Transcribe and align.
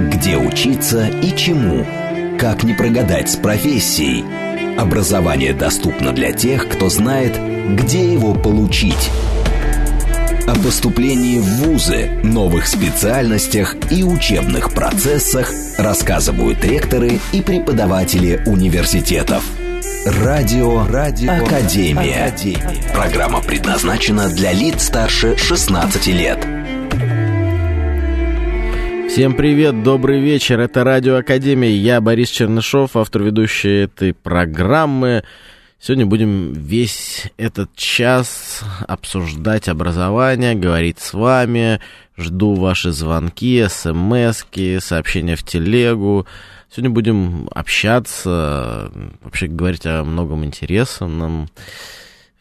Где 0.00 0.38
учиться 0.38 1.06
и 1.06 1.36
чему? 1.36 1.84
Как 2.38 2.64
не 2.64 2.72
прогадать 2.72 3.28
с 3.30 3.36
профессией? 3.36 4.24
Образование 4.78 5.52
доступно 5.52 6.12
для 6.12 6.32
тех, 6.32 6.68
кто 6.68 6.88
знает, 6.88 7.38
где 7.76 8.10
его 8.10 8.34
получить. 8.34 9.10
О 10.46 10.54
поступлении 10.54 11.40
в 11.40 11.44
ВУЗы, 11.44 12.20
новых 12.22 12.68
специальностях 12.68 13.76
и 13.90 14.02
учебных 14.02 14.72
процессах 14.72 15.50
рассказывают 15.76 16.64
ректоры 16.64 17.18
и 17.32 17.42
преподаватели 17.42 18.42
университетов. 18.46 19.44
Радио, 20.06 20.86
Радио 20.86 21.32
Академия. 21.32 22.26
Академия. 22.26 22.92
Программа 22.94 23.42
предназначена 23.42 24.28
для 24.28 24.52
лиц 24.52 24.84
старше 24.84 25.36
16 25.36 26.06
лет. 26.06 26.55
Всем 29.16 29.32
привет, 29.32 29.82
добрый 29.82 30.20
вечер. 30.20 30.60
Это 30.60 30.84
Радио 30.84 31.16
Академия. 31.16 31.74
Я 31.74 32.02
Борис 32.02 32.28
Чернышов, 32.28 32.98
автор 32.98 33.22
ведущей 33.22 33.84
этой 33.84 34.12
программы. 34.12 35.24
Сегодня 35.80 36.04
будем 36.04 36.52
весь 36.52 37.32
этот 37.38 37.74
час 37.74 38.62
обсуждать 38.86 39.68
образование, 39.68 40.54
говорить 40.54 40.98
с 40.98 41.14
вами. 41.14 41.80
Жду 42.18 42.56
ваши 42.56 42.92
звонки, 42.92 43.64
смс 43.70 44.44
сообщения 44.80 45.36
в 45.36 45.44
телегу. 45.44 46.26
Сегодня 46.70 46.90
будем 46.90 47.48
общаться, 47.52 48.92
вообще 49.22 49.46
говорить 49.46 49.86
о 49.86 50.04
многом 50.04 50.44
интересном. 50.44 51.48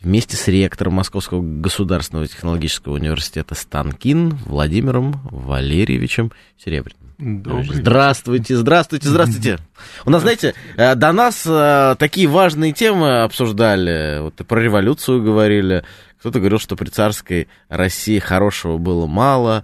Вместе 0.06 0.38
с 0.38 0.48
ректором 0.48 0.94
Московского 0.94 1.42
государственного 1.42 2.28
технологического 2.28 2.94
университета 2.94 3.56
Станкин 3.56 4.38
Владимиром 4.46 5.20
Валерьевичем 5.32 6.32
Серебряным. 6.64 7.00
Добрый 7.18 7.74
здравствуйте, 7.74 8.56
здравствуйте, 8.56 9.08
здравствуйте. 9.08 9.58
У 10.06 10.12
нас, 10.12 10.22
знаете, 10.22 10.54
э, 10.78 10.94
до 10.94 11.12
нас 11.12 11.44
э, 11.48 11.96
такие 11.98 12.28
важные 12.28 12.72
темы 12.72 13.24
обсуждали. 13.24 14.20
Вот 14.22 14.40
и 14.40 14.44
про 14.44 14.60
революцию 14.60 15.24
говорили. 15.24 15.84
Кто-то 16.20 16.38
говорил, 16.38 16.60
что 16.60 16.76
при 16.76 16.90
царской 16.90 17.48
России 17.68 18.20
хорошего 18.20 18.78
было 18.78 19.08
мало. 19.08 19.64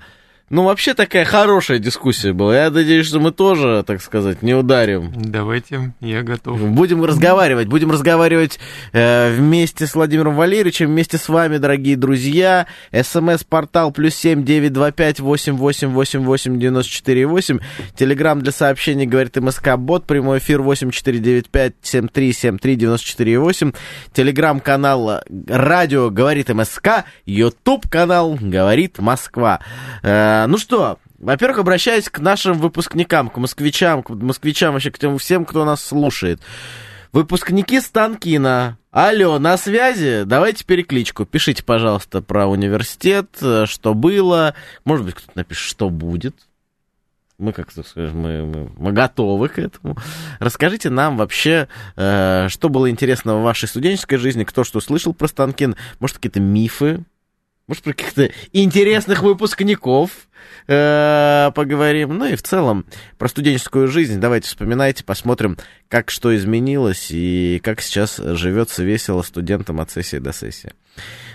Ну, 0.51 0.65
вообще 0.65 0.93
такая 0.93 1.23
хорошая 1.23 1.79
дискуссия 1.79 2.33
была. 2.33 2.57
Я 2.57 2.69
надеюсь, 2.69 3.07
что 3.07 3.21
мы 3.21 3.31
тоже, 3.31 3.85
так 3.87 4.01
сказать, 4.01 4.41
не 4.41 4.53
ударим. 4.53 5.13
Давайте, 5.15 5.93
я 6.01 6.23
готов. 6.23 6.59
Будем 6.59 7.05
разговаривать. 7.05 7.69
Будем 7.69 7.89
разговаривать 7.89 8.59
э, 8.91 9.33
вместе 9.33 9.87
с 9.87 9.95
Владимиром 9.95 10.35
Валерьевичем, 10.35 10.87
вместе 10.87 11.17
с 11.17 11.29
вами, 11.29 11.55
дорогие 11.55 11.95
друзья. 11.95 12.67
СМС-портал 12.91 13.93
плюс 13.93 14.13
семь 14.13 14.43
девять 14.43 14.73
два 14.73 14.91
пять 14.91 15.21
восемь 15.21 15.55
восемь 15.55 15.87
восемь 15.87 16.25
восемь 16.25 16.59
девяносто 16.59 16.91
четыре 16.91 17.27
восемь. 17.27 17.59
Телеграмм 17.95 18.41
для 18.41 18.51
сообщений, 18.51 19.05
говорит 19.05 19.37
МСК 19.37 19.77
Бот. 19.77 20.05
Прямой 20.05 20.39
эфир 20.39 20.61
восемь 20.61 20.91
четыре 20.91 21.19
девять 21.19 21.47
пять 21.49 21.75
семь 21.81 22.09
три 22.09 22.33
семь 22.33 22.57
три 22.57 22.75
девяносто 22.75 23.07
четыре 23.07 23.39
восемь. 23.39 23.71
Телеграмм-канал 24.11 25.21
Радио 25.47 26.09
говорит 26.09 26.49
МСК. 26.49 27.05
Ютуб 27.25 27.87
канал 27.87 28.37
говорит 28.37 28.99
Москва. 28.99 29.61
Э, 30.03 30.40
ну 30.47 30.57
что, 30.57 30.99
во-первых, 31.19 31.59
обращаюсь 31.59 32.09
к 32.09 32.19
нашим 32.19 32.57
выпускникам, 32.59 33.29
к 33.29 33.37
москвичам, 33.37 34.03
к 34.03 34.09
москвичам, 34.09 34.73
вообще 34.73 34.91
к 34.91 34.99
тем 34.99 35.17
всем, 35.17 35.45
кто 35.45 35.65
нас 35.65 35.83
слушает. 35.83 36.41
Выпускники 37.11 37.79
Станкина. 37.81 38.77
Алло, 38.91 39.37
на 39.39 39.57
связи? 39.57 40.23
Давайте 40.25 40.65
перекличку. 40.65 41.25
Пишите, 41.25 41.63
пожалуйста, 41.63 42.21
про 42.21 42.47
университет, 42.47 43.27
что 43.65 43.93
было. 43.93 44.53
Может 44.85 45.05
быть, 45.05 45.15
кто-то 45.15 45.31
напишет, 45.35 45.67
что 45.67 45.89
будет. 45.89 46.35
Мы, 47.41 47.53
как 47.53 47.73
то 47.73 47.81
скажем, 47.81 48.19
мы, 48.19 48.45
мы, 48.45 48.71
мы 48.77 48.91
готовы 48.91 49.49
к 49.49 49.57
этому. 49.57 49.97
Расскажите 50.39 50.91
нам 50.91 51.17
вообще, 51.17 51.67
э, 51.95 52.47
что 52.49 52.69
было 52.69 52.87
интересного 52.87 53.39
в 53.39 53.43
вашей 53.43 53.67
студенческой 53.67 54.17
жизни, 54.17 54.43
кто 54.43 54.63
что 54.63 54.79
слышал 54.79 55.11
про 55.11 55.27
Станкин, 55.27 55.75
может, 55.99 56.17
какие-то 56.17 56.39
мифы, 56.39 57.03
может, 57.65 57.83
про 57.83 57.93
каких-то 57.93 58.29
интересных 58.53 59.23
выпускников 59.23 60.11
э, 60.67 61.51
поговорим. 61.53 62.17
Ну 62.17 62.25
и 62.25 62.35
в 62.35 62.43
целом 62.43 62.85
про 63.17 63.27
студенческую 63.27 63.87
жизнь. 63.87 64.19
Давайте 64.19 64.47
вспоминайте, 64.47 65.03
посмотрим, 65.03 65.57
как 65.89 66.09
что 66.09 66.35
изменилось 66.35 67.07
и 67.11 67.59
как 67.63 67.81
сейчас 67.81 68.17
живется 68.17 68.83
весело 68.83 69.21
студентам 69.21 69.79
от 69.79 69.91
сессии 69.91 70.17
до 70.17 70.33
сессии. 70.33 70.73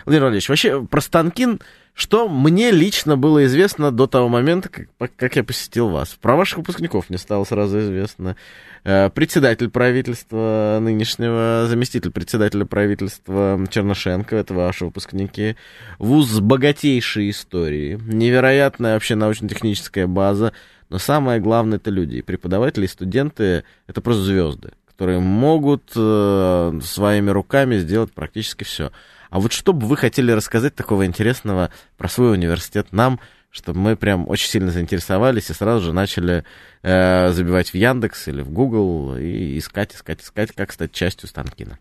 Владимир 0.04 0.24
Владимирович, 0.24 0.48
вообще 0.48 0.84
про 0.84 1.00
Станкин, 1.00 1.60
что 1.96 2.28
мне 2.28 2.72
лично 2.72 3.16
было 3.16 3.46
известно 3.46 3.90
до 3.90 4.06
того 4.06 4.28
момента, 4.28 4.68
как, 4.68 5.16
как 5.16 5.34
я 5.34 5.42
посетил 5.42 5.88
вас. 5.88 6.10
Про 6.20 6.36
ваших 6.36 6.58
выпускников 6.58 7.08
мне 7.08 7.16
стало 7.16 7.44
сразу 7.44 7.80
известно. 7.80 8.36
Э, 8.84 9.08
председатель 9.08 9.70
правительства 9.70 10.78
нынешнего, 10.78 11.64
заместитель 11.66 12.10
председателя 12.10 12.66
правительства 12.66 13.58
Чернышенко, 13.70 14.36
это 14.36 14.52
ваши 14.52 14.84
выпускники. 14.84 15.56
Вуз 15.98 16.28
с 16.28 16.38
богатейшей 16.38 17.30
историей, 17.30 17.98
невероятная 18.06 18.92
вообще 18.92 19.14
научно-техническая 19.14 20.06
база, 20.06 20.52
но 20.90 20.98
самое 20.98 21.40
главное 21.40 21.78
это 21.78 21.88
люди. 21.88 22.20
Преподаватели, 22.20 22.84
и 22.84 22.88
студенты— 22.88 23.64
это 23.86 24.02
просто 24.02 24.22
звезды, 24.22 24.72
которые 24.86 25.20
могут 25.20 25.92
э, 25.96 26.78
своими 26.82 27.30
руками 27.30 27.78
сделать 27.78 28.12
практически 28.12 28.64
все. 28.64 28.92
А 29.30 29.40
вот 29.40 29.52
что 29.52 29.72
бы 29.72 29.86
вы 29.86 29.96
хотели 29.96 30.32
рассказать 30.32 30.74
такого 30.74 31.06
интересного 31.06 31.70
про 31.96 32.08
свой 32.08 32.32
университет 32.32 32.88
нам— 32.92 33.20
чтобы 33.56 33.80
мы 33.80 33.96
прям 33.96 34.28
очень 34.28 34.50
сильно 34.50 34.70
заинтересовались 34.70 35.48
и 35.48 35.54
сразу 35.54 35.86
же 35.86 35.92
начали 35.94 36.44
э, 36.82 37.30
забивать 37.30 37.70
в 37.70 37.74
Яндекс 37.74 38.28
или 38.28 38.42
в 38.42 38.50
Google 38.50 39.16
и 39.16 39.56
искать, 39.56 39.94
искать, 39.94 40.20
искать, 40.20 40.52
как 40.52 40.72
стать 40.72 40.92
частью 40.92 41.26
Станкина. 41.26 41.78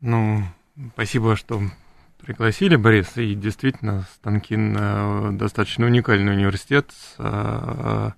Ну, 0.00 0.44
спасибо, 0.92 1.34
что 1.34 1.60
пригласили, 2.24 2.76
Борис. 2.76 3.16
И 3.16 3.34
действительно, 3.34 4.06
Станкин 4.14 4.76
э, 4.78 5.30
достаточно 5.32 5.86
уникальный 5.86 6.32
университет 6.32 6.92
с 6.92 7.14
э, 7.18 8.10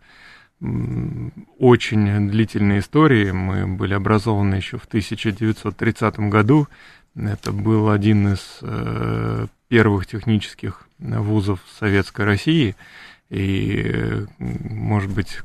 очень 1.59 2.29
длительной 2.29 2.81
историей. 2.81 3.33
Мы 3.33 3.67
были 3.67 3.95
образованы 3.95 4.57
еще 4.57 4.77
в 4.77 4.85
1930 4.85 6.19
году. 6.29 6.69
Это 7.27 7.53
был 7.53 7.91
один 7.91 8.33
из 8.33 8.59
э, 8.63 9.47
первых 9.69 10.07
технических 10.07 10.87
вузов 10.99 11.61
Советской 11.79 12.25
России. 12.25 12.77
И, 13.31 14.27
может 14.39 15.11
быть, 15.11 15.41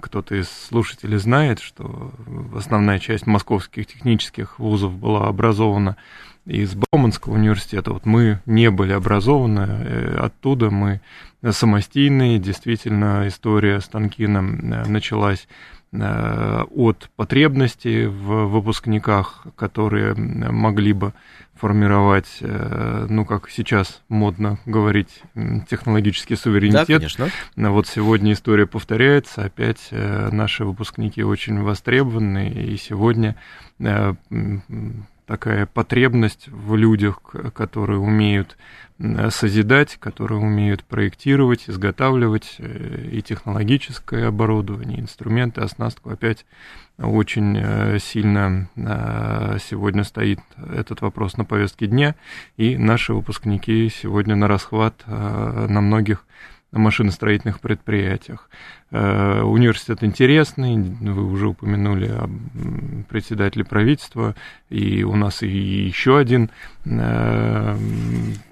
кто-то 0.00 0.34
из 0.34 0.48
слушателей 0.48 1.18
знает, 1.18 1.60
что 1.60 2.12
основная 2.54 2.98
часть 2.98 3.26
московских 3.26 3.86
технических 3.86 4.58
вузов 4.58 4.92
была 4.92 5.28
образована 5.28 5.96
из 6.46 6.74
Бауманского 6.74 7.34
университета. 7.34 7.92
Вот 7.92 8.06
мы 8.06 8.40
не 8.46 8.70
были 8.70 8.92
образованы 8.92 9.60
э, 9.60 10.16
оттуда, 10.18 10.70
мы 10.70 11.00
самостийные. 11.48 12.38
Действительно, 12.38 13.28
история 13.28 13.80
Станкина 13.80 14.38
э, 14.38 14.88
началась 14.88 15.46
э, 15.46 15.77
от 15.90 17.10
потребностей 17.16 18.06
в 18.06 18.46
выпускниках, 18.46 19.46
которые 19.56 20.14
могли 20.14 20.92
бы 20.92 21.14
формировать, 21.58 22.38
э, 22.40 23.06
ну, 23.08 23.24
как 23.24 23.50
сейчас 23.50 24.02
модно 24.08 24.58
говорить, 24.64 25.22
технологический 25.68 26.36
суверенитет. 26.36 26.86
Да, 26.86 26.94
конечно. 26.98 27.28
Вот 27.56 27.86
сегодня 27.86 28.32
история 28.32 28.66
повторяется, 28.66 29.44
опять 29.44 29.88
э, 29.90 30.28
наши 30.30 30.64
выпускники 30.64 31.22
очень 31.22 31.60
востребованы, 31.60 32.48
и 32.48 32.76
сегодня 32.76 33.34
э, 33.80 34.14
такая 35.26 35.66
потребность 35.66 36.48
в 36.48 36.76
людях, 36.76 37.20
которые 37.54 37.98
умеют 37.98 38.56
созидать, 39.30 39.96
которые 39.96 40.40
умеют 40.40 40.82
проектировать, 40.84 41.64
изготавливать 41.68 42.56
и 42.58 43.22
технологическое 43.22 44.28
оборудование, 44.28 45.00
инструменты, 45.00 45.60
оснастку 45.60 46.10
опять 46.10 46.44
очень 46.98 47.56
э, 47.56 47.98
сильно 48.00 48.68
э, 48.74 49.58
сегодня 49.62 50.02
стоит 50.02 50.40
этот 50.56 51.00
вопрос 51.00 51.36
на 51.36 51.44
повестке 51.44 51.86
дня, 51.86 52.16
и 52.56 52.76
наши 52.76 53.14
выпускники 53.14 53.88
сегодня 53.88 54.34
на 54.34 54.48
расхват 54.48 55.04
э, 55.06 55.66
на 55.68 55.80
многих 55.80 56.26
машиностроительных 56.72 57.60
предприятиях. 57.60 58.50
Университет 58.90 60.04
интересный, 60.04 60.76
вы 60.76 61.24
уже 61.24 61.48
упомянули 61.48 62.08
о 62.08 62.28
председателе 63.08 63.64
правительства, 63.64 64.34
и 64.68 65.02
у 65.02 65.16
нас 65.16 65.42
и 65.42 65.48
еще 65.48 66.18
один 66.18 66.50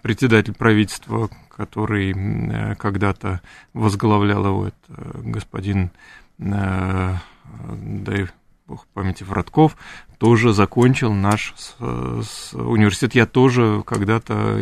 председатель 0.02 0.54
правительства, 0.54 1.28
который 1.48 2.74
когда-то 2.76 3.40
возглавлял 3.74 4.46
его, 4.46 4.68
это 4.68 5.18
господин 5.22 5.90
дай 6.38 8.26
бог 8.66 8.86
памяти 8.94 9.22
Вратков, 9.22 9.76
тоже 10.18 10.52
закончил 10.52 11.12
наш 11.12 11.54
с, 11.56 11.74
с 11.78 12.54
университет. 12.54 13.14
Я 13.14 13.26
тоже 13.26 13.82
когда-то 13.86 14.58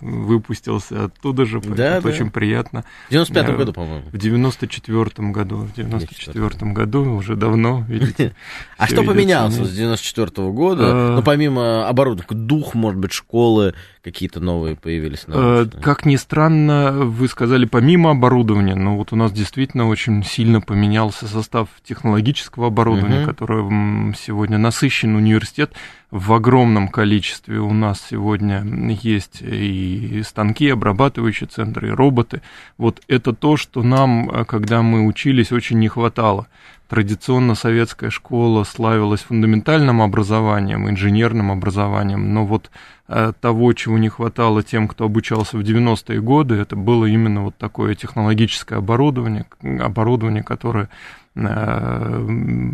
выпустился 0.00 1.06
оттуда 1.06 1.44
же, 1.44 1.60
да, 1.60 1.96
это 1.96 2.02
да. 2.02 2.08
очень 2.08 2.30
приятно. 2.30 2.84
В 3.10 3.12
95-м 3.12 3.56
году, 3.56 3.72
по-моему. 3.72 4.04
В 4.10 4.14
94-м 4.14 5.32
году. 5.32 5.56
В 5.56 5.78
94-м 5.78 6.74
году, 6.74 7.14
уже 7.16 7.36
давно, 7.36 7.84
видите. 7.88 8.34
А 8.78 8.86
что 8.86 9.02
поменялось 9.02 9.54
с 9.54 9.78
94-го 9.78 10.52
года? 10.52 10.82
А. 10.84 11.16
Ну, 11.16 11.22
помимо 11.22 11.88
оборудования, 11.88 12.26
дух, 12.30 12.74
может 12.74 12.98
быть, 12.98 13.12
школы, 13.12 13.74
какие-то 14.02 14.40
новые 14.40 14.76
появились? 14.76 15.24
Э, 15.28 15.66
как 15.80 16.04
ни 16.04 16.16
странно, 16.16 16.92
вы 16.92 17.28
сказали, 17.28 17.64
помимо 17.64 18.10
оборудования, 18.10 18.74
но 18.74 18.96
вот 18.96 19.12
у 19.12 19.16
нас 19.16 19.32
действительно 19.32 19.88
очень 19.88 20.22
сильно 20.24 20.60
поменялся 20.60 21.26
состав 21.26 21.68
технологического 21.84 22.66
оборудования, 22.68 23.20
угу. 23.20 23.30
которое 23.30 24.14
сегодня 24.14 24.58
насыщен 24.58 25.14
университет 25.14 25.72
в 26.12 26.34
огромном 26.34 26.88
количестве. 26.88 27.58
У 27.58 27.72
нас 27.72 28.06
сегодня 28.08 28.62
есть 29.02 29.40
и 29.40 30.22
станки, 30.24 30.68
обрабатывающие 30.68 31.48
центры, 31.48 31.88
и 31.88 31.92
роботы. 31.92 32.42
Вот 32.76 33.00
это 33.08 33.32
то, 33.32 33.56
что 33.56 33.82
нам, 33.82 34.30
э, 34.30 34.44
когда 34.44 34.82
мы 34.82 35.06
учились, 35.06 35.50
очень 35.52 35.78
не 35.78 35.88
хватало 35.88 36.46
традиционно 36.92 37.54
советская 37.54 38.10
школа 38.10 38.64
славилась 38.64 39.22
фундаментальным 39.22 40.02
образованием, 40.02 40.90
инженерным 40.90 41.50
образованием, 41.50 42.34
но 42.34 42.44
вот 42.44 42.70
э, 43.08 43.32
того, 43.40 43.72
чего 43.72 43.96
не 43.96 44.10
хватало 44.10 44.62
тем, 44.62 44.88
кто 44.88 45.06
обучался 45.06 45.56
в 45.56 45.62
90-е 45.62 46.20
годы, 46.20 46.56
это 46.56 46.76
было 46.76 47.06
именно 47.06 47.44
вот 47.44 47.56
такое 47.56 47.94
технологическое 47.94 48.80
оборудование, 48.80 49.46
оборудование, 49.80 50.42
которое 50.42 50.90
могло 51.34 52.70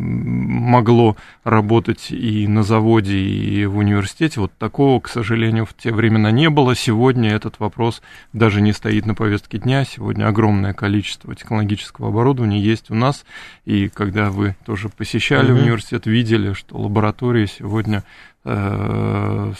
работать 1.44 2.10
и 2.10 2.48
на 2.48 2.62
заводе, 2.62 3.16
и 3.16 3.66
в 3.66 3.76
университете. 3.76 4.40
Вот 4.40 4.52
такого, 4.58 5.00
к 5.00 5.08
сожалению, 5.08 5.64
в 5.64 5.74
те 5.74 5.92
времена 5.92 6.30
не 6.30 6.50
было. 6.50 6.74
Сегодня 6.74 7.30
этот 7.30 7.60
вопрос 7.60 8.02
даже 8.32 8.60
не 8.60 8.72
стоит 8.72 9.06
на 9.06 9.14
повестке 9.14 9.58
дня. 9.58 9.84
Сегодня 9.84 10.26
огромное 10.26 10.72
количество 10.72 11.34
технологического 11.34 12.08
оборудования 12.08 12.60
есть 12.60 12.90
у 12.90 12.94
нас. 12.94 13.24
И 13.64 13.88
когда 13.88 14.30
вы 14.30 14.56
тоже 14.66 14.88
посещали 14.88 15.52
угу. 15.52 15.60
университет, 15.60 16.06
видели, 16.06 16.52
что 16.52 16.78
лаборатории 16.78 17.46
сегодня 17.46 18.02
Э, 18.37 18.37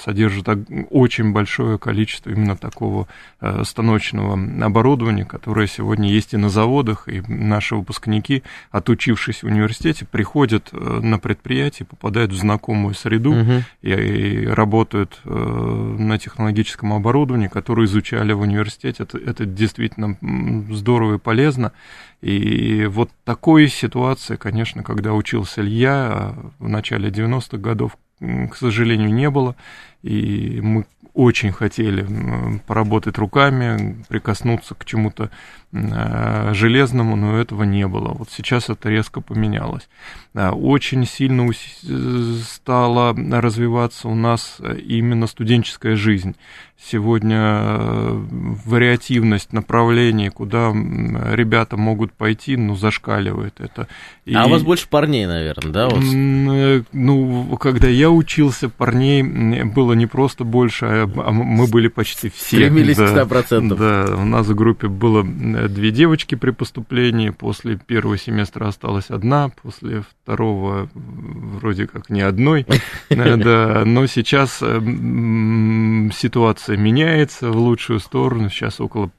содержит 0.02 0.48
очень 0.90 1.32
большое 1.32 1.78
количество 1.78 2.30
именно 2.30 2.56
такого 2.56 3.06
э, 3.40 3.62
станочного 3.64 4.38
оборудования, 4.64 5.24
которое 5.24 5.66
сегодня 5.66 6.08
есть 6.10 6.34
и 6.34 6.36
на 6.36 6.48
заводах, 6.48 7.08
и 7.08 7.22
наши 7.26 7.74
выпускники, 7.74 8.42
отучившись 8.70 9.42
в 9.42 9.46
университете, 9.46 10.06
приходят 10.06 10.68
э, 10.72 11.00
на 11.02 11.18
предприятие, 11.18 11.86
попадают 11.86 12.32
в 12.32 12.36
знакомую 12.36 12.94
среду 12.94 13.32
угу. 13.32 13.52
и, 13.82 13.90
и 13.92 14.46
работают 14.46 15.20
на 15.24 16.18
технологическом 16.18 16.92
оборудовании, 16.92 17.48
которое 17.48 17.86
изучали 17.86 18.32
в 18.32 18.40
университете. 18.40 19.02
Это, 19.02 19.18
это 19.18 19.44
действительно 19.46 20.16
здорово 20.70 21.16
и 21.16 21.18
полезно. 21.18 21.72
И 22.20 22.86
вот 22.86 23.10
такой 23.24 23.68
ситуации, 23.68 24.36
конечно, 24.36 24.82
когда 24.82 25.12
учился 25.12 25.60
Илья 25.60 26.34
в 26.58 26.68
начале 26.68 27.10
90-х 27.10 27.58
годов, 27.58 27.96
к 28.20 28.56
сожалению, 28.56 29.12
не 29.12 29.30
было. 29.30 29.56
И 30.02 30.60
мы 30.62 30.86
очень 31.14 31.52
хотели 31.52 32.06
поработать 32.66 33.18
руками, 33.18 34.04
прикоснуться 34.08 34.74
к 34.74 34.84
чему-то 34.84 35.30
железному, 35.72 37.16
но 37.16 37.38
этого 37.38 37.64
не 37.64 37.86
было. 37.86 38.08
Вот 38.12 38.30
сейчас 38.30 38.70
это 38.70 38.88
резко 38.88 39.20
поменялось. 39.20 39.88
Очень 40.34 41.04
сильно 41.06 41.50
стала 42.42 43.14
развиваться 43.14 44.08
у 44.08 44.14
нас 44.14 44.58
именно 44.60 45.26
студенческая 45.26 45.96
жизнь. 45.96 46.36
Сегодня 46.80 47.36
э, 47.36 48.24
вариативность 48.64 49.52
направлений, 49.52 50.28
куда 50.28 50.70
ребята 50.70 51.76
могут 51.76 52.12
пойти, 52.12 52.56
ну, 52.56 52.76
зашкаливает 52.76 53.54
это. 53.58 53.88
И... 54.24 54.32
А 54.32 54.46
у 54.46 54.50
вас 54.50 54.62
больше 54.62 54.88
парней, 54.88 55.26
наверное, 55.26 55.72
да? 55.72 55.88
Вот? 55.88 56.04
Э, 56.04 56.82
ну, 56.92 57.56
когда 57.56 57.88
я 57.88 58.10
учился, 58.10 58.68
парней 58.68 59.24
было 59.64 59.94
не 59.94 60.06
просто 60.06 60.44
больше, 60.44 60.86
а, 60.86 61.10
а 61.16 61.32
мы 61.32 61.66
были 61.66 61.88
почти 61.88 62.30
все. 62.30 62.58
Стремились 62.58 62.96
да, 62.96 63.24
к 63.24 63.28
100%. 63.28 63.76
Да, 63.76 64.14
у 64.14 64.24
нас 64.24 64.46
в 64.46 64.54
группе 64.54 64.86
было 64.86 65.24
две 65.66 65.90
девочки 65.90 66.34
при 66.34 66.52
поступлении, 66.52 67.30
после 67.30 67.76
первого 67.76 68.16
семестра 68.16 68.68
осталась 68.68 69.10
одна, 69.10 69.48
после 69.48 70.02
второго 70.02 70.88
вроде 70.94 71.86
как 71.86 72.10
ни 72.10 72.20
одной, 72.20 72.66
э, 73.08 73.36
да, 73.36 73.84
но 73.84 74.06
сейчас 74.06 74.58
ситуация 74.58 76.76
меняется 76.76 77.50
в 77.50 77.56
лучшую 77.56 77.98
сторону. 77.98 78.50
Сейчас 78.50 78.80
около 78.80 79.10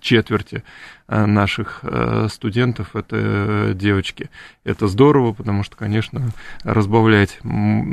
четверти 0.00 0.64
э, 1.08 1.26
наших 1.26 1.80
э, 1.82 2.28
студентов 2.30 2.96
это 2.96 3.72
девочки. 3.74 4.30
Это 4.64 4.88
здорово, 4.88 5.32
потому 5.32 5.62
что, 5.62 5.76
конечно, 5.76 6.30
разбавлять 6.64 7.38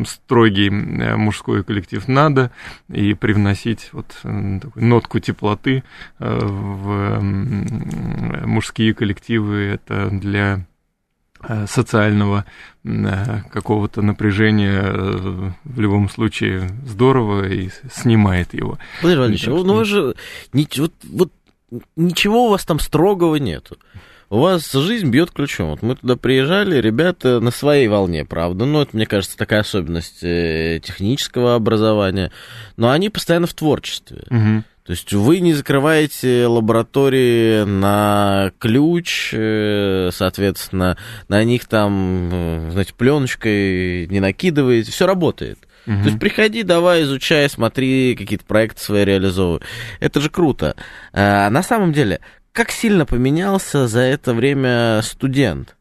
строгий 0.05 0.69
э, 0.69 1.15
мужской 1.15 1.63
коллектив 1.63 2.07
надо 2.07 2.51
и 2.89 3.13
привносить 3.13 3.89
вот 3.91 4.07
такую 4.21 4.85
нотку 4.85 5.19
теплоты 5.19 5.83
в 6.19 7.19
мужские 7.21 8.93
коллективы. 8.93 9.65
Это 9.65 10.09
для 10.09 10.65
Э, 11.47 11.67
социального 11.67 12.45
э, 12.83 13.41
какого-то 13.51 14.01
напряжения 14.01 14.81
э, 14.83 15.51
в 15.63 15.79
любом 15.79 16.09
случае 16.09 16.69
здорово 16.85 17.47
и 17.47 17.69
снимает 17.91 18.53
его. 18.53 18.79
Владимир 19.01 19.19
Владимирович, 19.19 19.47
ну, 19.47 19.63
ну 19.63 19.75
вы 19.75 19.85
же 19.85 20.15
вот, 20.77 20.93
вот 21.03 21.31
ничего 21.95 22.47
у 22.47 22.49
вас 22.49 22.65
там 22.65 22.79
строгого 22.79 23.35
нету. 23.35 23.77
У 24.29 24.39
вас 24.39 24.71
жизнь 24.71 25.09
бьет 25.09 25.31
ключом. 25.31 25.69
Вот 25.69 25.81
мы 25.83 25.95
туда 25.95 26.15
приезжали, 26.15 26.81
ребята 26.81 27.39
на 27.39 27.51
своей 27.51 27.87
волне, 27.87 28.25
правда. 28.25 28.65
Ну, 28.65 28.81
это, 28.81 28.95
мне 28.95 29.05
кажется, 29.05 29.37
такая 29.37 29.61
особенность 29.61 30.21
технического 30.21 31.55
образования. 31.55 32.31
Но 32.75 32.89
они 32.89 33.09
постоянно 33.09 33.45
в 33.45 33.53
творчестве. 33.53 34.23
Угу. 34.31 34.63
То 34.85 34.91
есть 34.91 35.11
вы 35.13 35.39
не 35.39 35.53
закрываете 35.53 36.45
лаборатории 36.45 37.63
на 37.63 38.51
ключ, 38.59 39.31
э, 39.33 40.09
соответственно, 40.13 40.95
на 41.27 41.43
них 41.43 41.65
там, 41.65 42.29
э, 42.31 42.69
знаете, 42.71 42.93
пленочкой 42.95 44.05
не 44.05 44.19
накидываете, 44.19 44.91
все 44.91 45.07
работает. 45.07 45.57
Угу. 45.87 45.97
То 45.97 46.05
есть 46.05 46.19
приходи, 46.19 46.63
давай, 46.63 47.03
изучай, 47.03 47.49
смотри, 47.49 48.15
какие-то 48.15 48.45
проекты 48.45 48.81
свои 48.81 49.05
реализовывай. 49.05 49.61
Это 49.99 50.19
же 50.19 50.29
круто. 50.29 50.75
А 51.13 51.49
на 51.49 51.63
самом 51.63 51.93
деле, 51.93 52.19
как 52.51 52.71
сильно 52.71 53.05
поменялся 53.05 53.87
за 53.87 54.01
это 54.01 54.33
время 54.33 55.01
студент, 55.03 55.75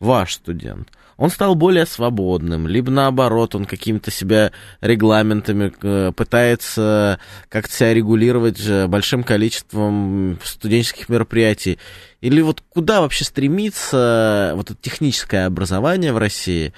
ваш 0.00 0.34
студент? 0.34 0.88
Он 1.16 1.30
стал 1.30 1.54
более 1.54 1.86
свободным, 1.86 2.66
либо 2.66 2.90
наоборот, 2.90 3.54
он 3.54 3.64
какими-то 3.64 4.10
себя 4.10 4.52
регламентами 4.80 5.72
э, 5.82 6.12
пытается 6.12 7.18
как-то 7.48 7.72
себя 7.72 7.94
регулировать 7.94 8.60
большим 8.88 9.24
количеством 9.24 10.38
студенческих 10.42 11.08
мероприятий. 11.08 11.78
Или 12.20 12.40
вот 12.40 12.62
куда 12.70 13.02
вообще 13.02 13.24
стремится 13.24 14.52
вот 14.54 14.70
это 14.70 14.78
техническое 14.80 15.46
образование 15.46 16.12
в 16.12 16.18
России, 16.18 16.72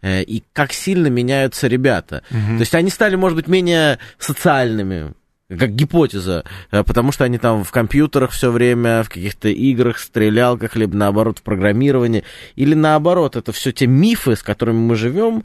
э, 0.00 0.22
и 0.22 0.44
как 0.52 0.72
сильно 0.72 1.08
меняются 1.08 1.66
ребята. 1.66 2.22
Угу. 2.30 2.56
То 2.56 2.60
есть 2.60 2.74
они 2.74 2.88
стали, 2.90 3.16
может 3.16 3.36
быть, 3.36 3.48
менее 3.48 3.98
социальными, 4.18 5.12
как 5.58 5.74
гипотеза, 5.74 6.44
э, 6.70 6.82
потому 6.84 7.12
что 7.12 7.24
они 7.24 7.38
там 7.38 7.64
в 7.64 7.70
компьютерах 7.70 8.30
все 8.30 8.50
время, 8.50 9.02
в 9.02 9.08
каких-то 9.08 9.48
играх, 9.48 9.98
стрелялках, 9.98 10.76
либо 10.76 10.96
наоборот 10.96 11.38
в 11.38 11.42
программировании, 11.42 12.24
или 12.56 12.74
наоборот, 12.74 13.36
это 13.36 13.52
все 13.52 13.72
те 13.72 13.86
мифы, 13.86 14.36
с 14.36 14.42
которыми 14.42 14.78
мы 14.78 14.96
живем, 14.96 15.44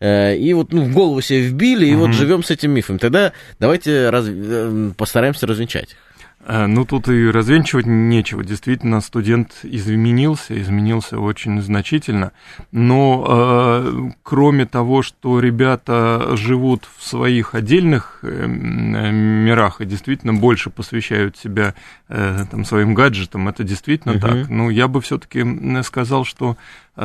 э, 0.00 0.36
и 0.36 0.52
вот 0.52 0.72
ну, 0.72 0.82
в 0.82 0.92
голову 0.92 1.20
себе 1.20 1.42
вбили, 1.42 1.86
и 1.86 1.92
mm-hmm. 1.92 1.96
вот 1.96 2.12
живем 2.12 2.42
с 2.42 2.50
этим 2.50 2.72
мифом. 2.72 2.98
Тогда 2.98 3.32
давайте 3.58 4.10
раз... 4.10 4.26
Э, 4.28 4.92
постараемся 4.96 5.46
развенчать 5.46 5.92
их. 5.92 6.09
Э, 6.42 6.66
ну, 6.66 6.84
тут 6.84 7.08
и 7.08 7.30
развенчивать 7.30 7.86
нечего. 7.86 8.42
Действительно, 8.42 9.00
студент 9.00 9.58
изменился, 9.62 10.60
изменился 10.60 11.18
очень 11.18 11.60
значительно. 11.60 12.32
Но 12.72 13.26
э, 13.28 14.10
кроме 14.22 14.66
того, 14.66 15.02
что 15.02 15.38
ребята 15.38 16.36
живут 16.36 16.88
в 16.96 17.06
своих 17.06 17.54
отдельных 17.54 18.20
э, 18.22 18.46
мирах 18.46 19.80
и 19.80 19.84
действительно 19.84 20.32
больше 20.32 20.70
посвящают 20.70 21.36
себя 21.36 21.74
э, 22.08 22.44
там, 22.50 22.64
своим 22.64 22.94
гаджетам, 22.94 23.48
это 23.48 23.62
действительно 23.62 24.14
угу. 24.14 24.20
так. 24.20 24.48
Ну, 24.48 24.70
я 24.70 24.88
бы 24.88 25.00
все-таки 25.02 25.44
сказал, 25.82 26.24
что 26.24 26.56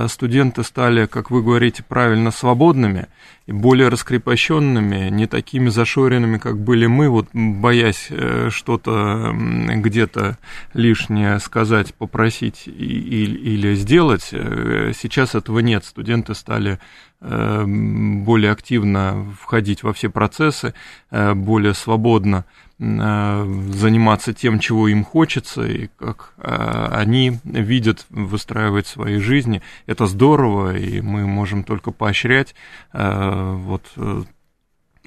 студенты 0.07 0.63
стали, 0.63 1.05
как 1.05 1.31
вы 1.31 1.41
говорите, 1.41 1.83
правильно 1.83 2.31
свободными 2.31 3.07
и 3.45 3.51
более 3.51 3.89
раскрепощенными, 3.89 5.09
не 5.09 5.27
такими 5.27 5.69
зашоренными, 5.69 6.37
как 6.37 6.59
были 6.59 6.87
мы, 6.87 7.09
вот 7.09 7.27
боясь 7.33 8.07
э, 8.09 8.49
что-то 8.51 9.31
где-то 9.33 10.37
лишнее 10.73 11.39
сказать, 11.39 11.93
попросить 11.93 12.67
или 12.67 13.75
сделать. 13.75 14.29
Э, 14.31 14.91
сейчас 14.99 15.35
этого 15.35 15.59
нет. 15.59 15.85
Студенты 15.85 16.35
стали 16.35 16.79
более 17.21 18.51
активно 18.51 19.33
входить 19.41 19.81
во 19.81 19.93
все 19.93 20.09
процессы, 20.09 20.75
более 21.09 21.73
свободно 21.73 22.45
заниматься 22.77 24.33
тем, 24.33 24.59
чего 24.59 24.87
им 24.87 25.05
хочется, 25.05 25.65
и 25.65 25.87
как 25.97 26.33
они 26.37 27.39
видят 27.43 28.05
выстраивать 28.09 28.85
свои 28.85 29.17
жизни. 29.19 29.61
Это 29.85 30.07
здорово, 30.07 30.75
и 30.75 30.99
мы 30.99 31.25
можем 31.25 31.63
только 31.63 31.91
поощрять 31.91 32.53
вот 32.91 33.85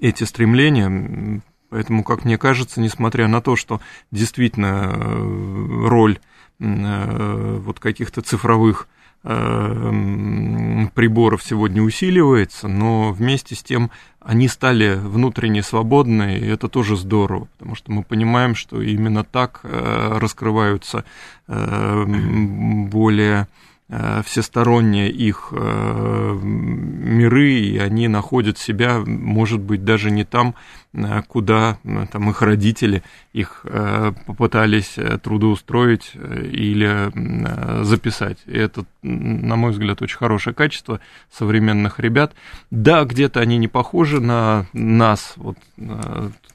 эти 0.00 0.24
стремления. 0.24 1.42
Поэтому, 1.68 2.04
как 2.04 2.24
мне 2.24 2.38
кажется, 2.38 2.80
несмотря 2.80 3.28
на 3.28 3.42
то, 3.42 3.54
что 3.54 3.82
действительно 4.10 4.94
роль 5.88 6.18
вот 6.58 7.80
каких-то 7.80 8.22
цифровых 8.22 8.88
Э, 8.88 8.97
приборов 9.22 11.42
сегодня 11.42 11.82
усиливается, 11.82 12.68
но 12.68 13.12
вместе 13.12 13.54
с 13.54 13.62
тем 13.62 13.90
они 14.20 14.48
стали 14.48 14.94
внутренне 14.94 15.62
свободны, 15.62 16.38
и 16.38 16.46
это 16.46 16.68
тоже 16.68 16.96
здорово, 16.96 17.48
потому 17.56 17.74
что 17.74 17.90
мы 17.90 18.02
понимаем, 18.02 18.54
что 18.54 18.82
именно 18.82 19.24
так 19.24 19.60
э, 19.62 20.18
раскрываются 20.18 21.04
э, 21.46 22.04
более 22.90 23.48
всесторонние 24.24 25.10
их 25.10 25.50
миры, 25.50 27.52
и 27.52 27.78
они 27.78 28.06
находят 28.06 28.58
себя, 28.58 29.02
может 29.06 29.60
быть, 29.60 29.84
даже 29.84 30.10
не 30.10 30.24
там, 30.24 30.54
Э, 30.94 31.22
куда 31.26 31.78
э, 31.84 32.06
там 32.10 32.30
их 32.30 32.42
родители 32.42 33.02
их 33.32 33.60
э, 33.64 34.12
попытались 34.26 34.96
трудоустроить 35.22 36.12
или 36.14 37.84
записать. 37.84 38.38
И 38.46 38.56
это, 38.56 38.84
на 39.02 39.56
мой 39.56 39.72
взгляд, 39.72 40.02
очень 40.02 40.16
хорошее 40.16 40.54
качество 40.54 41.00
современных 41.30 42.00
ребят. 42.00 42.34
Да, 42.70 43.04
где-то 43.04 43.40
они 43.40 43.58
не 43.58 43.68
похожи 43.68 44.20
на 44.20 44.66
нас, 44.72 45.34
вот, 45.36 45.58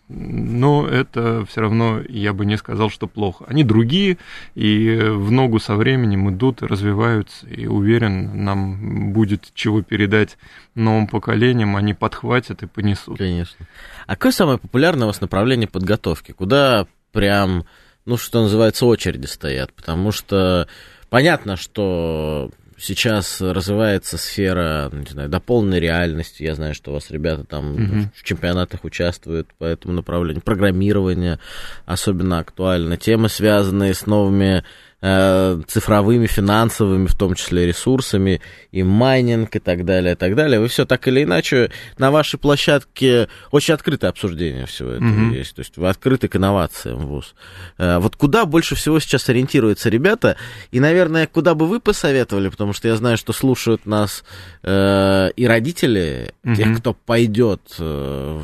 но 0.10 0.88
это 0.88 1.46
все 1.46 1.62
равно 1.62 2.02
я 2.08 2.34
бы 2.34 2.46
не 2.46 2.58
сказал, 2.58 2.90
что 2.90 3.08
плохо. 3.08 3.46
Они 3.48 3.64
другие, 3.64 4.18
и 4.54 5.00
в 5.00 5.32
ногу 5.32 5.60
со 5.60 5.76
временем 5.76 6.30
идут 6.30 6.62
развиваются, 6.62 7.48
и 7.48 7.68
уверен, 7.68 8.44
нам 8.44 9.14
будет 9.14 9.52
чего 9.54 9.82
передать 9.82 10.38
новым 10.76 11.08
поколениям, 11.08 11.76
они 11.76 11.94
подхватят 11.94 12.64
и 12.64 12.68
понесут. 12.68 13.18
Конечно. 13.18 13.66
А 14.06 14.16
какое 14.16 14.32
самое 14.32 14.58
популярное 14.58 15.06
у 15.06 15.08
вас 15.08 15.22
направление 15.22 15.68
подготовки? 15.68 16.32
Куда 16.34 16.86
прям, 17.12 17.66
ну, 18.06 18.18
что 18.18 18.42
называется, 18.42 18.86
очереди 18.86 19.26
стоят? 19.26 19.74
Потому 19.74 20.12
что 20.12 20.68
понятно, 21.10 21.56
что 21.56 22.52
сейчас 22.84 23.40
развивается 23.40 24.18
сфера, 24.18 24.90
не 24.92 25.10
знаю, 25.10 25.30
до 25.30 25.40
полной 25.40 25.80
реальности. 25.80 26.44
Я 26.44 26.56
знаю, 26.56 26.74
что 26.74 26.92
у 26.92 26.94
вас 26.96 27.10
ребята 27.10 27.46
там 27.46 27.75
mm-hmm. 27.75 28.08
в 28.13 28.24
чемпионатах 28.24 28.84
участвуют 28.84 29.54
по 29.58 29.63
этому 29.63 29.94
направлению. 29.94 30.44
Программирование 30.44 31.40
особенно 31.86 32.40
актуально. 32.40 32.98
Темы, 32.98 33.30
связанные 33.30 33.94
с 33.94 34.06
новыми 34.06 34.63
Э, 35.06 35.60
цифровыми, 35.68 36.28
финансовыми, 36.28 37.08
в 37.08 37.16
том 37.16 37.36
числе 37.36 37.68
ресурсами, 37.68 38.40
и 38.72 38.84
майнинг, 38.84 39.54
и 39.54 39.60
так 39.60 39.84
далее, 39.84 40.14
и 40.14 40.16
так 40.16 40.34
далее. 40.34 40.62
Вы 40.62 40.70
все 40.70 40.86
так 40.86 41.06
или 41.10 41.24
иначе 41.24 41.72
на 41.98 42.10
вашей 42.10 42.40
площадке 42.40 43.28
очень 43.52 43.74
открытое 43.74 44.08
обсуждение 44.08 44.66
всего 44.66 44.92
этого 44.92 45.10
mm-hmm. 45.10 45.36
есть. 45.36 45.56
То 45.56 45.60
есть 45.60 45.76
вы 45.76 45.90
открыты 45.90 46.30
к 46.30 46.38
инновациям 46.38 47.00
в 47.00 47.08
ВУЗ. 47.08 47.36
Э, 47.80 47.98
вот 48.00 48.16
куда 48.16 48.46
больше 48.46 48.76
всего 48.76 48.98
сейчас 49.02 49.28
ориентируются 49.28 49.90
ребята, 49.90 50.38
и, 50.72 50.80
наверное, 50.80 51.28
куда 51.28 51.54
бы 51.54 51.68
вы 51.68 51.82
посоветовали, 51.82 52.48
потому 52.48 52.72
что 52.72 52.88
я 52.88 52.96
знаю, 52.96 53.18
что 53.18 53.34
слушают 53.34 53.86
нас 53.86 54.24
э, 54.62 55.32
и 55.36 55.46
родители, 55.46 56.34
mm-hmm. 56.46 56.56
тех, 56.56 56.80
кто 56.80 56.94
пойдет 56.94 57.60
э, 57.78 58.40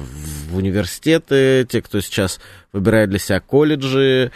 в 0.49 0.57
университеты, 0.57 1.65
те, 1.69 1.81
кто 1.81 2.01
сейчас 2.01 2.41
выбирает 2.73 3.09
для 3.09 3.19
себя 3.19 3.39
колледжи, 3.39 4.31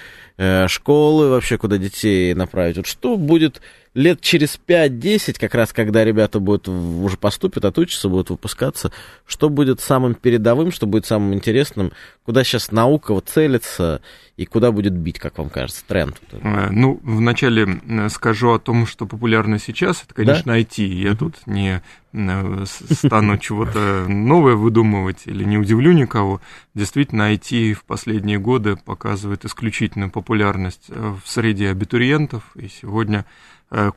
школы 0.68 1.30
вообще, 1.30 1.58
куда 1.58 1.78
детей 1.78 2.34
направить. 2.34 2.78
Вот 2.78 2.88
что 2.88 3.18
будет 3.18 3.62
лет 3.94 4.22
через 4.22 4.60
5-10, 4.68 5.40
как 5.40 5.54
раз 5.54 5.74
когда 5.74 6.04
ребята 6.04 6.40
будут 6.40 6.68
уже 6.68 7.18
поступят, 7.18 7.66
отучатся, 7.66 8.10
будут 8.10 8.30
выпускаться, 8.30 8.92
что 9.26 9.50
будет 9.50 9.80
самым 9.80 10.16
передовым, 10.16 10.72
что 10.72 10.88
будет 10.88 11.06
самым 11.06 11.34
интересным, 11.34 11.92
куда 12.26 12.44
сейчас 12.44 12.72
наука 12.72 13.14
вот 13.14 13.30
целится 13.30 14.02
и 14.36 14.46
куда 14.46 14.72
будет 14.72 14.94
бить, 14.94 15.20
как 15.20 15.38
вам 15.38 15.50
кажется, 15.50 15.84
тренд? 15.88 16.20
Э, 16.32 16.70
ну, 16.72 17.00
вначале 17.04 17.80
э, 17.88 18.10
скажу 18.10 18.54
о 18.54 18.60
том, 18.60 18.88
что 18.88 19.06
популярно 19.06 19.60
сейчас, 19.60 20.04
это, 20.04 20.16
конечно, 20.16 20.54
да? 20.54 20.60
IT. 20.60 20.84
Я 20.84 21.16
тут 21.16 21.36
не 21.46 21.78
э, 21.78 21.82
стану 22.14 23.38
чего-то 23.38 24.06
новое 24.08 24.56
выдумывать 24.56 25.24
или 25.26 25.44
не 25.44 25.58
удивлю 25.58 25.92
никого. 25.94 26.42
Действительно, 26.74 27.34
IT 27.34 27.74
в 27.74 27.84
последние 27.84 28.40
годы 28.40 28.76
показывает 28.76 29.46
исключительную 29.46 30.12
популярность 30.12 30.90
в 30.90 31.22
среде 31.26 31.70
абитуриентов, 31.70 32.44
и 32.56 32.68
сегодня 32.68 33.26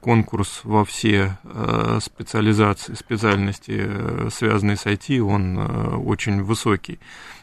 конкурс 0.00 0.60
во 0.64 0.86
все 0.86 1.36
специализации, 2.00 2.94
специальности, 2.94 4.30
связанные 4.30 4.76
с 4.76 4.86
IT, 4.86 5.18
он 5.18 5.58
очень 6.06 6.42
высокий. 6.42 6.98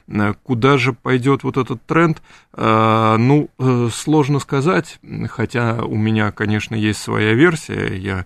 Э, 0.08 0.34
куда 0.44 0.77
же 0.77 0.94
пойдет 0.94 1.44
вот 1.44 1.58
этот 1.58 1.86
тренд? 1.86 2.22
Э, 2.53 3.15
ну, 3.18 3.50
э, 3.58 3.89
сложно 3.92 4.39
сказать, 4.39 5.00
хотя 5.30 5.84
у 5.84 5.96
меня, 5.96 6.32
конечно, 6.32 6.75
есть 6.75 7.01
своя 7.01 7.34
версия. 7.34 7.96
Я 7.96 8.25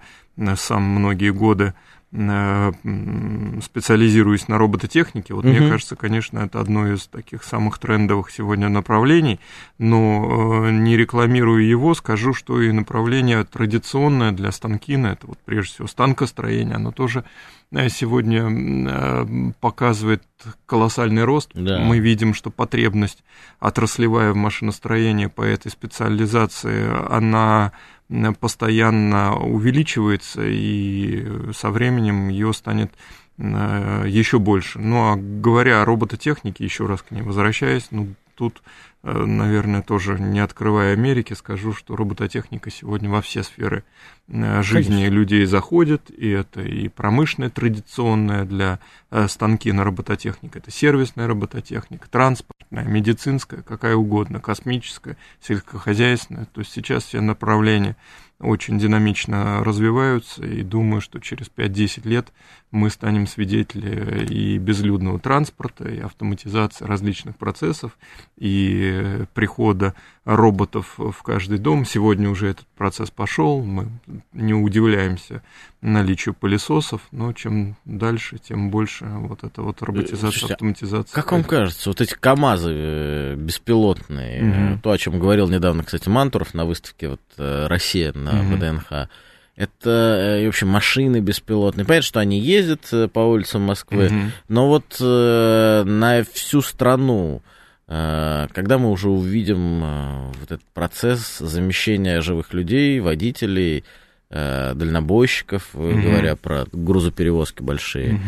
сам 0.56 0.84
многие 0.84 1.32
годы 1.32 1.74
специализируюсь 2.12 4.48
на 4.48 4.58
робототехнике. 4.58 5.34
Вот 5.34 5.44
угу. 5.44 5.54
мне 5.54 5.70
кажется, 5.70 5.96
конечно, 5.96 6.40
это 6.40 6.62
одно 6.62 6.88
из 6.88 7.08
таких 7.08 7.44
самых 7.44 7.80
трендовых 7.80 8.32
сегодня 8.32 8.70
направлений, 8.70 9.40
но 9.78 10.70
не 10.70 10.96
рекламирую 10.96 11.68
его, 11.68 11.94
скажу, 11.96 12.34
что 12.34 12.62
и 12.62 12.72
направление 12.72 13.44
традиционное 13.44 14.32
для 14.32 14.52
станкина, 14.52 15.08
это 15.08 15.28
вот 15.28 15.40
прежде 15.44 15.74
всего 15.74 15.88
станкостроение, 15.88 16.76
оно 16.76 16.92
тоже 16.92 17.26
Э, 17.72 17.90
сегодня 17.90 18.50
э, 18.50 19.52
показывает 19.60 20.24
колоссальный 20.66 21.26
рост. 21.26 21.52
Да. 21.54 21.80
Мы 21.80 22.00
видим, 22.00 22.34
что 22.34 22.50
потребность 22.50 23.24
отраслевая 23.60 24.32
в 24.32 24.36
машиностроении 24.36 25.26
по 25.26 25.42
этой 25.42 25.70
специализации, 25.70 26.88
она 27.12 27.74
э, 27.74 27.97
постоянно 28.40 29.36
увеличивается, 29.36 30.42
и 30.46 31.52
со 31.54 31.70
временем 31.70 32.30
ее 32.30 32.54
станет 32.54 32.92
еще 33.38 34.40
больше. 34.40 34.80
Ну 34.80 35.12
а 35.12 35.16
говоря 35.16 35.82
о 35.82 35.86
робототехнике, 35.86 36.64
еще 36.64 36.88
раз 36.88 37.02
к 37.04 37.12
ней 37.12 37.22
возвращаясь, 37.22 37.88
ну 37.92 38.16
тут 38.36 38.62
Э, 38.97 38.97
наверное, 39.14 39.82
тоже 39.82 40.20
не 40.20 40.40
открывая 40.40 40.94
Америки, 40.94 41.34
скажу, 41.34 41.74
что 41.74 41.96
робототехника 41.96 42.70
сегодня 42.70 43.10
во 43.10 43.22
все 43.22 43.44
сферы 43.44 43.84
э, 44.28 44.62
жизни 44.64 44.96
Конечно. 44.96 45.14
людей 45.14 45.46
заходит, 45.46 46.10
и 46.10 46.30
это 46.30 46.62
и 46.62 46.90
промышленная 46.90 47.50
традиционная 47.50 48.44
для 48.44 48.80
э, 49.12 49.28
станки 49.28 49.72
на 49.72 49.84
робототехника, 49.84 50.60
это 50.60 50.72
сервисная 50.72 51.28
робототехника, 51.28 52.10
транспортная, 52.10 52.84
медицинская, 52.86 53.62
какая 53.62 53.96
угодно, 53.96 54.40
космическая, 54.40 55.16
сельскохозяйственная, 55.42 56.46
то 56.46 56.62
есть 56.62 56.74
сейчас 56.74 57.06
все 57.06 57.22
направления 57.22 57.96
очень 58.40 58.78
динамично 58.78 59.64
развиваются, 59.64 60.46
и 60.46 60.62
думаю, 60.62 61.02
что 61.02 61.20
через 61.20 61.50
5-10 61.56 62.08
лет 62.08 62.32
мы 62.70 62.90
станем 62.90 63.26
свидетелями 63.26 64.26
и 64.26 64.58
безлюдного 64.60 65.20
транспорта, 65.20 65.90
и 65.90 66.00
автоматизации 66.00 66.86
различных 66.86 67.36
процессов, 67.38 67.98
и 68.38 68.97
прихода 69.34 69.94
роботов 70.26 70.96
в 70.98 71.24
каждый 71.24 71.58
дом. 71.58 71.86
Сегодня 71.86 72.30
уже 72.30 72.50
этот 72.50 72.68
процесс 72.78 73.10
пошел, 73.10 73.64
мы 73.64 73.88
не 74.34 74.54
удивляемся 74.54 75.42
наличию 75.82 76.34
пылесосов, 76.34 77.02
но 77.12 77.32
чем 77.34 77.78
дальше, 77.86 78.38
тем 78.38 78.70
больше 78.70 79.06
вот 79.06 79.44
эта 79.44 79.62
вот 79.62 79.82
роботизация, 79.82 80.32
Слушайте, 80.32 80.54
а 80.54 80.56
автоматизация. 80.56 81.14
Как 81.14 81.32
вам 81.32 81.44
кажется, 81.44 81.90
вот 81.90 82.02
эти 82.02 82.14
КАМАЗы 82.14 82.72
э, 82.74 83.36
беспилотные, 83.36 84.44
угу. 84.44 84.80
то, 84.84 84.92
о 84.92 84.98
чем 84.98 85.20
говорил 85.20 85.48
недавно, 85.48 85.84
кстати, 85.84 86.10
Мантуров 86.10 86.54
на 86.54 86.66
выставке 86.66 87.10
вот 87.10 87.22
э, 87.38 87.68
«Россия» 87.68 88.12
на 88.14 88.42
угу. 88.42 88.56
ВДНХ, 88.56 89.10
это, 89.56 90.42
в 90.44 90.48
общем, 90.48 90.68
машины 90.68 91.20
беспилотные. 91.20 91.86
Понятно, 91.86 92.06
что 92.06 92.20
они 92.20 92.40
ездят 92.40 93.12
по 93.12 93.20
улицам 93.20 93.64
Москвы, 93.64 94.08
угу. 94.08 94.16
но 94.50 94.68
вот 94.68 94.98
э, 95.00 95.84
на 95.84 96.24
всю 96.32 96.62
страну 96.62 97.42
когда 97.88 98.78
мы 98.78 98.92
уже 98.92 99.10
увидим 99.10 99.82
э, 99.82 100.32
вот 100.40 100.52
этот 100.52 100.66
процесс 100.74 101.38
замещения 101.38 102.20
живых 102.20 102.54
людей, 102.54 103.00
водителей, 103.00 103.86
э, 104.30 104.74
дальнобойщиков, 104.76 105.70
mm-hmm. 105.74 106.02
говоря 106.02 106.36
про 106.36 106.66
грузоперевозки 106.74 107.62
большие, 107.62 108.20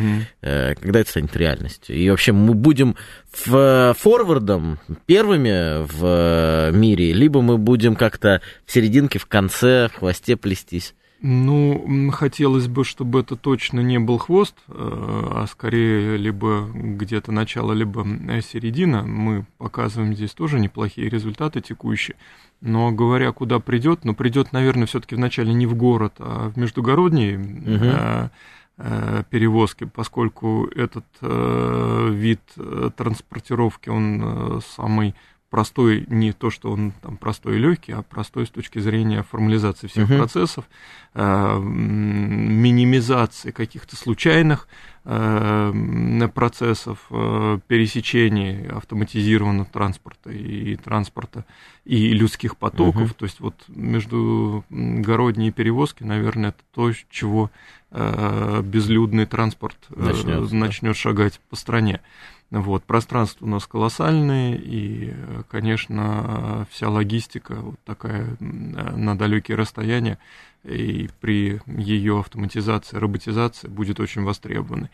mm-hmm. 0.41 0.75
когда 0.79 1.01
это 1.01 1.09
станет 1.09 1.35
реальностью. 1.35 1.93
И 1.93 2.09
вообще 2.09 2.31
мы 2.31 2.53
будем 2.53 2.95
в 3.33 3.95
форвардом 3.99 4.79
первыми 5.05 5.85
в 5.85 6.71
мире, 6.71 7.11
либо 7.11 7.41
мы 7.41 7.57
будем 7.57 7.97
как-то 7.97 8.41
в 8.65 8.71
серединке, 8.71 9.19
в 9.19 9.25
конце, 9.25 9.89
в 9.89 9.99
хвосте 9.99 10.37
плестись. 10.37 10.95
Ну, 11.21 12.09
хотелось 12.13 12.69
бы, 12.69 12.85
чтобы 12.85 13.19
это 13.19 13.35
точно 13.35 13.81
не 13.81 13.99
был 13.99 14.17
хвост, 14.19 14.55
э, 14.69 14.71
а 14.73 15.45
скорее 15.51 16.15
либо 16.15 16.69
где-то 16.73 17.33
начало, 17.33 17.73
либо 17.73 18.05
середина. 18.41 19.03
Мы 19.03 19.45
показываем 19.57 20.13
здесь 20.13 20.31
тоже 20.31 20.61
неплохие 20.61 21.09
результаты 21.09 21.59
текущие. 21.59 22.15
Но 22.61 22.91
говоря, 22.91 23.33
куда 23.33 23.59
придет, 23.59 24.05
ну, 24.05 24.15
придет, 24.15 24.53
наверное, 24.53 24.85
все-таки 24.85 25.15
вначале 25.15 25.53
не 25.53 25.67
в 25.67 25.75
город, 25.75 26.13
а 26.19 26.49
в 26.49 26.57
междугородние 26.57 27.37
угу. 27.37 28.29
перевозки, 29.29 29.83
поскольку 29.83 30.69
этот 30.73 31.05
вид 31.21 32.41
транспортировки, 32.95 33.89
он 33.89 34.61
самый 34.75 35.15
простой 35.49 36.05
не 36.07 36.31
то, 36.31 36.49
что 36.51 36.71
он 36.71 36.91
там 37.01 37.17
простой 37.17 37.55
и 37.55 37.59
легкий, 37.59 37.91
а 37.91 38.03
простой 38.03 38.45
с 38.45 38.49
точки 38.49 38.79
зрения 38.79 39.23
формализации 39.23 39.87
всех 39.87 40.09
uh-huh. 40.09 40.17
процессов, 40.17 40.65
э, 41.15 41.59
минимизации 41.59 43.51
каких-то 43.51 43.95
случайных 43.95 44.67
э, 45.05 46.29
процессов, 46.33 46.99
э, 47.09 47.59
пересечений 47.67 48.67
автоматизированного 48.67 49.65
транспорта 49.65 50.29
и 50.31 50.75
транспорта 50.75 51.45
и 51.83 52.13
людских 52.13 52.55
потоков. 52.55 53.11
Uh-huh. 53.11 53.17
То 53.17 53.25
есть 53.25 53.39
вот 53.39 53.55
между 53.67 54.63
городние 54.69 55.51
перевозки, 55.51 56.03
наверное, 56.03 56.49
это 56.49 56.61
то, 56.73 56.91
чего 57.09 57.49
э, 57.89 58.61
безлюдный 58.63 59.25
транспорт 59.25 59.77
э, 59.89 59.99
начнет, 59.99 60.51
начнет 60.51 60.93
да. 60.93 60.99
шагать 60.99 61.39
по 61.49 61.55
стране. 61.55 62.01
Вот, 62.51 62.83
пространство 62.83 63.45
у 63.45 63.47
нас 63.47 63.67
колоссальное, 63.67 64.55
и, 64.55 65.13
конечно, 65.49 66.67
вся 66.71 66.89
логистика 66.89 67.53
вот 67.55 67.79
такая 67.85 68.35
на 68.39 69.15
далекие 69.15 69.55
расстояния, 69.55 70.17
и 70.63 71.09
при 71.21 71.61
ее 71.67 72.19
автоматизации, 72.19 72.97
роботизации 72.97 73.67
будет 73.67 73.99
очень 73.99 74.23
востребованной. 74.23 74.89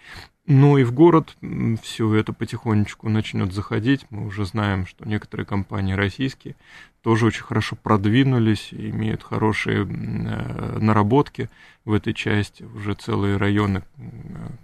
Ну 0.46 0.78
и 0.78 0.84
в 0.84 0.92
город 0.92 1.38
все 1.82 2.14
это 2.14 2.34
потихонечку 2.34 3.08
начнет 3.08 3.54
заходить. 3.54 4.06
Мы 4.10 4.26
уже 4.28 4.46
знаем, 4.46 4.86
что 4.86 5.08
некоторые 5.08 5.48
компании 5.48 5.94
российские 5.94 6.58
тоже 7.02 7.26
очень 7.26 7.44
хорошо 7.44 7.78
продвинулись, 7.82 8.68
имеют 8.72 9.24
хорошие 9.24 9.84
э, 9.86 10.78
наработки 10.80 11.50
в 11.86 11.94
этой 11.94 12.14
части, 12.14 12.64
уже 12.64 12.96
целые 12.96 13.38
районы 13.38 13.82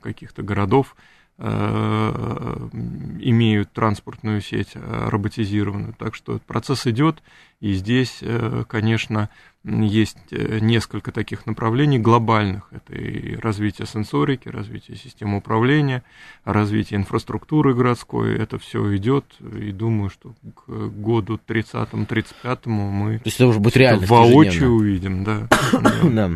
каких-то 0.01 0.43
городов 0.43 0.95
Э, 0.95 1.12
имеют 3.21 3.71
транспортную 3.71 4.41
сеть 4.41 4.71
э, 4.75 5.10
роботизированную. 5.10 5.95
Так 5.98 6.13
что 6.15 6.39
процесс 6.45 6.86
идет, 6.86 7.24
и 7.60 7.74
здесь, 7.74 8.19
э, 8.21 8.63
конечно, 8.67 9.29
есть 9.63 10.17
несколько 10.31 11.12
таких 11.12 11.45
направлений 11.45 12.00
глобальных. 12.00 12.67
Это 12.71 12.95
и 12.95 13.36
развитие 13.36 13.86
сенсорики, 13.86 14.50
развитие 14.50 14.98
системы 14.98 15.38
управления, 15.38 16.03
развитие 16.45 17.00
инфраструктуры 17.00 17.75
городской. 17.75 18.36
Это 18.38 18.57
все 18.57 18.95
идет, 18.95 19.25
и 19.39 19.71
думаю, 19.71 20.10
что 20.10 20.33
к 20.55 20.67
году 20.67 21.39
30-35 21.48 22.60
мы 22.65 23.19
То 23.19 23.25
есть 23.25 23.38
это 23.38 23.48
уже 23.48 23.60
будет 23.60 23.77
реальность 23.77 24.10
воочию 24.10 24.71
увидим. 24.71 25.24
Да. 25.24 25.48
да. 26.03 26.31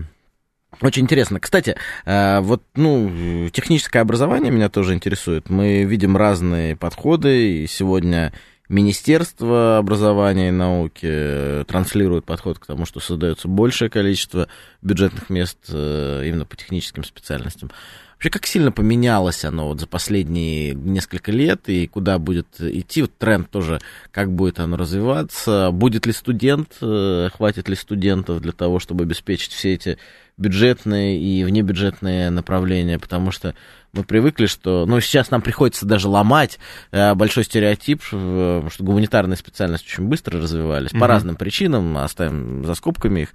Очень 0.82 1.04
интересно. 1.04 1.40
Кстати, 1.40 1.76
э, 2.06 2.40
вот, 2.42 2.64
ну, 2.76 3.50
техническое 3.52 4.00
образование 4.00 4.52
меня 4.52 4.70
тоже 4.70 4.94
интересует. 4.94 5.50
Мы 5.50 5.84
видим 5.84 6.18
разные 6.18 6.76
подходы, 6.76 7.64
и 7.64 7.68
сегодня 7.68 8.34
Министерство 8.68 9.78
образования 9.78 10.50
и 10.50 10.52
науки 10.52 11.64
транслирует 11.66 12.26
подход 12.26 12.58
к 12.58 12.66
тому, 12.66 12.86
что 12.86 13.00
создается 13.00 13.48
большее 13.48 13.90
количество 13.90 14.48
бюджетных 14.82 15.30
мест 15.30 15.58
э, 15.70 16.24
именно 16.26 16.46
по 16.46 16.56
техническим 16.56 17.04
специальностям. 17.04 17.70
Вообще, 18.16 18.30
как 18.30 18.48
сильно 18.48 18.72
поменялось 18.72 19.44
оно 19.44 19.68
вот 19.68 19.82
за 19.82 19.88
последние 19.88 20.74
несколько 20.74 21.32
лет 21.32 21.68
и 21.68 21.86
куда 21.86 22.18
будет 22.18 22.60
идти? 22.60 23.02
Вот 23.02 23.16
тренд 23.18 23.52
тоже, 23.52 23.82
как 24.12 24.32
будет 24.32 24.60
оно 24.60 24.78
развиваться? 24.78 25.70
Будет 25.72 26.06
ли 26.06 26.14
студент, 26.14 26.78
э, 26.82 27.30
хватит 27.34 27.70
ли 27.70 27.76
студентов 27.76 28.42
для 28.42 28.54
того, 28.54 28.80
чтобы 28.80 29.04
обеспечить 29.04 29.52
все 29.52 29.74
эти 29.74 29.98
бюджетные 30.38 31.20
и 31.20 31.44
внебюджетные 31.44 32.30
направления, 32.30 33.00
потому 33.00 33.32
что 33.32 33.54
мы 33.96 34.04
привыкли, 34.04 34.46
что, 34.46 34.86
ну, 34.86 35.00
сейчас 35.00 35.32
нам 35.32 35.42
приходится 35.42 35.86
даже 35.86 36.08
ломать 36.08 36.60
э, 36.92 37.14
большой 37.16 37.44
стереотип, 37.44 38.04
что, 38.04 38.68
что 38.72 38.84
гуманитарные 38.84 39.38
специальности 39.38 39.88
очень 39.88 40.08
быстро 40.08 40.42
развивались 40.42 40.92
mm-hmm. 40.92 41.00
по 41.00 41.08
разным 41.08 41.36
причинам, 41.36 41.98
оставим 41.98 42.66
за 42.66 42.76
скобками 42.76 43.22
их. 43.22 43.30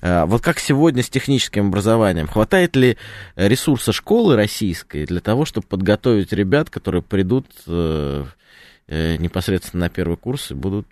Э, 0.00 0.24
вот 0.24 0.42
как 0.42 0.58
сегодня 0.58 1.02
с 1.02 1.08
техническим 1.08 1.68
образованием? 1.68 2.28
Хватает 2.28 2.76
ли 2.76 2.96
ресурса 3.36 3.92
школы 3.92 4.36
российской 4.36 5.04
для 5.06 5.20
того, 5.20 5.44
чтобы 5.44 5.66
подготовить 5.66 6.32
ребят, 6.32 6.70
которые 6.70 7.02
придут 7.02 7.46
э, 7.66 8.24
э, 8.86 9.16
непосредственно 9.16 9.86
на 9.86 9.90
первый 9.90 10.16
курс 10.16 10.50
и 10.50 10.54
будут 10.54 10.86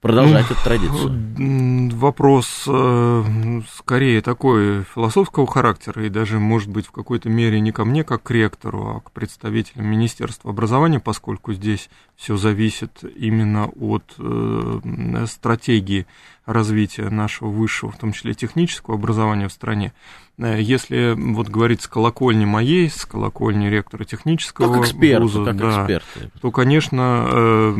продолжать 0.00 0.46
ну, 0.48 0.54
эту 0.54 0.64
традицию? 0.64 1.90
Вопрос 1.96 2.64
э, 2.66 3.60
скорее 3.72 4.20
такой 4.20 4.84
философского 4.94 5.46
характера 5.46 6.04
и 6.04 6.08
даже, 6.08 6.38
может 6.38 6.70
быть, 6.70 6.86
в 6.86 6.92
какой-то 6.92 7.28
мере 7.28 7.60
не 7.60 7.72
ко 7.72 7.84
мне, 7.84 8.04
как 8.04 8.22
к 8.22 8.30
ректору, 8.30 8.96
а 8.96 9.00
к 9.00 9.10
представителям 9.12 9.86
Министерства 9.86 10.50
образования, 10.50 11.00
поскольку 11.00 11.52
здесь 11.52 11.90
все 12.16 12.36
зависит 12.36 13.02
именно 13.16 13.66
от 13.66 14.04
э, 14.18 15.24
стратегии 15.26 16.06
развития 16.46 17.10
нашего 17.10 17.48
высшего, 17.48 17.90
в 17.90 17.98
том 17.98 18.12
числе 18.12 18.34
технического 18.34 18.96
образования 18.96 19.48
в 19.48 19.52
стране. 19.52 19.92
Э, 20.38 20.60
если 20.60 21.14
вот 21.16 21.48
говорить 21.48 21.82
с 21.82 21.88
колокольни 21.88 22.44
моей, 22.44 22.88
с 22.88 23.04
колокольни 23.04 23.66
ректора 23.66 24.04
технического 24.04 24.72
как 24.74 24.84
эксперт, 24.84 25.22
вуза, 25.22 25.44
как 25.44 25.56
да, 25.56 25.82
эксперты. 25.82 26.30
то, 26.40 26.50
конечно, 26.52 27.74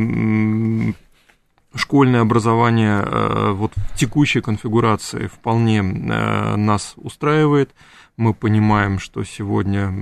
школьное 1.75 2.21
образование 2.21 3.01
э, 3.03 3.51
вот 3.51 3.73
в 3.75 3.95
текущей 3.97 4.41
конфигурации 4.41 5.27
вполне 5.27 5.79
э, 5.79 6.55
нас 6.55 6.93
устраивает. 6.97 7.71
Мы 8.17 8.33
понимаем, 8.33 8.99
что 8.99 9.23
сегодня 9.23 9.93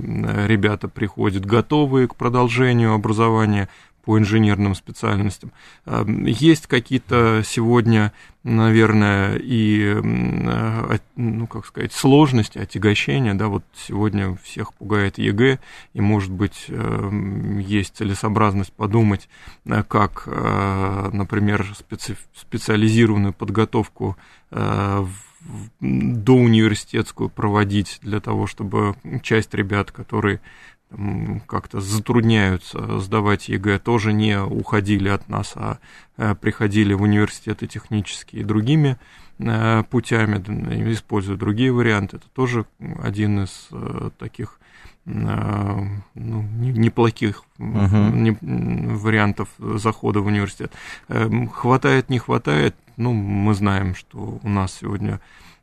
ребята 0.46 0.88
приходят 0.88 1.46
готовые 1.46 2.08
к 2.08 2.16
продолжению 2.16 2.94
образования 2.94 3.68
по 4.08 4.18
инженерным 4.18 4.74
специальностям. 4.74 5.52
Эм, 5.84 6.24
есть 6.24 6.66
какие-то 6.66 7.42
сегодня, 7.44 8.14
наверное, 8.42 9.36
и, 9.36 10.00
э, 10.02 10.98
ну, 11.16 11.46
как 11.46 11.66
сказать, 11.66 11.92
сложности, 11.92 12.56
отягощения, 12.56 13.34
да, 13.34 13.48
вот 13.48 13.64
сегодня 13.76 14.34
всех 14.42 14.72
пугает 14.72 15.18
ЕГЭ, 15.18 15.58
и, 15.92 16.00
может 16.00 16.32
быть, 16.32 16.64
эм, 16.68 17.58
есть 17.58 17.98
целесообразность 17.98 18.72
подумать, 18.72 19.28
э, 19.66 19.82
как, 19.86 20.22
э, 20.24 21.10
например, 21.12 21.66
специ- 21.78 22.16
специализированную 22.34 23.34
подготовку 23.34 24.16
доуниверситетскую 24.50 27.28
проводить 27.28 27.98
для 28.00 28.20
того, 28.20 28.46
чтобы 28.46 28.96
часть 29.22 29.52
ребят, 29.54 29.92
которые 29.92 30.40
как-то 31.46 31.80
затрудняются 31.80 32.98
сдавать 32.98 33.48
ЕГЭ, 33.48 33.78
тоже 33.78 34.12
не 34.12 34.40
уходили 34.40 35.08
от 35.08 35.28
нас, 35.28 35.52
а 35.54 35.78
э, 36.16 36.34
приходили 36.34 36.94
в 36.94 37.02
университеты 37.02 37.66
технические 37.66 38.44
другими 38.44 38.96
э, 39.38 39.82
путями, 39.90 40.36
используя 40.92 41.36
другие 41.36 41.72
варианты. 41.72 42.16
Это 42.16 42.28
тоже 42.30 42.64
один 43.02 43.44
из 43.44 43.68
э, 43.70 44.10
таких 44.18 44.60
ну, 45.10 46.02
неплохих 46.14 47.44
uh-huh. 47.58 48.36
вариантов 48.98 49.48
захода 49.56 50.20
в 50.20 50.26
университет. 50.26 50.70
Хватает, 51.54 52.10
не 52.10 52.18
хватает, 52.18 52.76
ну, 52.98 53.14
мы 53.14 53.54
знаем, 53.54 53.94
что 53.94 54.38
у 54.42 54.48
нас 54.50 54.74
сегодня 54.74 55.20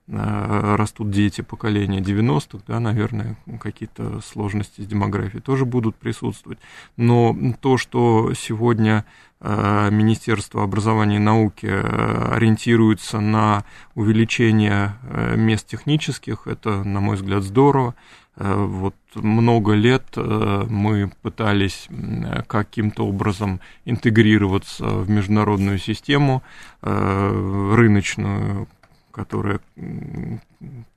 растут 0.07 1.09
дети 1.09 1.41
поколения 1.41 1.99
90-х, 1.99 2.63
да, 2.67 2.79
наверное, 2.79 3.37
какие-то 3.59 4.21
сложности 4.21 4.81
с 4.81 4.85
демографией 4.85 5.41
тоже 5.41 5.65
будут 5.65 5.95
присутствовать. 5.95 6.59
Но 6.95 7.35
то, 7.59 7.77
что 7.77 8.33
сегодня 8.35 9.05
э, 9.41 9.89
Министерство 9.91 10.63
образования 10.63 11.15
и 11.15 11.19
науки 11.19 11.65
э, 11.65 12.33
ориентируется 12.33 13.19
на 13.19 13.63
увеличение 13.95 14.95
мест 15.35 15.67
технических, 15.67 16.45
это, 16.45 16.83
на 16.83 16.99
мой 16.99 17.15
взгляд, 17.15 17.43
здорово. 17.43 17.95
Вот 18.37 18.95
много 19.13 19.75
лет 19.75 20.17
мы 20.17 21.09
пытались 21.21 21.87
каким-то 22.47 23.07
образом 23.07 23.61
интегрироваться 23.85 24.83
в 24.83 25.09
международную 25.09 25.77
систему 25.77 26.43
рыночную, 26.81 28.67
которая, 29.15 29.61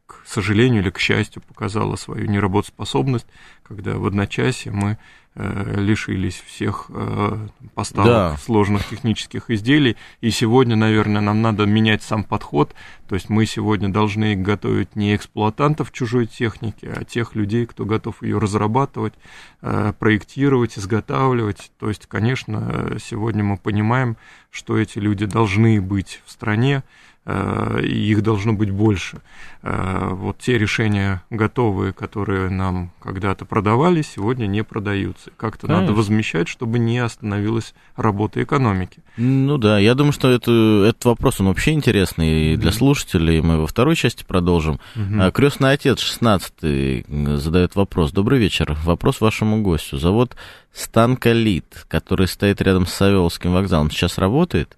к 0.07 0.17
сожалению 0.27 0.83
или 0.83 0.91
к 0.91 0.99
счастью, 0.99 1.41
показала 1.47 1.95
свою 1.95 2.27
неработоспособность, 2.27 3.27
когда 3.63 3.97
в 3.97 4.07
одночасье 4.07 4.73
мы 4.73 4.99
Э, 5.41 5.75
лишились 5.77 6.43
всех 6.45 6.87
э, 6.89 7.47
поставок 7.77 8.11
да. 8.11 8.37
сложных 8.39 8.89
технических 8.89 9.51
изделий. 9.51 9.97
И 10.21 10.33
сегодня, 10.33 10.75
наверное, 10.75 11.21
нам 11.21 11.43
надо 11.43 11.65
менять 11.65 12.03
сам 12.03 12.25
подход. 12.25 12.75
То 13.09 13.15
есть 13.15 13.29
мы 13.29 13.47
сегодня 13.47 13.89
должны 13.89 14.35
готовить 14.35 14.97
не 14.97 15.15
эксплуатантов 15.15 15.93
чужой 15.93 16.27
техники, 16.27 16.87
а 16.93 17.05
тех 17.05 17.37
людей, 17.37 17.67
кто 17.67 17.85
готов 17.85 18.21
ее 18.25 18.39
разрабатывать, 18.39 19.15
э, 19.63 19.93
проектировать, 19.97 20.77
изготавливать. 20.77 21.71
То 21.79 21.89
есть, 21.89 22.07
конечно, 22.07 22.97
сегодня 23.01 23.45
мы 23.45 23.59
понимаем, 23.59 24.17
что 24.51 24.77
эти 24.77 24.99
люди 24.99 25.25
должны 25.25 25.81
быть 25.81 26.21
в 26.27 26.33
стране, 26.33 26.83
их 27.29 28.23
должно 28.23 28.55
быть 28.55 28.71
больше. 28.71 29.19
Э, 29.63 30.11
вот 30.13 30.39
те 30.39 30.57
решения 30.57 31.23
готовые, 31.31 31.93
которые 31.93 32.49
нам 32.49 32.93
когда-то 33.03 33.45
продавали, 33.45 34.03
сегодня 34.03 34.47
не 34.47 34.63
продаются. 34.63 35.31
Как-то 35.37 35.67
Конечно. 35.67 35.83
надо 35.83 35.95
возмещать, 35.95 36.49
чтобы 36.49 36.79
не 36.79 36.99
остановилась 36.99 37.75
работа 37.97 38.43
экономики. 38.43 39.03
Ну 39.17 39.59
да, 39.59 39.79
я 39.79 39.95
думаю, 39.95 40.13
что 40.13 40.31
это, 40.31 40.85
этот 40.89 41.05
вопрос, 41.05 41.41
он 41.41 41.49
вообще 41.49 41.73
интересный 41.73 42.57
для 42.57 42.71
слушателей. 42.71 43.41
Мы 43.41 43.61
во 43.61 43.67
второй 43.67 43.97
части 43.97 44.25
продолжим. 44.25 44.79
Угу. 44.95 45.33
Крестный 45.33 45.73
отец 45.73 46.01
16 46.01 47.07
задает 47.39 47.75
вопрос. 47.75 48.13
Добрый 48.13 48.39
вечер. 48.39 48.77
Вопрос 48.85 49.21
вашему 49.21 49.61
гостю. 49.63 49.99
Завод 49.99 50.37
Станколит, 50.73 51.87
который 51.89 52.29
стоит 52.29 52.63
рядом 52.63 52.87
с 52.87 52.95
Савеловским 52.95 53.53
вокзалом, 53.53 53.91
сейчас 53.91 54.19
работает? 54.19 54.77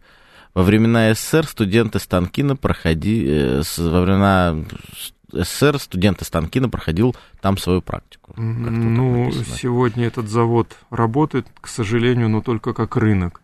Во 0.54 0.62
времена 0.62 1.14
СССР 1.14 1.46
студенты 1.46 1.98
Станкина 1.98 2.56
проходи, 2.56 3.24
э, 3.26 3.62
во 3.78 4.02
времена 4.02 4.56
СССР 5.32 5.78
студенты 5.78 6.24
Станкина 6.24 6.68
проходил 6.68 7.14
там 7.40 7.56
свою 7.56 7.82
практику. 7.82 8.34
Ну, 8.36 9.30
сегодня 9.32 10.06
этот 10.06 10.28
завод 10.28 10.76
работает, 10.90 11.46
к 11.60 11.68
сожалению, 11.68 12.28
но 12.28 12.42
только 12.42 12.74
как 12.74 12.96
рынок. 12.96 13.42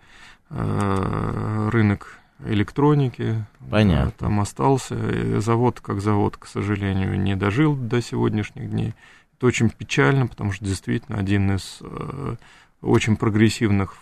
Э, 0.50 1.68
рынок 1.72 2.18
электроники. 2.44 3.44
Понятно. 3.70 4.12
Там 4.18 4.40
остался. 4.40 5.40
Завод 5.40 5.80
как 5.80 6.00
завод, 6.00 6.36
к 6.36 6.46
сожалению, 6.46 7.18
не 7.20 7.36
дожил 7.36 7.74
до 7.74 8.02
сегодняшних 8.02 8.70
дней. 8.70 8.94
Это 9.36 9.46
очень 9.46 9.70
печально, 9.70 10.26
потому 10.26 10.52
что 10.52 10.64
действительно 10.64 11.18
один 11.18 11.56
из 11.56 11.78
э, 11.80 12.36
очень 12.80 13.16
прогрессивных 13.16 13.96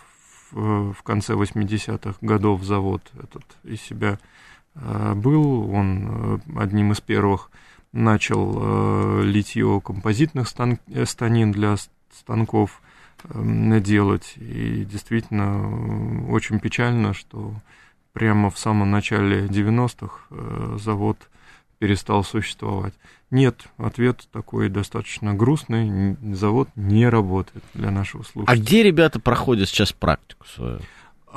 в 0.55 1.03
конце 1.03 1.33
80-х 1.33 2.15
годов 2.21 2.63
завод 2.63 3.01
этот 3.21 3.43
из 3.63 3.81
себя 3.81 4.17
э, 4.75 5.13
был. 5.13 5.69
Он 5.69 6.07
э, 6.07 6.59
одним 6.59 6.93
из 6.93 7.01
первых 7.01 7.51
начал 7.91 8.57
э, 8.57 9.23
литье 9.23 9.81
композитных 9.83 10.47
стан, 10.47 10.79
станин 11.03 11.51
для 11.51 11.75
станков 12.13 12.81
делать. 13.33 14.33
И 14.37 14.85
действительно 14.85 16.29
очень 16.29 16.59
печально, 16.59 17.13
что 17.13 17.53
прямо 18.13 18.49
в 18.49 18.57
самом 18.57 18.91
начале 18.91 19.47
90-х 19.47 20.77
завод 20.77 21.17
перестал 21.79 22.23
существовать. 22.23 22.93
Нет, 23.31 23.65
ответ 23.77 24.27
такой 24.31 24.69
достаточно 24.69 25.33
грустный. 25.33 26.15
Завод 26.33 26.69
не 26.75 27.07
работает 27.09 27.63
для 27.73 27.91
нашего 27.91 28.23
слушателя. 28.23 28.53
А 28.53 28.57
где 28.57 28.83
ребята 28.83 29.19
проходят 29.19 29.67
сейчас 29.69 29.91
практику 29.91 30.45
свою? 30.47 30.79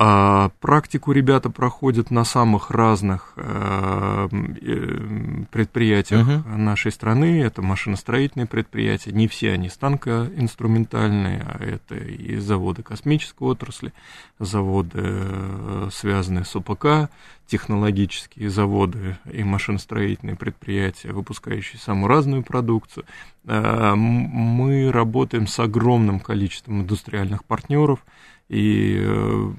А 0.01 0.53
практику 0.61 1.11
ребята 1.11 1.51
проходят 1.51 2.13
на 2.13 2.23
самых 2.23 2.71
разных 2.71 3.33
э, 3.35 4.29
э, 4.31 5.45
предприятиях 5.51 6.29
uh-huh. 6.29 6.57
нашей 6.57 6.93
страны. 6.93 7.43
Это 7.43 7.63
машиностроительные 7.63 8.47
предприятия. 8.47 9.11
Не 9.11 9.27
все 9.27 9.51
они 9.51 9.69
станкоинструментальные, 9.69 11.45
а 11.45 11.65
это 11.65 11.97
и 11.97 12.37
заводы 12.37 12.85
космической 12.85 13.43
отрасли, 13.43 13.93
заводы, 14.39 15.01
э, 15.03 15.89
связанные 15.93 16.45
с 16.45 16.55
УПК, 16.55 17.11
технологические 17.49 18.51
заводы 18.51 19.19
и 19.29 19.43
машиностроительные 19.43 20.37
предприятия, 20.37 21.11
выпускающие 21.11 21.81
самую 21.81 22.07
разную 22.07 22.45
продукцию. 22.45 23.05
Мы 23.43 24.93
работаем 24.93 25.49
с 25.49 25.59
огромным 25.59 26.21
количеством 26.21 26.83
индустриальных 26.83 27.45
партнеров– 27.45 27.99
и, 28.49 28.99
э, 29.01 29.51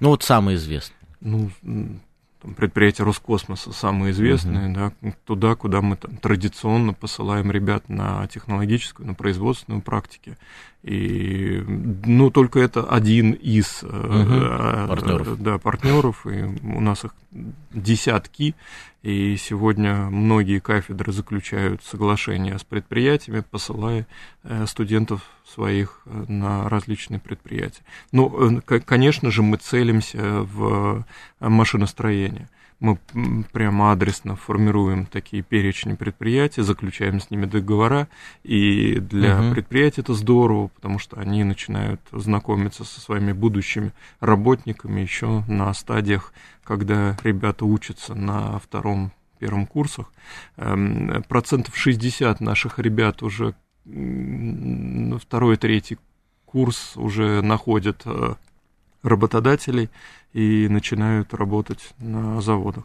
ну 0.00 0.08
вот 0.08 0.22
самый 0.22 0.56
известный. 0.56 0.96
Ну, 1.20 1.50
там, 2.42 2.54
предприятие 2.54 3.04
Роскосмоса 3.04 3.72
самые 3.72 4.10
известные, 4.10 4.68
uh 4.68 4.92
да, 5.02 5.12
туда, 5.24 5.54
куда 5.54 5.80
мы 5.80 5.96
там, 5.96 6.16
традиционно 6.16 6.92
посылаем 6.92 7.52
ребят 7.52 7.88
на 7.88 8.26
технологическую, 8.26 9.06
на 9.06 9.14
производственную 9.14 9.80
практике. 9.80 10.36
И, 10.82 11.62
ну, 12.04 12.30
только 12.30 12.58
это 12.58 12.82
один 12.84 13.32
из 13.32 13.84
uh 13.84 14.88
партнеров. 14.88 15.40
Да, 15.40 15.58
партнеров, 15.58 16.26
и 16.26 16.42
у 16.42 16.80
нас 16.80 17.04
их 17.04 17.14
десятки, 17.70 18.54
и 19.02 19.36
сегодня 19.36 19.94
многие 20.10 20.60
кафедры 20.60 21.12
заключают 21.12 21.82
соглашения 21.82 22.58
с 22.58 22.64
предприятиями, 22.64 23.42
посылая 23.48 24.06
э, 24.42 24.66
студентов 24.66 25.22
своих 25.46 26.02
э, 26.04 26.24
на 26.28 26.68
различные 26.68 27.20
предприятия. 27.20 27.82
Ну, 28.12 28.62
конечно 28.62 29.30
же, 29.30 29.42
мы 29.42 29.56
целимся 29.56 30.42
в 30.42 31.04
машиностроение 31.40 32.48
мы 32.82 32.98
прямо 33.52 33.92
адресно 33.92 34.34
формируем 34.34 35.06
такие 35.06 35.42
перечни 35.42 35.94
предприятий, 35.94 36.62
заключаем 36.62 37.20
с 37.20 37.30
ними 37.30 37.46
договора, 37.46 38.08
и 38.42 38.98
для 38.98 39.40
угу. 39.40 39.52
предприятий 39.52 40.00
это 40.00 40.14
здорово, 40.14 40.68
потому 40.68 40.98
что 40.98 41.18
они 41.18 41.44
начинают 41.44 42.00
знакомиться 42.10 42.84
со 42.84 43.00
своими 43.00 43.32
будущими 43.32 43.92
работниками 44.18 45.00
еще 45.00 45.44
на 45.46 45.72
стадиях, 45.74 46.32
когда 46.64 47.16
ребята 47.22 47.64
учатся 47.64 48.14
на 48.14 48.58
втором 48.58 49.12
первом 49.38 49.66
курсах. 49.66 50.12
Эм, 50.56 51.22
процентов 51.28 51.76
60 51.76 52.40
наших 52.40 52.80
ребят 52.80 53.22
уже 53.22 53.54
на 53.84 55.18
второй, 55.18 55.56
третий 55.56 55.98
курс 56.46 56.96
уже 56.96 57.42
находят 57.42 58.02
э, 58.04 58.34
работодателей 59.02 59.90
и 60.32 60.68
начинают 60.68 61.34
работать 61.34 61.94
на 61.98 62.40
заводах. 62.40 62.84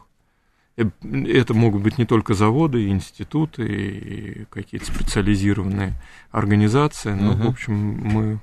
Э, 0.76 0.84
это 1.26 1.54
могут 1.54 1.82
быть 1.82 1.98
не 1.98 2.06
только 2.06 2.34
заводы, 2.34 2.84
и 2.84 2.88
институты, 2.88 3.66
и 3.66 4.44
какие-то 4.50 4.86
специализированные 4.86 5.94
организации, 6.30 7.12
но, 7.12 7.32
uh-huh. 7.32 7.46
в 7.46 7.48
общем, 7.48 7.74
мы 7.74 8.38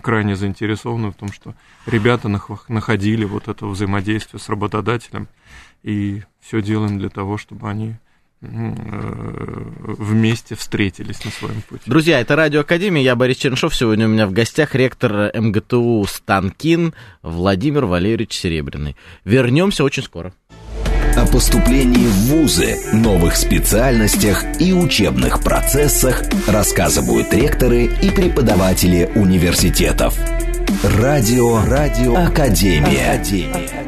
крайне 0.00 0.36
заинтересованы 0.36 1.10
в 1.10 1.16
том, 1.16 1.32
что 1.32 1.54
ребята 1.86 2.28
находили 2.68 3.24
вот 3.24 3.48
это 3.48 3.66
взаимодействие 3.66 4.40
с 4.40 4.48
работодателем, 4.48 5.28
и 5.82 6.22
все 6.40 6.62
делаем 6.62 6.98
для 6.98 7.08
того, 7.08 7.38
чтобы 7.38 7.68
они 7.68 7.96
вместе 8.40 10.54
встретились 10.54 11.24
на 11.24 11.30
своем 11.30 11.62
пути. 11.62 11.82
Друзья, 11.86 12.20
это 12.20 12.36
Радио 12.36 12.60
Академия, 12.60 13.02
я 13.02 13.14
Борис 13.14 13.36
Черншов. 13.36 13.74
Сегодня 13.74 14.06
у 14.06 14.08
меня 14.08 14.26
в 14.26 14.32
гостях 14.32 14.74
ректор 14.74 15.30
МГТУ 15.34 16.06
Станкин 16.08 16.94
Владимир 17.22 17.84
Валерьевич 17.84 18.34
Серебряный. 18.34 18.96
Вернемся 19.24 19.84
очень 19.84 20.02
скоро. 20.02 20.32
О 21.16 21.26
поступлении 21.26 22.06
в 22.06 22.14
ВУЗы, 22.28 22.76
новых 22.94 23.36
специальностях 23.36 24.44
и 24.60 24.72
учебных 24.72 25.42
процессах 25.42 26.22
рассказывают 26.46 27.34
ректоры 27.34 27.86
и 27.86 28.10
преподаватели 28.10 29.10
университетов. 29.16 30.16
Радио, 30.82 31.62
Радио 31.66 32.16
Академия. 32.16 33.12
Академия. 33.12 33.79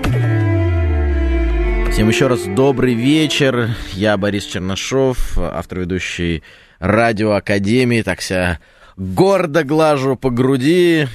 Всем 1.92 2.08
еще 2.08 2.26
раз 2.26 2.44
добрый 2.46 2.94
вечер. 2.94 3.68
Я 3.92 4.16
Борис 4.16 4.46
Чернышов, 4.46 5.38
автор 5.38 5.80
ведущий 5.80 6.42
Радио 6.78 7.32
Академии. 7.32 8.00
Так 8.00 8.22
себя 8.22 8.60
гордо 8.96 9.62
глажу 9.62 10.16
по 10.16 10.30
груди, 10.30 11.06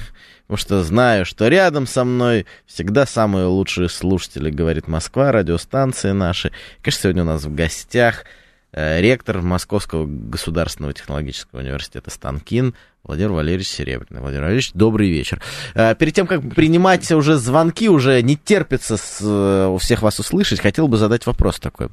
потому 0.42 0.56
что 0.56 0.84
знаю, 0.84 1.26
что 1.26 1.48
рядом 1.48 1.88
со 1.88 2.04
мной 2.04 2.46
всегда 2.64 3.06
самые 3.06 3.46
лучшие 3.46 3.88
слушатели, 3.88 4.50
говорит 4.50 4.86
Москва, 4.86 5.32
радиостанции 5.32 6.12
наши. 6.12 6.52
Конечно, 6.80 7.02
сегодня 7.02 7.22
у 7.24 7.26
нас 7.26 7.42
в 7.42 7.52
гостях 7.52 8.24
э, 8.70 9.00
ректор 9.00 9.42
Московского 9.42 10.06
государственного 10.06 10.94
технологического 10.94 11.58
университета 11.58 12.10
Станкин 12.10 12.72
Владимир 13.08 13.32
Валерьевич 13.32 13.68
Серебряный. 13.68 14.20
Владимир 14.20 14.42
Валерьевич, 14.42 14.72
добрый 14.74 15.08
вечер. 15.08 15.40
Э, 15.74 15.94
перед 15.94 16.12
тем, 16.12 16.26
как 16.26 16.42
принимать 16.54 17.10
уже 17.10 17.36
звонки, 17.38 17.88
уже 17.88 18.20
не 18.20 18.36
терпится 18.36 18.98
с, 18.98 19.20
э, 19.22 19.66
у 19.66 19.78
всех 19.78 20.02
вас 20.02 20.20
услышать, 20.20 20.60
хотел 20.60 20.88
бы 20.88 20.98
задать 20.98 21.24
вопрос 21.24 21.58
такой. 21.58 21.88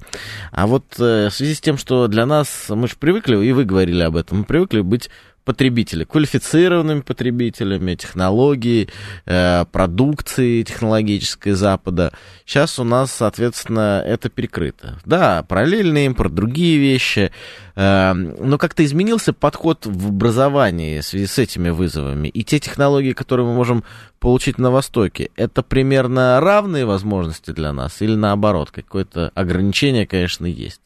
А 0.52 0.68
вот 0.68 0.84
э, 1.00 1.30
в 1.30 1.34
связи 1.34 1.56
с 1.56 1.62
тем, 1.62 1.78
что 1.78 2.08
для 2.08 2.26
нас, 2.26 2.66
мы 2.68 2.90
же 2.90 2.96
привыкли, 3.00 3.38
и 3.46 3.54
вы 3.54 3.64
говорили 3.64 4.02
об 4.04 4.18
этом, 4.18 4.40
мы 4.40 4.44
привыкли 4.44 4.82
быть 4.82 5.10
потребители, 5.46 6.04
квалифицированными 6.04 7.02
потребителями 7.02 7.96
технологий, 7.96 8.90
э, 9.26 9.66
продукции 9.72 10.64
технологической 10.64 11.54
Запада. 11.54 12.12
Сейчас 12.46 12.80
у 12.80 12.84
нас, 12.84 13.12
соответственно, 13.12 14.04
это 14.06 14.30
перекрыто. 14.30 15.00
Да, 15.06 15.44
параллельный 15.44 16.08
импорт, 16.08 16.34
другие 16.34 16.80
вещи. 16.80 17.32
Э, 17.76 18.14
но 18.14 18.58
как-то 18.58 18.84
изменился 18.84 19.34
подход 19.34 19.86
в 19.86 20.10
образовании 20.10 21.00
в 21.00 21.06
связи 21.06 21.28
с 21.28 21.38
этими 21.38 21.70
вызовами. 21.70 22.28
И 22.28 22.44
те 22.44 22.60
технологии, 22.60 23.14
которые 23.14 23.46
мы 23.46 23.54
можем 23.54 23.84
получить 24.20 24.58
на 24.58 24.72
Востоке, 24.72 25.30
это 25.36 25.62
примерно 25.62 26.40
равные 26.42 26.86
возможности 26.86 27.52
для 27.52 27.72
нас 27.72 28.02
или 28.02 28.16
наоборот, 28.16 28.72
какое-то 28.72 29.32
ограничение, 29.36 30.08
конечно, 30.08 30.48
есть? 30.48 30.82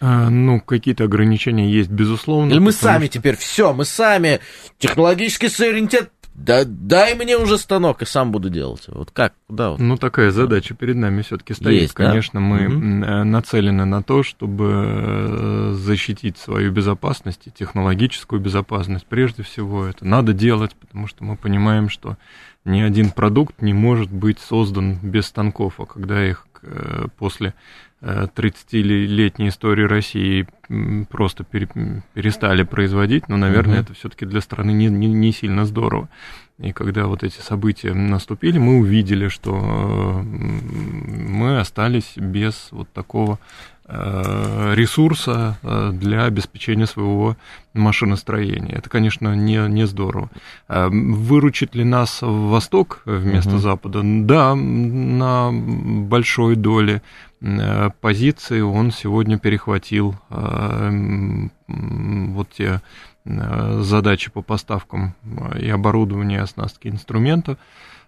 А, 0.00 0.30
ну, 0.30 0.60
какие-то 0.60 1.04
ограничения 1.04 1.70
есть, 1.70 1.90
безусловно. 1.90 2.50
Или 2.50 2.60
мы 2.60 2.72
сами 2.72 3.06
что... 3.06 3.14
теперь, 3.14 3.36
все, 3.36 3.72
мы 3.72 3.84
сами, 3.84 4.40
технологический 4.78 5.48
суверенитет, 5.48 6.10
да, 6.38 6.62
дай 6.64 7.16
мне 7.16 7.36
уже 7.36 7.58
станок, 7.58 8.00
и 8.02 8.06
сам 8.06 8.30
буду 8.30 8.48
делать. 8.48 8.84
Вот 8.86 9.10
как? 9.10 9.34
Куда? 9.48 9.70
Вот? 9.70 9.80
Ну, 9.80 9.96
такая 9.96 10.30
задача 10.30 10.72
перед 10.72 10.94
нами 10.94 11.22
все-таки 11.22 11.52
стоит. 11.52 11.82
Есть, 11.82 11.94
Конечно, 11.94 12.38
да? 12.38 12.46
мы 12.46 12.66
угу. 12.68 13.24
нацелены 13.24 13.84
на 13.84 14.04
то, 14.04 14.22
чтобы 14.22 14.84
э, 14.86 15.72
защитить 15.74 16.38
свою 16.38 16.70
безопасность, 16.70 17.48
технологическую 17.58 18.40
безопасность. 18.40 19.04
Прежде 19.06 19.42
всего, 19.42 19.84
это 19.84 20.04
надо 20.06 20.32
делать, 20.32 20.76
потому 20.76 21.08
что 21.08 21.24
мы 21.24 21.36
понимаем, 21.36 21.88
что 21.88 22.16
ни 22.64 22.82
один 22.82 23.10
продукт 23.10 23.60
не 23.60 23.72
может 23.72 24.12
быть 24.12 24.38
создан 24.38 24.96
без 25.02 25.26
станков, 25.26 25.80
а 25.80 25.86
когда 25.86 26.24
их 26.24 26.46
э, 26.62 27.06
после 27.18 27.54
30-летней 28.00 29.48
истории 29.48 29.84
России 29.84 30.46
просто 31.08 31.44
перестали 31.44 32.62
производить, 32.62 33.28
но, 33.28 33.36
наверное, 33.36 33.80
угу. 33.80 33.84
это 33.84 33.94
все-таки 33.94 34.24
для 34.26 34.40
страны 34.40 34.70
не, 34.70 34.86
не, 34.86 35.08
не 35.08 35.32
сильно 35.32 35.64
здорово. 35.64 36.08
И 36.58 36.72
когда 36.72 37.06
вот 37.06 37.22
эти 37.22 37.40
события 37.40 37.94
наступили, 37.94 38.58
мы 38.58 38.78
увидели, 38.78 39.28
что 39.28 40.22
мы 40.24 41.60
остались 41.60 42.12
без 42.16 42.68
вот 42.72 42.88
такого 42.92 43.38
Э, 43.90 44.74
ресурса 44.74 45.56
э, 45.62 45.92
для 45.94 46.26
обеспечения 46.26 46.84
своего 46.84 47.38
машиностроения. 47.72 48.76
Это, 48.76 48.90
конечно, 48.90 49.34
не, 49.34 49.66
не 49.66 49.86
здорово. 49.86 50.28
Э, 50.68 50.88
выручит 50.90 51.74
ли 51.74 51.84
нас 51.84 52.18
Восток 52.20 53.00
вместо 53.06 53.52
угу. 53.52 53.58
Запада? 53.58 54.02
Да, 54.04 54.54
на 54.54 55.50
большой 55.52 56.56
доле 56.56 57.00
позиции 58.00 58.60
он 58.60 58.90
сегодня 58.90 59.38
перехватил 59.38 60.16
вот 60.28 62.48
те 62.50 62.80
задачи 63.24 64.30
по 64.30 64.42
поставкам 64.42 65.14
и 65.58 65.68
оборудования, 65.68 66.40
оснастки 66.40 66.88
инструмента, 66.88 67.58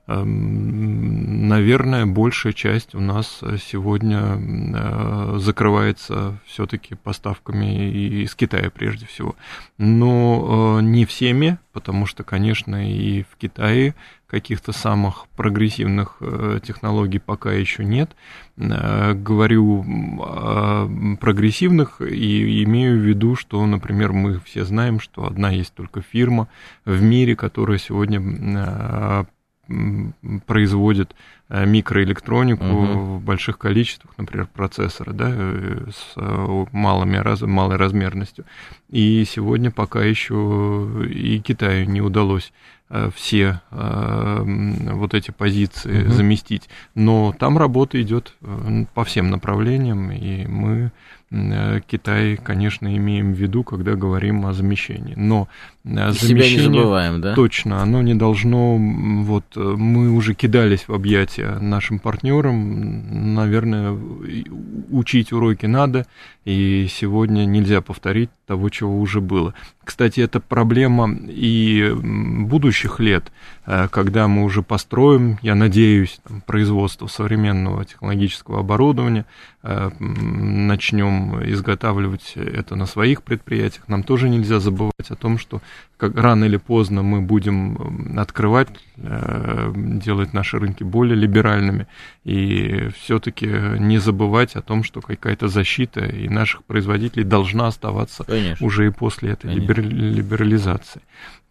наверное, 0.07 2.07
большая 2.07 2.53
часть 2.53 2.95
у 2.95 3.01
нас 3.01 3.40
сегодня 3.62 4.38
э, 4.38 5.37
закрывается 5.38 6.38
все-таки 6.47 6.97
поставками 6.97 8.23
из 8.25 8.35
Китая 8.35 8.71
прежде 8.71 9.07
всего. 9.07 9.37
Но 9.79 10.79
э, 10.81 10.83
не 10.83 11.05
всеми, 11.05 11.59
потому 11.73 12.07
что, 12.07 12.25
конечно, 12.25 12.90
и 12.90 13.23
в 13.23 13.37
Китае 13.37 13.95
каких-то 14.31 14.73
самых 14.73 15.27
прогрессивных 15.37 16.16
э, 16.21 16.61
технологий 16.62 17.19
пока 17.19 17.53
еще 17.53 17.85
нет. 17.85 18.11
Говорю 18.57 19.85
о 20.21 20.88
прогрессивных 21.19 22.01
и 22.03 22.62
имею 22.64 22.99
в 22.99 23.03
виду, 23.03 23.35
что, 23.35 23.64
например, 23.64 24.12
мы 24.12 24.38
все 24.40 24.64
знаем, 24.64 25.01
что 25.01 25.27
одна 25.27 25.51
есть 25.51 25.75
только 25.75 26.03
фирма 26.03 26.49
в 26.85 27.01
мире, 27.03 27.37
которая 27.37 27.79
сегодня 27.79 29.27
производит 30.47 31.14
э, 31.49 31.64
микроэлектронику 31.64 32.64
угу. 32.64 33.16
в 33.16 33.23
больших 33.23 33.59
количествах, 33.59 34.12
например, 34.16 34.49
процессоры, 34.53 35.12
да, 35.12 35.29
э, 35.31 35.87
с 35.90 36.12
э, 36.16 36.64
малыми, 36.73 37.16
раз, 37.16 37.43
малой 37.43 37.77
размерностью. 37.77 38.45
И 38.88 39.25
сегодня 39.25 39.71
пока 39.71 40.03
еще 40.03 41.07
и 41.09 41.40
Китаю 41.40 41.88
не 41.88 42.01
удалось 42.01 42.53
все 43.14 43.61
вот 43.70 45.14
эти 45.14 45.31
позиции 45.31 46.03
угу. 46.03 46.12
заместить. 46.12 46.68
Но 46.94 47.35
там 47.38 47.57
работа 47.57 48.00
идет 48.03 48.35
по 48.94 49.05
всем 49.05 49.31
направлениям, 49.31 50.11
и 50.11 50.46
мы 50.46 50.90
Э, 51.33 51.81
Китай, 51.87 52.37
конечно, 52.37 52.94
имеем 52.96 53.33
в 53.33 53.37
виду, 53.37 53.62
когда 53.62 53.94
говорим 53.94 54.46
о 54.46 54.53
замещении. 54.53 55.14
Но 55.16 55.48
э, 55.85 56.11
замещение 56.11 56.68
не 56.68 56.74
забываем, 56.74 57.20
да? 57.20 57.35
точно, 57.35 57.83
оно 57.83 58.03
не 58.03 58.14
должно, 58.14 58.76
вот 58.76 59.44
э, 59.55 59.61
мы 59.61 60.11
уже 60.11 60.35
кидались 60.35 60.88
в 60.88 60.92
объятия 60.92 61.59
нашим 61.61 62.00
партнерам, 62.00 63.35
наверное, 63.35 63.96
учить 64.90 65.33
уроки 65.33 65.66
надо, 65.66 66.07
и 66.44 66.88
сегодня 66.90 67.44
нельзя 67.44 67.81
повторить 67.81 68.31
того, 68.51 68.69
чего 68.69 69.01
уже 69.01 69.21
было. 69.21 69.55
Кстати, 69.85 70.19
это 70.19 70.41
проблема 70.41 71.09
и 71.29 71.95
будущих 71.95 72.99
лет, 72.99 73.31
когда 73.90 74.26
мы 74.28 74.44
уже 74.44 74.62
построим, 74.62 75.38
я 75.42 75.54
надеюсь, 75.54 76.20
производство 76.46 77.06
современного 77.06 77.85
технологического 77.85 78.61
оборудования, 78.61 79.26
начнем 79.62 81.42
изготавливать 81.44 82.33
это 82.37 82.76
на 82.76 82.87
своих 82.87 83.22
предприятиях. 83.22 83.87
Нам 83.88 84.02
тоже 84.02 84.28
нельзя 84.28 84.59
забывать 84.59 85.11
о 85.11 85.16
том, 85.16 85.38
что 85.38 85.61
как 85.98 86.16
рано 86.16 86.44
или 86.46 86.56
поздно 86.56 87.02
мы 87.02 87.20
будем 87.20 88.18
открывать, 88.18 88.68
э, 88.96 89.72
делать 89.74 90.33
наши 90.33 90.59
рынки 90.59 90.83
более 90.83 91.14
либеральными. 91.14 91.87
И 92.24 92.88
все-таки 92.98 93.46
не 93.46 93.98
забывать 93.98 94.56
о 94.56 94.62
том, 94.62 94.83
что 94.83 95.02
какая-то 95.02 95.48
защита 95.48 96.06
и 96.06 96.28
наших 96.30 96.64
производителей 96.64 97.24
должна 97.24 97.66
оставаться 97.66 98.24
Конечно. 98.24 98.66
уже 98.66 98.87
и 98.87 98.90
после 98.90 99.33
этой 99.33 99.54
Конечно. 99.54 99.80
либерализации. 99.83 101.02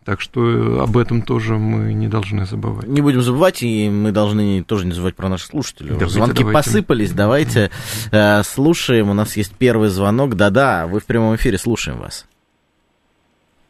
Так 0.10 0.22
что 0.22 0.82
об 0.82 0.98
этом 0.98 1.22
тоже 1.22 1.60
мы 1.60 1.94
не 1.94 2.08
должны 2.08 2.44
забывать. 2.48 2.88
Не 2.88 3.00
будем 3.00 3.22
забывать, 3.22 3.62
и 3.62 3.92
мы 3.92 4.12
должны 4.12 4.64
тоже 4.64 4.88
не 4.88 4.92
забывать 4.92 5.16
про 5.16 5.30
наших 5.30 5.50
слушателей. 5.50 5.92
Давайте, 5.92 6.14
Звонки 6.16 6.40
давайте. 6.40 6.54
посыпались, 6.58 7.12
давайте 7.12 7.70
э, 8.10 8.42
слушаем. 8.42 9.12
У 9.12 9.14
нас 9.14 9.38
есть 9.38 9.54
первый 9.54 9.90
звонок. 9.90 10.34
Да-да, 10.34 10.88
вы 10.88 11.00
в 11.00 11.06
прямом 11.06 11.36
эфире, 11.36 11.60
слушаем 11.60 12.00
вас. 12.00 12.26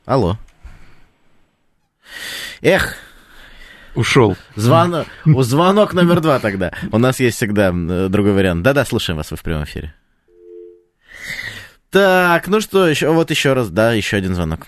Алло. 0.06 0.38
Эх, 2.62 2.96
Ушел. 3.96 4.38
Звон... 4.56 5.04
Звонок 5.26 5.94
номер 5.94 6.22
два 6.22 6.40
тогда. 6.40 6.72
У 6.94 7.00
нас 7.00 7.20
есть 7.20 7.36
всегда 7.36 7.74
другой 7.74 8.32
вариант. 8.32 8.64
Да-да, 8.64 8.86
слушаем 8.86 9.18
вас, 9.18 9.30
вы 9.32 9.36
в 9.36 9.44
прямом 9.44 9.66
эфире. 9.66 9.94
Так, 11.90 12.48
ну 12.48 12.62
что, 12.62 12.88
еще, 12.88 13.10
вот 13.10 13.30
еще 13.30 13.52
раз, 13.52 13.70
да, 13.70 13.92
еще 13.92 14.16
один 14.16 14.36
звонок. 14.36 14.68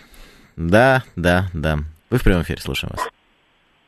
Да, 0.70 1.02
да, 1.16 1.46
да. 1.54 1.78
Вы 2.10 2.18
в 2.18 2.24
прямом 2.24 2.44
эфире, 2.44 2.60
слушаем 2.60 2.92
вас. 2.92 3.10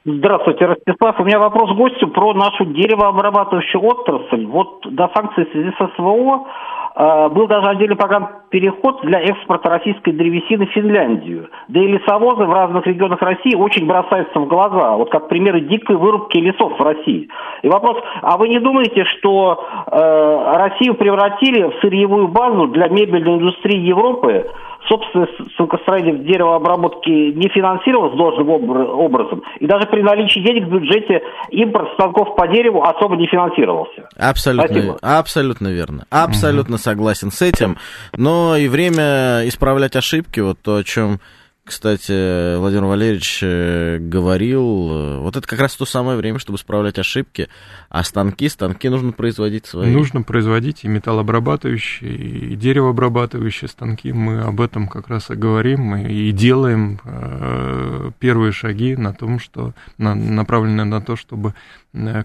Здравствуйте, 0.06 0.66
Ростислав. 0.66 1.20
У 1.20 1.24
меня 1.24 1.40
вопрос 1.40 1.76
гостю 1.78 2.08
про 2.08 2.34
нашу 2.34 2.66
деревообрабатывающую 2.66 3.82
отрасль. 3.82 4.46
Вот 4.46 4.82
до 4.94 5.10
санкций 5.16 5.46
в 5.46 5.52
связи 5.52 5.72
с 5.72 5.96
СВО 5.96 6.48
был 6.96 7.48
даже 7.48 7.68
отдельный 7.68 7.96
программ 7.96 8.44
переход 8.50 9.02
для 9.02 9.20
экспорта 9.20 9.70
российской 9.70 10.12
древесины 10.12 10.68
в 10.68 10.72
Финляндию. 10.72 11.50
Да 11.68 11.80
и 11.80 11.88
лесовозы 11.88 12.46
в 12.46 12.54
разных 12.54 12.86
регионах 12.86 13.20
России 13.22 13.56
очень 13.56 13.88
бросаются 13.88 14.40
в 14.40 14.48
глаза. 14.48 14.96
Вот 14.96 15.10
как 15.10 15.28
примеры 15.28 15.62
дикой 15.62 15.96
вырубки 15.96 16.38
лесов 16.38 16.78
в 16.78 16.84
России. 16.84 17.30
И 17.64 17.68
вопрос, 17.68 17.98
а 18.22 18.38
вы 18.38 18.50
не 18.50 18.60
думаете, 18.60 19.06
что 19.06 19.66
э, 19.88 20.58
Россию 20.58 20.94
превратили 20.96 21.64
в 21.64 21.82
сырьевую 21.82 22.28
базу 22.28 22.68
для 22.68 22.88
мебельной 22.90 23.38
индустрии 23.38 23.80
Европы, 23.80 24.46
собственно, 24.88 25.28
ссылкостроение 25.56 26.14
в 26.14 26.26
деревообработке 26.26 27.32
не 27.34 27.50
финансировалось 27.50 28.16
должным 28.18 28.50
образом, 28.50 29.44
и 29.60 29.66
даже 29.66 29.88
при 29.88 30.02
наличии 30.02 30.40
денег 30.42 30.68
в 30.68 30.72
бюджете 30.72 31.22
импорт 31.50 31.94
станков 31.94 32.36
по 32.36 32.48
дереву 32.48 32.84
особо 32.84 33.16
не 33.16 33.28
финансировался. 33.28 34.10
Абсолютно, 34.18 34.68
Спасибо. 34.68 34.98
абсолютно 35.02 35.68
верно. 35.70 36.04
Абсолютно. 36.10 36.78
Согласен 36.84 37.32
с 37.32 37.42
этим. 37.42 37.78
Но 38.16 38.56
и 38.58 38.68
время 38.68 39.48
исправлять 39.48 39.96
ошибки, 39.96 40.40
вот 40.42 40.60
то, 40.62 40.76
о 40.76 40.84
чем 40.84 41.20
кстати, 41.66 42.58
Владимир 42.58 42.84
Валерьевич 42.84 43.40
э, 43.42 43.98
говорил, 43.98 44.90
э, 44.92 45.18
вот 45.20 45.38
это 45.38 45.48
как 45.48 45.62
раз 45.62 45.74
то 45.76 45.86
самое 45.86 46.18
время, 46.18 46.38
чтобы 46.38 46.58
справлять 46.58 47.00
ошибки, 47.00 47.48
а 47.88 48.04
станки, 48.04 48.50
станки 48.50 48.90
нужно 48.90 49.14
производить 49.14 49.66
свои. 49.66 49.90
Нужно 49.90 50.24
производить 50.24 50.84
и 50.84 50.90
металлообрабатывающие, 50.90 52.14
и 52.14 52.56
деревообрабатывающие 52.58 53.70
станки, 53.70 54.12
мы 54.12 54.42
об 54.42 54.60
этом 54.60 54.90
как 54.90 55.08
раз 55.08 55.30
и 55.30 55.36
говорим, 55.36 55.96
и 55.96 56.34
делаем 56.34 57.00
э, 57.06 58.12
первые 58.20 58.52
шаги 58.52 58.98
на 58.98 59.14
том, 59.14 59.40
что, 59.40 59.74
на, 59.98 60.16
направленные 60.16 60.86
на 60.86 61.00
то, 61.00 61.16
чтобы 61.16 61.54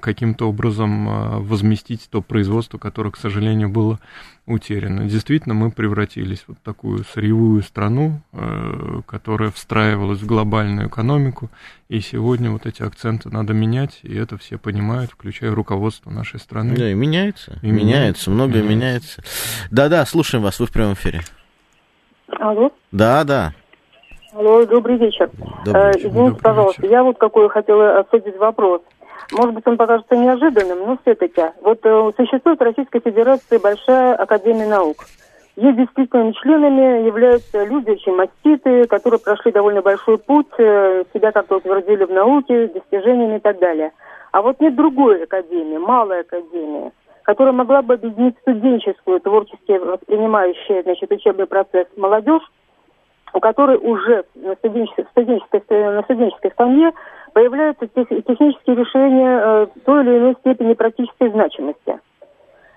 каким-то 0.00 0.48
образом 0.48 1.42
возместить 1.44 2.08
то 2.10 2.22
производство, 2.22 2.78
которое, 2.78 3.10
к 3.10 3.18
сожалению, 3.18 3.68
было 3.68 3.98
утеряно. 4.46 5.04
Действительно, 5.04 5.54
мы 5.54 5.70
превратились 5.70 6.40
в 6.40 6.48
вот 6.48 6.58
такую 6.64 7.04
сырьевую 7.04 7.62
страну, 7.62 8.20
э, 8.32 9.00
которая 9.06 9.50
встраивалась 9.50 10.20
в 10.20 10.26
глобальную 10.26 10.88
экономику, 10.88 11.50
и 11.90 12.00
сегодня 12.00 12.50
вот 12.50 12.64
эти 12.64 12.82
акценты 12.82 13.28
надо 13.28 13.52
менять, 13.52 14.00
и 14.02 14.16
это 14.16 14.38
все 14.38 14.56
понимают, 14.56 15.10
включая 15.10 15.54
руководство 15.54 16.10
нашей 16.10 16.40
страны. 16.40 16.74
Да, 16.74 16.90
и 16.90 16.94
меняется, 16.94 17.58
и 17.60 17.70
меняется, 17.70 18.30
многое 18.30 18.62
меняется. 18.62 19.22
Да-да, 19.70 20.06
слушаем 20.06 20.42
вас, 20.42 20.58
вы 20.60 20.66
в 20.66 20.72
прямом 20.72 20.94
эфире. 20.94 21.20
Алло. 22.40 22.72
Да, 22.90 23.24
да. 23.24 23.52
Алло, 24.32 24.64
добрый 24.64 24.96
вечер. 24.98 25.30
Добрый 25.64 25.82
Э, 25.82 25.86
вечер. 25.88 25.98
Извините, 26.08 26.14
Добрый 26.14 26.42
пожалуйста, 26.42 26.82
вечер. 26.82 26.92
я 26.94 27.02
вот 27.02 27.18
какой 27.18 27.48
хотела 27.50 27.98
обсудить 27.98 28.36
вопрос. 28.38 28.80
Может 29.32 29.54
быть, 29.54 29.66
он 29.66 29.76
покажется 29.76 30.16
неожиданным, 30.16 30.78
но 30.86 30.98
все-таки. 31.02 31.42
Вот 31.60 31.80
э, 31.82 32.12
существует 32.16 32.58
в 32.58 32.62
Российской 32.62 33.00
Федерации 33.00 33.58
Большая 33.58 34.14
Академия 34.14 34.66
Наук. 34.66 35.04
Ее 35.56 35.72
действительно 35.72 36.32
членами 36.34 37.04
являются 37.06 37.64
люди 37.64 37.90
очень 37.90 38.14
маститые, 38.14 38.86
которые 38.86 39.20
прошли 39.20 39.52
довольно 39.52 39.82
большой 39.82 40.16
путь, 40.16 40.46
э, 40.56 41.04
себя 41.12 41.32
как-то 41.32 41.56
утвердили 41.56 42.04
в 42.04 42.12
науке, 42.12 42.68
достижениями 42.68 43.36
и 43.36 43.40
так 43.40 43.58
далее. 43.58 43.92
А 44.32 44.40
вот 44.40 44.60
нет 44.60 44.76
другой 44.76 45.24
академии, 45.24 45.78
малой 45.78 46.20
академии, 46.20 46.92
которая 47.24 47.52
могла 47.52 47.82
бы 47.82 47.94
объединить 47.94 48.38
студенческую, 48.42 49.20
творчески 49.20 49.72
воспринимающую 49.72 50.82
значит, 50.84 51.10
учебный 51.10 51.46
процесс 51.46 51.86
молодежь, 51.96 52.48
у 53.34 53.40
которой 53.40 53.76
уже 53.76 54.24
на 54.36 54.54
студенческой, 54.54 55.06
студенческой, 55.10 55.62
на 55.68 56.02
студенческой 56.02 56.50
скамье 56.52 56.92
появляются 57.32 57.86
тех- 57.88 58.08
технические 58.08 58.76
решения 58.76 59.40
э, 59.42 59.66
той 59.84 60.02
или 60.02 60.18
иной 60.18 60.34
степени 60.40 60.74
практической 60.74 61.30
значимости. 61.30 61.98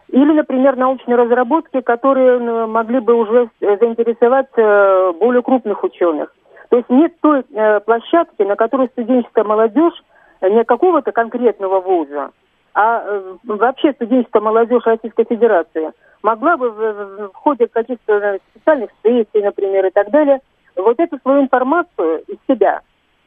Или, 0.09 0.33
например, 0.33 0.75
научные 0.75 1.15
разработки, 1.15 1.79
которые 1.81 2.37
э, 2.39 2.65
могли 2.65 2.99
бы 2.99 3.13
уже 3.15 3.49
заинтересовать 3.59 4.47
э, 4.57 5.13
более 5.19 5.41
крупных 5.41 5.83
ученых. 5.83 6.33
То 6.69 6.77
есть 6.77 6.89
нет 6.89 7.13
той 7.21 7.43
э, 7.53 7.79
площадки, 7.81 8.43
на 8.43 8.55
которой 8.55 8.87
студенческая 8.89 9.43
молодежь 9.43 9.93
э, 10.41 10.49
не 10.49 10.63
какого-то 10.63 11.11
конкретного 11.11 11.79
вуза, 11.79 12.31
а 12.73 13.03
э, 13.05 13.35
вообще 13.43 13.93
студенческая 13.93 14.41
молодежь 14.41 14.83
Российской 14.85 15.25
Федерации 15.25 15.91
могла 16.23 16.57
бы 16.57 16.69
в, 16.69 16.75
в- 16.75 17.27
в 17.29 17.35
ходе 17.35 17.67
каких-то 17.67 18.13
э, 18.13 18.39
специальных 18.51 18.89
сессий, 19.03 19.41
например, 19.43 19.85
и 19.85 19.89
так 19.91 20.09
далее, 20.11 20.39
вот 20.75 20.99
эту 20.99 21.19
свою 21.19 21.41
информацию 21.43 22.23
из 22.27 22.37
себя 22.47 22.81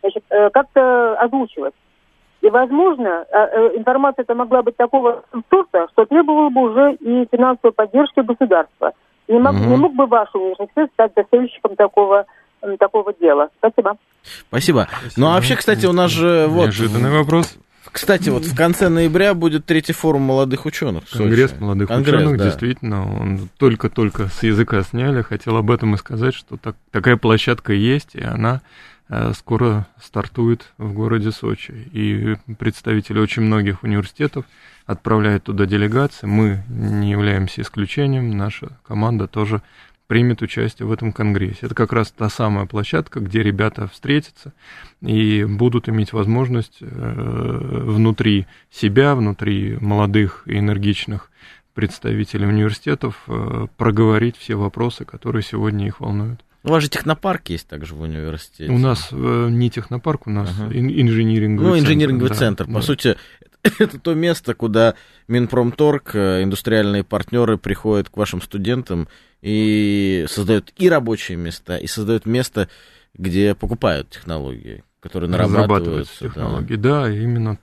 значит, 0.05 0.23
э, 0.31 0.51
как-то 0.51 1.15
озвучивать. 1.19 1.75
И, 2.43 2.51
возможно, 2.51 3.09
э, 3.09 3.37
э, 3.37 3.71
информация 3.79 4.23
эта 4.23 4.35
могла 4.35 4.63
быть 4.63 4.77
такого 4.77 5.25
сорта, 5.51 5.87
что 5.93 6.05
требовала 6.05 6.51
бы 6.51 6.71
уже 6.71 6.95
и 6.97 7.27
финансовой 7.33 7.73
поддержки 7.73 8.21
государства. 8.21 8.93
Не 9.29 9.39
мог, 9.39 9.55
Мгм. 9.55 9.71
не 9.71 9.77
мог 9.77 9.95
бы 9.95 10.07
ваш 10.07 10.29
университет 10.35 10.91
стать 10.93 11.13
застрельщиком 11.17 11.77
такого, 11.77 12.27
такого 12.79 13.15
дела. 13.19 13.49
Спасибо. 13.59 13.97
Спасибо. 14.49 14.89
Ну, 15.17 15.29
а 15.29 15.35
вообще, 15.35 15.57
кстати, 15.57 15.87
у 15.87 15.93
нас 15.93 16.11
же 16.11 16.47
вот... 16.49 16.65
Неожиданный 16.67 17.11
вопрос. 17.11 17.57
Кстати, 17.91 18.29
вот 18.29 18.45
в 18.45 18.57
конце 18.57 18.89
ноября 18.89 19.35
будет 19.35 19.67
третий 19.67 19.93
форум 19.93 20.23
молодых 20.23 20.67
ученых. 20.67 21.05
в 21.05 21.09
Сочи. 21.09 21.19
Конгресс 21.23 21.55
молодых 21.61 21.89
Конгресс, 21.89 22.23
ученых, 22.23 22.39
да. 22.39 22.45
действительно, 22.45 23.03
он 23.03 23.49
только-только 23.57 24.27
с 24.29 24.43
языка 24.43 24.83
сняли. 24.83 25.23
Хотел 25.23 25.57
об 25.57 25.71
этом 25.71 25.95
и 25.95 25.99
сказать, 25.99 26.35
что 26.35 26.57
так, 26.57 26.77
такая 26.91 27.17
площадка 27.17 27.73
есть, 27.73 28.15
и 28.15 28.23
она 28.23 28.63
скоро 29.35 29.87
стартует 30.01 30.73
в 30.79 30.93
городе 30.93 31.31
Сочи. 31.31 31.73
И 31.93 32.37
представители 32.59 33.19
очень 33.19 33.43
многих 33.43 33.83
университетов 33.83 34.47
отправляют 34.87 35.45
туда 35.45 35.67
делегации. 35.67 36.27
Мы 36.27 36.63
не 36.69 37.11
являемся 37.11 37.63
исключением, 37.63 38.31
наша 38.37 38.79
команда 38.87 39.27
тоже 39.27 39.63
примет 40.07 40.43
участие 40.43 40.87
в 40.87 40.93
этом 40.93 41.13
конгрессе. 41.13 41.61
Это 41.63 41.75
как 41.75 41.93
раз 41.93 42.11
та 42.11 42.29
самая 42.29 42.67
площадка, 42.67 43.21
где 43.21 43.43
ребята 43.43 43.89
встретятся 43.89 44.53
и 45.01 45.45
будут 45.45 45.89
иметь 45.89 46.13
возможность 46.13 46.79
э, 46.81 46.87
внутри 46.87 48.47
себя, 48.71 49.15
внутри 49.15 49.79
молодых 49.81 50.43
и 50.47 50.59
энергичных 50.59 51.31
представителей 51.73 52.47
университетов 52.47 53.23
э, 53.27 53.67
проговорить 53.77 54.37
все 54.37 54.57
вопросы, 54.57 55.05
которые 55.05 55.43
сегодня 55.43 55.87
их 55.87 56.01
волнуют. 56.01 56.45
У 56.65 56.71
вас 56.71 56.83
же 56.83 56.89
технопарк 56.89 57.51
есть 57.51 57.69
также 57.69 57.95
в 57.95 58.01
университете. 58.01 58.73
У 58.73 58.79
нас 58.79 59.09
э, 59.13 59.49
не 59.51 59.69
технопарк, 59.71 60.27
у 60.27 60.31
нас 60.31 60.49
Ага. 60.59 60.73
ин- 60.75 60.91
инжиниринговый 60.91 61.69
Ну, 61.71 61.77
центр. 61.77 61.87
инжиниринговый 61.93 62.29
да, 62.31 62.35
центр. 62.35 62.65
По 62.67 62.73
да. 62.73 62.83
сути, 62.83 63.17
это 63.79 63.99
то 63.99 64.15
место, 64.15 64.55
куда 64.55 64.95
Минпромторг, 65.29 66.15
э, 66.15 66.43
индустриальные 66.43 67.05
партнеры 67.05 67.59
приходят 67.59 68.09
к 68.09 68.17
вашим 68.17 68.41
студентам 68.41 69.09
и 69.43 70.25
создают 70.29 70.73
и 70.77 70.89
рабочие 70.89 71.37
места, 71.37 71.77
и 71.77 71.87
создают 71.87 72.25
место, 72.25 72.69
где 73.15 73.55
покупают 73.55 74.09
технологии, 74.11 74.85
которые 75.01 75.29
нарабатываются. 75.31 76.15
да. 76.21 76.27
технологии. 76.29 76.77
Да. 76.77 77.11
именно 77.11 77.59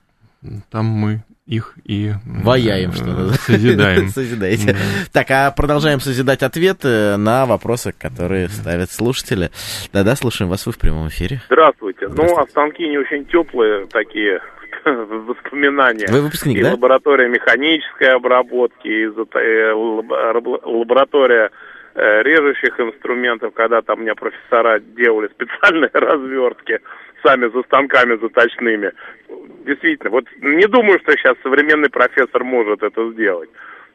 там 0.70 0.86
мы 0.86 1.24
их 1.46 1.74
и 1.84 2.10
э, 2.10 2.12
Ваяем, 2.24 2.92
что 2.92 3.06
называется. 3.06 3.52
созидаем. 3.52 4.08
Созидаете. 4.08 4.72
Да. 4.72 4.78
Так, 5.12 5.30
а 5.30 5.50
продолжаем 5.50 6.00
созидать 6.00 6.42
ответы 6.42 7.16
на 7.16 7.46
вопросы, 7.46 7.92
которые 7.98 8.48
ставят 8.48 8.90
слушатели. 8.90 9.50
Да-да, 9.92 10.14
слушаем 10.14 10.50
вас, 10.50 10.66
вы 10.66 10.72
в 10.72 10.78
прямом 10.78 11.08
эфире. 11.08 11.40
Здравствуйте. 11.46 12.08
Здравствуйте. 12.08 12.32
Ну, 12.34 12.38
а 12.38 12.46
станки 12.48 12.88
не 12.88 12.98
очень 12.98 13.24
теплые 13.26 13.86
такие 13.86 14.40
воспоминания. 14.84 16.06
Вы 16.08 16.22
выпускник, 16.22 16.58
и 16.58 16.62
да? 16.62 16.72
лаборатория 16.72 17.28
механической 17.28 18.14
обработки, 18.14 18.88
и 18.88 19.04
э, 19.04 19.72
лаборатория 19.72 21.50
э, 21.94 22.22
режущих 22.22 22.78
инструментов, 22.78 23.54
когда 23.54 23.82
там 23.82 24.00
у 24.00 24.02
меня 24.02 24.14
профессора 24.14 24.80
делали 24.80 25.28
специальные 25.28 25.90
развертки 25.92 26.80
сами 27.22 27.50
за 27.50 27.62
станками 27.62 28.16
заточными. 28.20 28.92
Действительно, 29.64 30.10
вот 30.10 30.24
не 30.40 30.66
думаю, 30.66 30.98
что 31.00 31.12
сейчас 31.12 31.36
современный 31.42 31.90
профессор 31.90 32.44
может 32.44 32.82
это 32.82 33.10
сделать. 33.12 33.50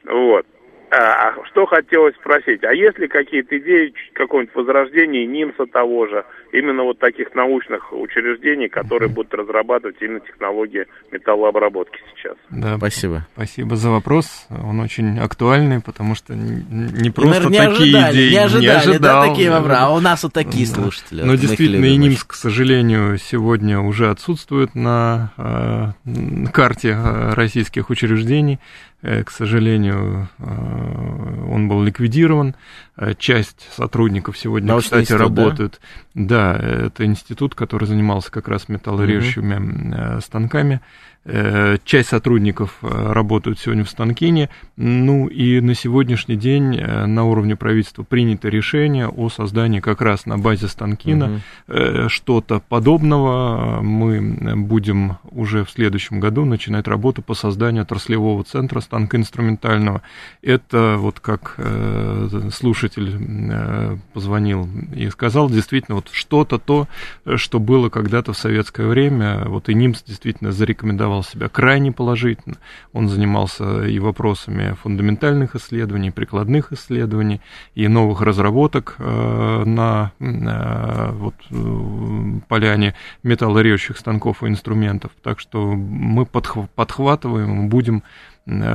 Вот. 0.06 0.46
А, 0.90 1.30
а 1.30 1.46
что 1.48 1.66
хотелось 1.66 2.16
спросить, 2.16 2.64
а 2.64 2.74
есть 2.74 2.98
ли 2.98 3.08
какие-то 3.10 3.58
идеи 3.58 3.94
какого-нибудь 4.14 4.56
возрождения 4.56 5.26
НИМСа 5.26 5.66
того 5.66 6.08
же, 6.08 6.24
именно 6.54 6.84
вот 6.84 6.98
таких 7.00 7.36
научных 7.36 7.92
учреждений, 7.92 8.70
которые 8.70 9.10
будут 9.10 9.34
разрабатывать 9.34 9.98
именно 10.00 10.22
технологии 10.22 10.86
металлообработки 11.12 12.00
сейчас? 12.16 12.38
Да, 12.50 12.78
Спасибо. 12.78 13.28
Спасибо 13.36 13.76
за 13.76 13.90
вопрос. 13.90 14.48
Он 14.50 14.80
очень 14.80 15.20
актуальный, 15.20 15.82
потому 15.82 16.16
что 16.16 16.34
не 16.36 17.10
просто 17.10 17.50
наверное, 17.50 17.70
такие 17.70 17.92
не 17.94 18.00
ожидали, 18.00 18.16
идеи. 18.16 18.32
не 18.32 18.38
ожидали, 18.38 18.78
ожидал. 18.90 19.22
да, 19.22 19.28
такие 19.30 19.52
вопросы. 19.52 19.78
А 19.78 19.94
у 19.94 20.00
нас 20.00 20.24
вот 20.24 20.34
такие 20.34 20.68
Да. 20.68 20.74
слушатели. 20.74 21.22
Но 21.22 21.32
вот 21.32 21.40
действительно, 21.42 21.86
и. 21.86 21.98
НИМС, 21.98 22.24
к 22.24 22.34
сожалению, 22.34 23.18
сегодня 23.18 23.82
уже 23.82 24.10
отсутствует 24.10 24.74
на 24.74 25.34
э, 25.38 26.50
карте 26.54 26.92
э, 26.98 27.34
российских 27.34 27.90
учреждений. 27.90 28.60
Э, 29.08 29.24
К 29.24 29.32
сожалению, 29.32 30.28
э, 30.38 31.46
он 31.50 31.70
был 31.70 31.82
ликвидирован. 31.82 32.56
Э, 32.98 33.14
Часть 33.18 33.66
сотрудников 33.72 34.38
сегодня, 34.38 34.68
Научный 34.68 35.04
кстати, 35.04 35.14
институт, 35.14 35.34
да? 35.34 35.44
работают. 35.44 35.82
Да, 36.14 36.58
это 36.58 37.06
институт, 37.06 37.56
который 37.56 37.86
занимался 37.86 38.30
как 38.32 38.50
раз 38.50 38.68
металлорежущими 38.68 40.18
э, 40.18 40.20
станками. 40.20 40.82
Э, 41.30 41.78
Часть 41.84 42.10
сотрудников 42.10 42.78
э, 42.82 43.12
работают 43.12 43.60
сегодня 43.60 43.84
в 43.84 43.90
Станкине. 43.90 44.50
Ну 44.78 45.28
и 45.28 45.60
на 45.60 45.76
сегодняшний 45.76 46.38
день 46.38 46.78
э, 46.78 47.06
на 47.06 47.26
уровне 47.26 47.58
правительства 47.58 48.04
принято 48.04 48.48
решение 48.48 49.10
о 49.10 49.28
создании 49.30 49.82
как 49.82 50.02
раз 50.02 50.26
на 50.26 50.38
базе 50.38 50.70
Станкина 50.70 51.42
э, 51.68 52.08
что-то 52.08 52.62
подобного. 52.70 53.82
Мы 53.82 54.56
будем 54.56 55.18
уже 55.32 55.66
в 55.66 55.72
следующем 55.72 56.22
году 56.22 56.46
начинать 56.46 56.88
работу 56.88 57.22
по 57.22 57.34
созданию 57.34 57.84
отраслевого 57.84 58.46
центра 58.46 58.80
станкоинструментального. 58.80 60.02
Это 60.42 60.96
вот 60.98 61.20
как 61.20 61.58
слушатель 62.54 64.00
позвонил 64.14 64.68
и 64.96 65.10
сказал, 65.10 65.50
действительно, 65.50 65.96
вот 65.96 66.10
что-то 66.12 66.58
то, 66.58 66.88
что 67.36 67.60
было 67.60 67.90
когда-то 67.90 68.34
в 68.34 68.38
советское 68.38 68.88
время. 68.88 69.44
Вот 69.48 69.70
и 69.70 69.74
НИМС 69.74 70.04
действительно 70.04 70.52
зарекомендовал 70.52 71.17
себя 71.24 71.50
крайне 71.50 71.92
положительно. 71.92 72.58
Он 72.94 73.08
занимался 73.10 73.84
и 73.84 74.00
вопросами 74.00 74.76
фундаментальных 74.82 75.56
исследований, 75.56 76.12
прикладных 76.12 76.72
исследований, 76.74 77.42
и 77.76 77.88
новых 77.88 78.22
разработок 78.22 78.96
э, 79.00 79.64
на 79.66 80.12
э, 80.20 81.12
вот, 81.12 81.36
э, 81.50 82.40
поляне 82.48 82.96
металлорежущих 83.24 83.98
станков 83.98 84.44
и 84.44 84.48
инструментов. 84.48 85.12
Так 85.24 85.40
что 85.40 85.72
мы 85.72 86.24
подхв- 86.24 86.70
подхватываем, 86.76 87.70
будем 87.70 88.04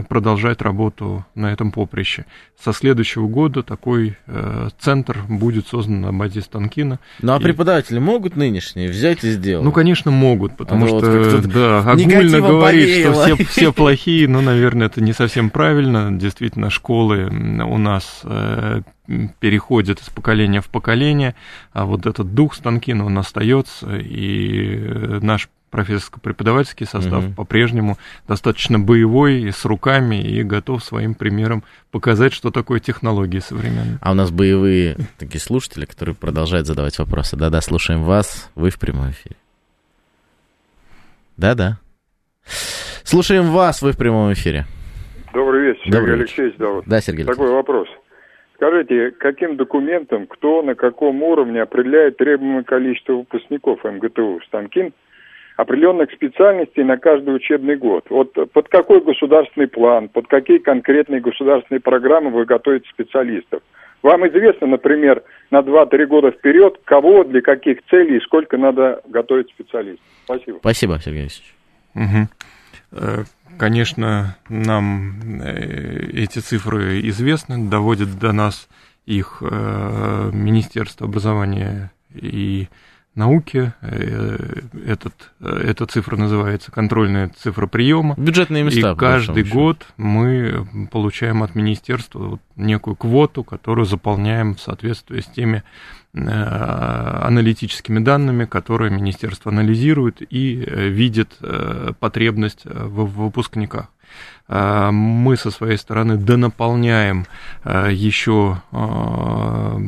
продолжать 0.08 0.60
работу 0.62 1.24
на 1.34 1.52
этом 1.52 1.72
поприще. 1.72 2.26
Со 2.62 2.72
следующего 2.72 3.26
года 3.26 3.62
такой 3.62 4.16
э, 4.26 4.68
центр 4.78 5.20
будет 5.28 5.66
создан 5.66 6.02
на 6.02 6.12
базе 6.12 6.42
Станкина. 6.42 6.98
Ну 7.22 7.32
а 7.32 7.38
И- 7.38 7.42
преподаватели 7.42 7.98
могут 7.98 8.36
нынешние 8.36 8.88
взять 8.90 9.24
и 9.24 9.30
сделать? 9.30 9.64
Ну, 9.64 9.72
конечно, 9.72 10.10
могут, 10.10 10.56
потому 10.56 10.86
вот 10.86 11.02
что, 11.04 11.40
тут 11.42 11.50
да, 11.52 11.80
огульно 11.90 12.40
говорить, 12.40 13.00
что 13.00 13.12
все, 13.14 13.44
все 13.44 13.72
плохие, 13.74 14.28
ну, 14.28 14.40
наверное, 14.42 14.86
это 14.88 15.00
не 15.02 15.12
совсем 15.12 15.48
правильно. 15.50 16.10
Действительно, 16.16 16.68
школы 16.68 17.24
у 17.28 17.78
нас 17.78 18.20
э, 18.24 18.82
м, 19.08 19.34
переходят 19.40 20.00
из 20.00 20.10
поколения 20.10 20.60
в 20.60 20.68
поколение, 20.68 21.34
а 21.72 21.86
вот 21.86 22.04
этот 22.06 22.34
дух 22.34 22.54
Станкина, 22.54 23.06
он 23.06 23.16
остается, 23.18 23.96
и 23.96 24.76
э, 24.76 25.18
наш 25.22 25.48
профессорско-преподавательский 25.72 26.86
состав 26.86 27.24
Мгм. 27.24 27.34
по-прежнему 27.34 27.96
достаточно 28.28 28.78
боевой, 28.78 29.40
и 29.42 29.50
с 29.50 29.64
руками, 29.64 30.22
и 30.22 30.42
готов 30.42 30.84
своим 30.84 31.14
примером 31.14 31.64
показать, 31.90 32.32
что 32.32 32.50
такое 32.50 32.78
технологии 32.78 33.38
современные. 33.38 33.98
А 34.02 34.12
у 34.12 34.14
нас 34.14 34.30
боевые 34.30 34.96
такие 35.18 35.40
слушатели, 35.40 35.86
которые 35.86 36.14
продолжают 36.14 36.66
задавать 36.66 36.98
вопросы. 36.98 37.36
Да-да, 37.36 37.60
слушаем 37.62 38.02
вас. 38.02 38.50
Вы 38.54 38.70
в 38.70 38.78
прямом 38.78 39.10
эфире. 39.10 39.36
Да-да. 41.36 41.78
Слушаем 43.02 43.50
вас, 43.50 43.82
вы 43.82 43.92
в 43.92 43.96
прямом 43.96 44.32
эфире. 44.34 44.66
Добрый 45.32 45.68
вечер, 45.68 45.80
Добрый 45.86 46.00
Сергей 46.00 46.12
вечер. 46.12 46.22
Алексеевич 46.22 46.58
зовут. 46.58 46.84
Да, 46.86 47.00
Сергей 47.00 47.24
Такой 47.24 47.50
вопрос. 47.50 47.88
Скажите, 48.56 49.10
каким 49.18 49.56
документом, 49.56 50.26
кто 50.26 50.62
на 50.62 50.74
каком 50.74 51.22
уровне 51.22 51.62
определяет 51.62 52.18
требуемое 52.18 52.62
количество 52.62 53.14
выпускников 53.14 53.82
МГТУ 53.82 54.40
Станкин 54.46 54.92
определенных 55.56 56.10
специальностей 56.12 56.84
на 56.84 56.96
каждый 56.96 57.34
учебный 57.34 57.76
год? 57.76 58.06
Вот 58.10 58.32
под 58.52 58.68
какой 58.68 59.02
государственный 59.02 59.68
план, 59.68 60.08
под 60.08 60.26
какие 60.28 60.58
конкретные 60.58 61.20
государственные 61.20 61.80
программы 61.80 62.30
вы 62.30 62.44
готовите 62.44 62.88
специалистов? 62.90 63.62
Вам 64.02 64.26
известно, 64.28 64.66
например, 64.66 65.22
на 65.50 65.60
2-3 65.60 66.06
года 66.06 66.30
вперед, 66.32 66.80
кого, 66.84 67.22
для 67.22 67.40
каких 67.40 67.78
целей 67.88 68.16
и 68.16 68.20
сколько 68.20 68.56
надо 68.56 69.00
готовить 69.06 69.48
специалистов? 69.50 70.04
Спасибо. 70.24 70.58
Спасибо, 70.58 70.98
Сергей 70.98 71.22
Алексеевич. 71.22 71.54
Э, 72.90 73.24
Конечно, 73.58 74.36
нам 74.48 75.40
э, 75.40 76.10
эти 76.14 76.38
цифры 76.38 77.00
известны, 77.08 77.68
доводит 77.68 78.18
до 78.18 78.32
нас 78.32 78.68
их 79.06 79.42
э, 79.42 80.30
Министерство 80.32 81.06
образования 81.06 81.92
и 82.14 82.68
науки. 83.14 83.72
Э, 83.82 84.60
Этот, 84.86 85.14
э, 85.40 85.64
эта 85.68 85.86
цифра 85.86 86.16
называется 86.16 86.70
контрольная 86.70 87.30
цифра 87.36 87.66
приема. 87.66 88.14
Бюджетные 88.16 88.62
места. 88.64 88.92
И 88.92 88.96
каждый 88.96 89.44
год 89.44 89.86
мы 89.96 90.66
получаем 90.90 91.42
от 91.42 91.54
министерства 91.54 92.18
вот 92.20 92.40
некую 92.56 92.96
квоту, 92.96 93.44
которую 93.44 93.86
заполняем 93.86 94.54
в 94.54 94.60
соответствии 94.60 95.20
с 95.20 95.26
теми 95.26 95.62
э, 96.14 96.20
аналитическими 96.20 97.98
данными, 97.98 98.44
которые 98.44 98.90
министерство 98.90 99.52
анализирует 99.52 100.22
и 100.32 100.54
видит 100.54 101.38
потребность 102.00 102.64
в 102.64 103.06
выпускниках. 103.06 103.88
Мы 104.48 105.36
со 105.36 105.50
своей 105.50 105.78
стороны 105.78 106.16
донаполняем 106.16 107.24
еще 107.64 108.60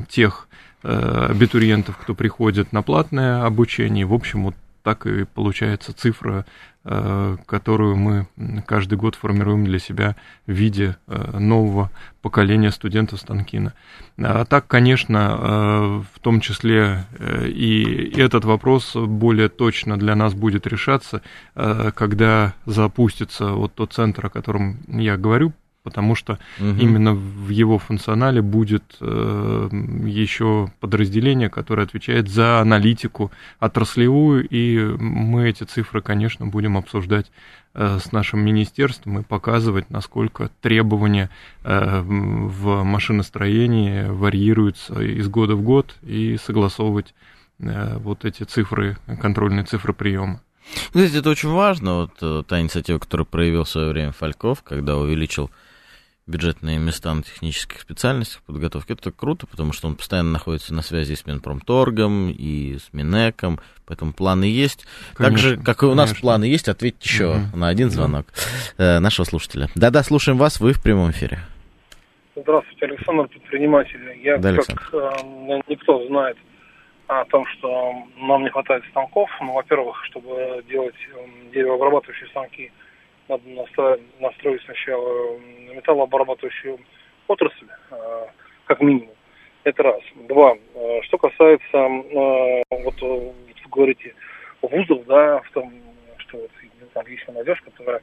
тех 0.09 0.49
абитуриентов, 0.85 1.97
кто 1.97 2.15
приходит 2.15 2.73
на 2.73 2.83
платное 2.83 3.45
обучение. 3.45 4.05
В 4.07 4.15
общем, 4.15 4.45
вот 4.45 4.55
так 4.85 5.07
и 5.07 5.25
получается 5.25 5.95
цифра, 5.95 6.45
э, 6.85 7.37
которую 7.47 7.97
мы 7.97 8.27
каждый 8.67 8.99
год 8.99 9.15
формируем 9.15 9.65
для 9.65 9.79
себя 9.79 10.15
в 10.47 10.53
виде 10.53 10.97
э, 11.07 11.39
нового 11.39 11.91
поколения 12.21 12.71
студентов 12.71 13.21
Станкина. 13.21 13.73
А 14.19 14.45
так, 14.45 14.67
конечно, 14.67 15.39
э, 15.39 16.03
в 16.15 16.21
том 16.21 16.41
числе 16.41 17.07
э, 17.19 17.49
и 17.49 18.21
этот 18.21 18.45
вопрос 18.45 18.95
более 18.95 19.49
точно 19.49 19.99
для 19.99 20.15
нас 20.15 20.35
будет 20.35 20.67
решаться, 20.67 21.23
э, 21.55 21.91
когда 21.95 22.53
запустится 22.67 23.53
вот 23.53 23.75
тот 23.75 23.95
центр, 23.95 24.27
о 24.27 24.31
котором 24.31 24.81
я 24.87 25.17
говорю, 25.17 25.55
потому 25.85 26.15
что 26.17 26.39
Мгм. 26.59 26.79
именно 26.79 27.15
в 27.15 27.51
его 27.51 27.79
функционале 27.79 28.41
будет 28.43 28.97
э, 29.01 29.69
еще 30.07 30.73
подразделение, 30.81 31.51
которое 31.51 31.83
отвечает 31.83 32.29
за 32.29 32.61
аналитику 32.61 33.31
отраслевую, 33.61 34.49
и 34.49 34.79
мы 34.99 35.49
эти 35.51 35.65
цифры, 35.65 36.01
конечно, 36.01 36.47
будем 36.47 36.79
обсуждать 36.79 37.31
э, 37.75 37.99
с 38.03 38.13
нашим 38.13 38.41
министерством 38.41 39.19
и 39.19 39.23
показывать, 39.23 39.91
насколько 39.91 40.51
требования 40.63 41.29
э, 41.65 42.01
в 42.01 42.83
машиностроении 42.83 44.07
варьируются 44.09 45.01
из 45.03 45.29
года 45.29 45.55
в 45.55 45.63
год, 45.63 45.95
и 46.03 46.39
согласовывать 46.43 47.15
э, 47.61 47.99
вот 47.99 48.25
эти 48.25 48.45
цифры, 48.45 48.97
контрольные 49.21 49.65
цифры 49.65 49.93
приема. 49.93 50.41
Кстати, 50.87 51.19
это 51.19 51.29
очень 51.29 51.51
важно, 51.51 51.95
вот 51.95 52.13
э, 52.23 52.43
та 52.49 52.59
инициатива, 52.63 52.99
которую 52.99 53.27
проявил 53.27 53.65
в 53.65 53.69
свое 53.69 53.91
время 53.91 54.13
Фальков, 54.13 54.63
когда 54.63 54.97
увеличил 54.97 55.51
бюджетные 56.27 56.79
места 56.79 57.13
на 57.13 57.23
технических 57.23 57.81
специальностях 57.81 58.43
подготовки. 58.43 58.93
Это 58.93 59.11
круто, 59.13 59.47
потому 59.47 59.73
что 59.73 59.89
он 59.89 59.97
постоянно 59.97 60.33
находится 60.33 60.73
на 60.73 60.81
связи 60.83 61.15
с 61.15 61.27
Минпромторгом, 61.27 62.31
и 62.31 62.79
с 62.79 62.89
Минэком, 62.93 63.61
поэтому 63.87 64.13
планы 64.13 64.45
есть. 64.45 64.87
так 65.19 65.37
же, 65.37 65.49
Конечно, 65.57 65.65
как 65.65 65.83
и 65.83 65.87
у 65.87 65.95
нас 65.95 66.11
конечно. 66.11 66.21
планы 66.23 66.45
есть, 66.45 66.69
ответьте 66.69 67.09
еще 67.09 67.35
Мгм. 67.35 67.61
на 67.61 67.69
один 67.69 67.91
звонок 67.91 68.27
э, 68.79 68.99
нашего 69.01 69.25
слушателя. 69.27 69.69
Да-да, 69.75 70.03
слушаем 70.03 70.39
вас, 70.39 70.61
вы 70.61 70.73
в 70.73 70.83
прямом 70.83 71.11
эфире. 71.11 71.41
Здравствуйте, 72.37 72.87
Александр, 72.87 73.29
предприниматель. 73.29 74.01
Я, 74.23 74.39
Да, 74.39 74.55
как 74.57 74.91
э, 74.93 75.11
никто 75.69 76.07
знает 76.09 76.37
о 77.07 77.25
том, 77.27 77.45
что 77.47 77.93
нам 78.17 78.43
не 78.43 78.49
хватает 78.51 78.83
станков. 78.91 79.29
Ну, 79.43 79.53
во-первых, 79.53 80.03
чтобы 80.07 80.65
делать 80.69 80.95
э, 81.15 81.53
деревообрабатывающие 81.53 82.29
станки, 82.31 82.73
надо 83.29 83.49
настроить, 83.49 84.03
настроить 84.21 84.63
сначала 84.65 85.39
металлообрабатывающую 85.73 86.79
отрасль, 87.29 87.67
э, 87.91 88.27
как 88.67 88.81
минимум. 88.81 89.15
Это 89.65 89.83
раз. 89.83 90.03
Два. 90.29 90.57
Э, 90.75 91.01
Что 91.03 91.19
касается, 91.19 91.77
э, 91.77 92.63
вот 92.71 93.01
вы 93.01 93.35
говорите, 93.71 94.15
вузов, 94.63 95.05
да, 95.07 95.41
в 95.41 95.51
том, 95.53 95.73
что 96.19 96.39
вот, 96.39 96.51
ну, 96.81 96.87
там 96.93 97.07
есть 97.07 97.27
молодежь, 97.29 97.61
которая 97.63 98.03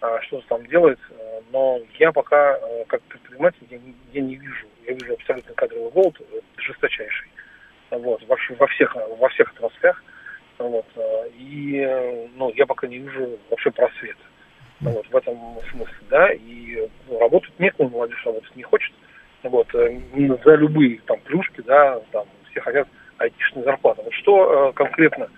а, 0.00 0.20
что-то 0.22 0.46
там 0.48 0.66
делает, 0.66 0.98
э, 1.10 1.40
но 1.52 1.80
я 1.98 2.12
пока, 2.12 2.58
э, 2.58 2.84
как 2.86 3.00
предприниматель, 3.02 3.66
я 3.70 3.78
я 4.12 4.20
не 4.20 4.36
вижу, 4.36 4.66
я 4.86 4.92
вижу 4.92 5.14
абсолютно 5.14 5.54
кадровый 5.54 5.90
голод, 5.90 6.20
жесточайший, 6.58 7.28
вот, 7.90 8.22
вообще 8.26 8.54
во 8.54 8.66
всех, 8.66 8.94
во 8.94 9.28
всех 9.30 9.52
отраслях, 9.54 10.02
вот, 10.58 10.86
и, 11.34 12.28
ну, 12.36 12.52
я 12.54 12.66
пока 12.66 12.86
не 12.86 12.98
вижу 12.98 13.38
вообще 13.50 13.70
просвета, 13.70 14.22
вот, 14.80 15.06
в 15.06 15.16
этом 15.16 15.38
смысле, 15.70 15.94
да, 16.10 16.32
и 16.32 16.88
ну, 17.08 17.18
работать 17.18 17.58
некому, 17.58 17.90
молодежь 17.90 18.24
работать 18.24 18.54
не 18.56 18.62
хочет, 18.62 18.92
вот, 19.42 19.68
э, 19.74 20.00
за 20.44 20.54
любые 20.54 21.00
там 21.06 21.18
плюшки, 21.20 21.62
да, 21.62 22.00
там, 22.12 22.24
все 22.50 22.60
хотят 22.60 22.88
айтишную 23.18 23.64
зарплату. 23.64 24.02
Вот 24.02 24.12
что 24.14 24.70
э, 24.70 24.72
конкретно 24.74 25.28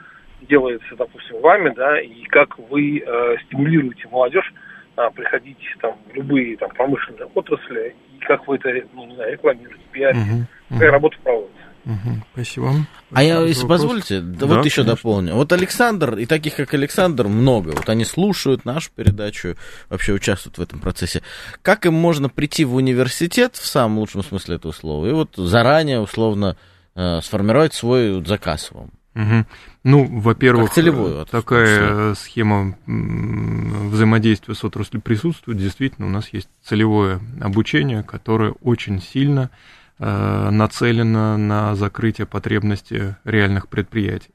делается, 0.43 0.97
допустим, 0.97 1.41
вами, 1.41 1.73
да, 1.75 2.01
и 2.01 2.23
как 2.25 2.59
вы 2.59 3.03
э, 3.05 3.37
стимулируете 3.47 4.09
молодежь 4.09 4.53
а, 4.97 5.11
приходить 5.11 5.59
там, 5.81 5.97
в 6.07 6.15
любые 6.15 6.57
там, 6.57 6.71
промышленные 6.71 7.27
отрасли, 7.35 7.95
и 8.17 8.19
как 8.25 8.47
вы 8.49 8.57
это 8.57 8.85
ну, 8.95 9.07
не 9.07 9.15
знаю, 9.15 9.33
рекламируете, 9.33 9.85
пиарите, 9.93 10.25
Мгм, 10.25 10.47
какая 10.71 10.91
работа 10.91 11.17
проводится. 11.23 11.58
Мгм. 11.89 12.25
Спасибо. 12.33 12.75
А 13.13 13.23
я, 13.23 13.41
если 13.41 13.63
вопрос. 13.63 13.81
позволите, 13.81 14.21
да, 14.21 14.47
вот 14.47 14.65
еще 14.65 14.83
конечно. 14.83 14.85
дополню. 14.85 15.35
Вот 15.35 15.53
Александр, 15.53 16.19
и 16.19 16.27
таких, 16.27 16.57
как 16.57 16.75
Александр, 16.75 17.29
много. 17.29 17.71
Вот 17.71 17.89
они 17.89 18.05
слушают 18.05 18.65
нашу 18.65 18.91
передачу, 18.95 19.57
вообще 19.89 20.13
участвуют 20.13 20.59
в 20.59 20.63
этом 20.63 20.81
процессе. 20.81 21.23
Как 21.63 21.87
им 21.87 21.95
можно 21.95 22.29
прийти 22.29 22.65
в 22.65 22.75
университет, 22.75 23.57
в 23.57 23.67
самом 23.67 23.99
лучшем 23.99 24.23
смысле 24.23 24.57
этого 24.57 24.73
слова, 24.73 25.07
и 25.07 25.13
вот 25.13 25.35
заранее, 25.37 26.01
условно, 26.01 26.57
э, 26.95 27.21
сформировать 27.23 27.73
свой 27.73 28.25
заказ 28.25 28.71
вам? 28.71 28.91
Мгм. 29.15 29.47
Ну, 29.83 30.21
во-первых, 30.21 30.73
целевую 30.73 31.15
э, 31.15 31.21
отрасль, 31.23 31.43
такая 31.43 32.15
схема 32.15 32.77
взаимодействия 32.87 34.55
с 34.55 34.63
отраслью 34.63 35.01
присутствует. 35.01 35.59
Действительно, 35.59 36.07
у 36.07 36.11
нас 36.11 36.29
есть 36.33 36.49
целевое 36.63 37.21
обучение, 37.41 38.03
которое 38.03 38.53
очень 38.63 39.01
сильно 39.01 39.51
э, 39.99 40.51
нацелено 40.51 41.37
на 41.37 41.75
закрытие 41.75 42.27
потребностей 42.27 43.15
реальных 43.25 43.69
предприятий. 43.69 44.31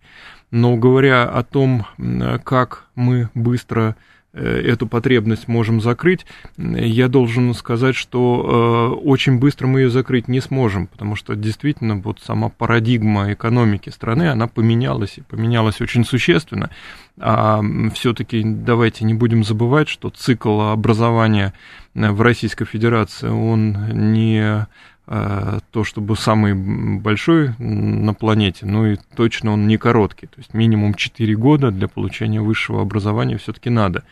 Но 0.51 0.75
говоря 0.75 1.23
о 1.23 1.43
том, 1.43 1.85
м, 1.97 2.39
как 2.43 2.85
мы 2.95 3.29
быстро 3.33 3.95
эту 4.33 4.87
потребность 4.87 5.47
можем 5.47 5.79
закрыть, 5.79 6.25
я 6.57 7.07
должен 7.07 7.53
сказать, 7.53 7.95
что 7.95 8.99
очень 9.03 9.37
быстро 9.37 9.67
мы 9.67 9.81
ее 9.81 9.91
закрыть 9.91 10.27
не 10.27 10.41
сможем, 10.41 10.87
потому 10.87 11.15
что 11.15 11.35
действительно 11.35 11.97
вот 11.97 12.19
сама 12.19 12.49
парадигма 12.49 13.33
экономики 13.33 13.91
страны, 13.91 14.29
она 14.29 14.47
поменялась, 14.47 15.19
и 15.19 15.21
поменялась 15.21 15.81
очень 15.81 16.03
существенно. 16.03 16.71
А 17.19 17.61
все-таки 17.93 18.41
давайте 18.43 19.05
не 19.05 19.13
будем 19.13 19.43
забывать, 19.43 19.87
что 19.87 20.09
цикл 20.09 20.61
образования 20.61 21.53
в 21.93 22.19
Российской 22.21 22.65
Федерации, 22.65 23.27
он 23.27 23.77
не 23.91 24.65
Э, 24.65 24.65
то, 25.05 25.83
чтобы 25.83 26.15
самый 26.15 26.53
большой 26.53 27.53
на 27.59 28.13
планете, 28.13 28.65
но 28.65 28.87
и 28.87 28.97
точно 29.15 29.51
он 29.51 29.67
не 29.67 29.77
короткий. 29.77 30.27
То 30.27 30.37
есть 30.37 30.53
минимум 30.53 30.93
4 30.93 31.35
года 31.35 31.71
для 31.71 31.89
получения 31.89 32.41
высшего 32.41 32.81
образования 32.81 33.37
все-таки 33.37 33.69
надо. 33.69 34.03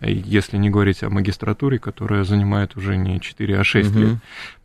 Если 0.00 0.56
не 0.56 0.70
говорить 0.70 1.02
о 1.02 1.10
магистратуре, 1.10 1.78
которая 1.78 2.24
занимает 2.24 2.76
уже 2.76 2.96
не 2.96 3.20
4, 3.20 3.60
а 3.60 3.64
6 3.64 3.90
угу. 3.90 3.98
лет. 3.98 4.16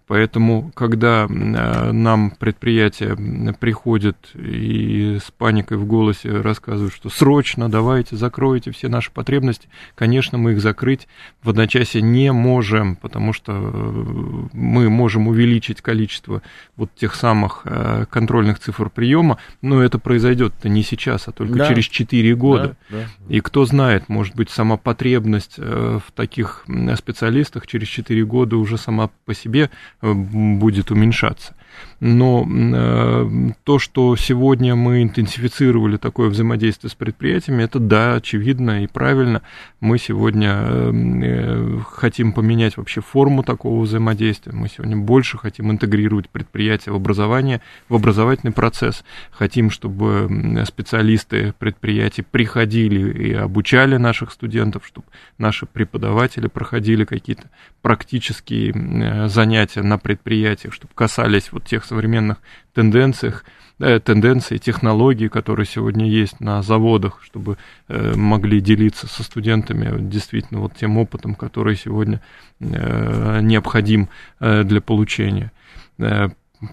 Поэтому, 0.07 0.71
когда 0.75 1.25
э, 1.27 1.91
нам 1.91 2.29
предприятие 2.29 3.15
приходит 3.59 4.17
и 4.35 5.17
с 5.19 5.31
паникой 5.31 5.77
в 5.77 5.85
голосе 5.85 6.41
рассказывают, 6.41 6.93
что 6.93 7.09
срочно 7.09 7.69
давайте 7.69 8.15
закройте 8.15 8.71
все 8.71 8.87
наши 8.87 9.11
потребности, 9.11 9.67
конечно, 9.95 10.37
мы 10.37 10.51
их 10.51 10.61
закрыть 10.61 11.07
в 11.41 11.49
одночасье 11.49 12.03
не 12.03 12.31
можем, 12.31 12.97
потому 12.97 13.33
что 13.33 13.53
э, 13.53 14.47
мы 14.53 14.91
можем 14.91 15.27
увеличить 15.27 15.81
количество 15.81 16.43
вот 16.75 16.93
тех 16.93 17.15
самых 17.15 17.61
э, 17.65 18.05
контрольных 18.07 18.59
цифр 18.59 18.91
приема, 18.91 19.37
но 19.63 19.81
это 19.81 19.97
произойдет-то 19.97 20.69
не 20.69 20.83
сейчас, 20.83 21.27
а 21.27 21.31
только 21.31 21.55
да. 21.55 21.67
через 21.67 21.85
4 21.85 22.35
года. 22.35 22.77
Да, 22.91 22.97
да. 22.97 23.05
И 23.27 23.39
кто 23.39 23.65
знает, 23.65 24.07
может 24.07 24.35
быть, 24.35 24.51
сама 24.51 24.77
потребность 24.77 25.57
в 25.57 26.03
таких 26.13 26.63
специалистах 26.95 27.65
через 27.65 27.87
4 27.87 28.23
года 28.25 28.57
уже 28.57 28.77
сама 28.77 29.09
по 29.25 29.33
себе 29.33 29.71
будет 30.13 30.91
уменьшаться 30.91 31.55
но 31.99 32.45
э, 32.47 33.51
то, 33.63 33.79
что 33.79 34.15
сегодня 34.15 34.75
мы 34.75 35.03
интенсифицировали 35.03 35.97
такое 35.97 36.29
взаимодействие 36.29 36.91
с 36.91 36.95
предприятиями, 36.95 37.63
это 37.63 37.79
да, 37.79 38.15
очевидно 38.15 38.83
и 38.83 38.87
правильно. 38.87 39.41
Мы 39.79 39.97
сегодня 39.97 40.65
э, 40.67 41.79
хотим 41.87 42.33
поменять 42.33 42.77
вообще 42.77 43.01
форму 43.01 43.43
такого 43.43 43.81
взаимодействия. 43.81 44.51
Мы 44.51 44.67
сегодня 44.67 44.97
больше 44.97 45.37
хотим 45.37 45.71
интегрировать 45.71 46.29
предприятия 46.29 46.91
в 46.91 46.95
образование, 46.95 47.61
в 47.87 47.95
образовательный 47.95 48.51
процесс. 48.53 49.03
Хотим, 49.31 49.69
чтобы 49.69 50.63
специалисты 50.67 51.53
предприятий 51.57 52.23
приходили 52.23 53.29
и 53.29 53.33
обучали 53.33 53.97
наших 53.97 54.31
студентов, 54.31 54.85
чтобы 54.85 55.07
наши 55.37 55.65
преподаватели 55.65 56.47
проходили 56.47 57.05
какие-то 57.05 57.49
практические 57.81 58.73
э, 58.73 59.27
занятия 59.29 59.81
на 59.81 59.97
предприятиях, 59.97 60.73
чтобы 60.73 60.93
касались 60.95 61.51
вот 61.51 61.63
тех 61.65 61.84
современных 61.86 62.38
тенденциях, 62.73 63.45
э, 63.79 63.99
тенденций, 63.99 64.57
технологий, 64.57 65.29
которые 65.29 65.65
сегодня 65.65 66.07
есть 66.07 66.39
на 66.39 66.61
заводах, 66.61 67.21
чтобы 67.23 67.57
э, 67.88 68.15
могли 68.15 68.61
делиться 68.61 69.07
со 69.07 69.23
студентами 69.23 70.01
действительно 70.09 70.59
вот 70.59 70.75
тем 70.75 70.97
опытом, 70.97 71.36
который 71.36 71.75
сегодня 71.75 72.21
э, 72.59 73.39
необходим 73.41 74.09
для 74.39 74.81
получения. 74.81 75.51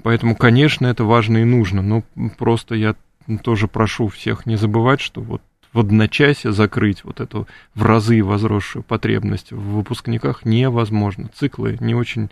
Поэтому, 0.03 0.37
конечно, 0.37 0.87
это 0.87 1.05
важно 1.05 1.39
и 1.39 1.45
нужно, 1.45 1.83
но 1.83 2.03
просто 2.39 2.75
я 2.75 2.95
тоже 3.43 3.69
прошу 3.69 4.09
всех 4.09 4.47
не 4.47 4.57
забывать, 4.57 5.01
что 5.01 5.21
вот 5.21 5.43
в 5.73 5.81
одночасье 5.81 6.53
закрыть 6.53 7.05
вот 7.05 7.21
эту 7.21 7.49
в 7.75 7.83
разы 7.83 8.23
возросшую 8.23 8.83
потребность 8.83 9.53
в 9.53 9.61
выпускниках 9.61 10.45
невозможно. 10.45 11.31
Циклы 11.35 11.79
не 11.81 11.95
очень 11.95 12.31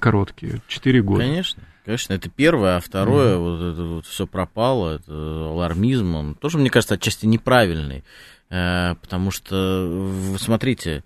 короткие, 0.00 0.60
4 0.68 1.02
года. 1.02 1.22
Конечно. 1.22 1.62
Конечно, 1.84 2.12
это 2.12 2.28
первое, 2.28 2.76
а 2.76 2.80
второе, 2.80 3.36
mm-hmm. 3.36 3.38
вот 3.38 3.72
это 3.72 3.82
вот 3.84 4.06
все 4.06 4.26
пропало, 4.26 4.96
это 4.96 5.10
алармизм, 5.10 6.16
он 6.16 6.34
тоже, 6.34 6.58
мне 6.58 6.68
кажется, 6.68 6.96
отчасти 6.96 7.24
неправильный, 7.24 8.04
э, 8.50 8.94
потому 9.00 9.30
что, 9.30 10.36
смотрите, 10.38 11.02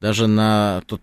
даже 0.00 0.26
на 0.26 0.82
тот 0.88 1.00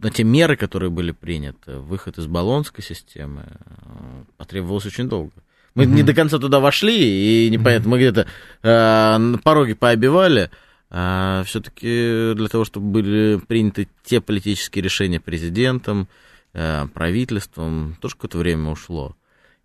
на 0.00 0.10
те 0.10 0.24
меры, 0.24 0.56
которые 0.56 0.90
были 0.90 1.12
приняты, 1.12 1.78
выход 1.78 2.18
из 2.18 2.26
баллонской 2.26 2.82
системы 2.82 3.44
э, 3.46 4.24
потребовалось 4.36 4.86
очень 4.86 5.08
долго. 5.08 5.32
Мы 5.74 5.84
mm-hmm. 5.84 5.88
не 5.88 6.02
до 6.02 6.14
конца 6.14 6.38
туда 6.38 6.60
вошли, 6.60 7.46
и 7.46 7.50
непонятно, 7.50 7.86
mm-hmm. 7.86 7.90
мы 7.90 7.98
где-то 7.98 8.26
э, 8.62 9.16
на 9.18 9.38
пороге 9.38 9.74
пообивали, 9.74 10.50
а 10.90 11.42
все-таки 11.46 12.34
для 12.34 12.48
того, 12.48 12.64
чтобы 12.64 12.86
были 12.86 13.40
приняты 13.46 13.88
те 14.04 14.20
политические 14.20 14.84
решения 14.84 15.18
президентом, 15.20 16.08
Э, 16.56 16.86
правительством, 16.94 17.96
тоже 18.00 18.14
какое-то 18.14 18.38
время 18.38 18.70
ушло. 18.70 19.16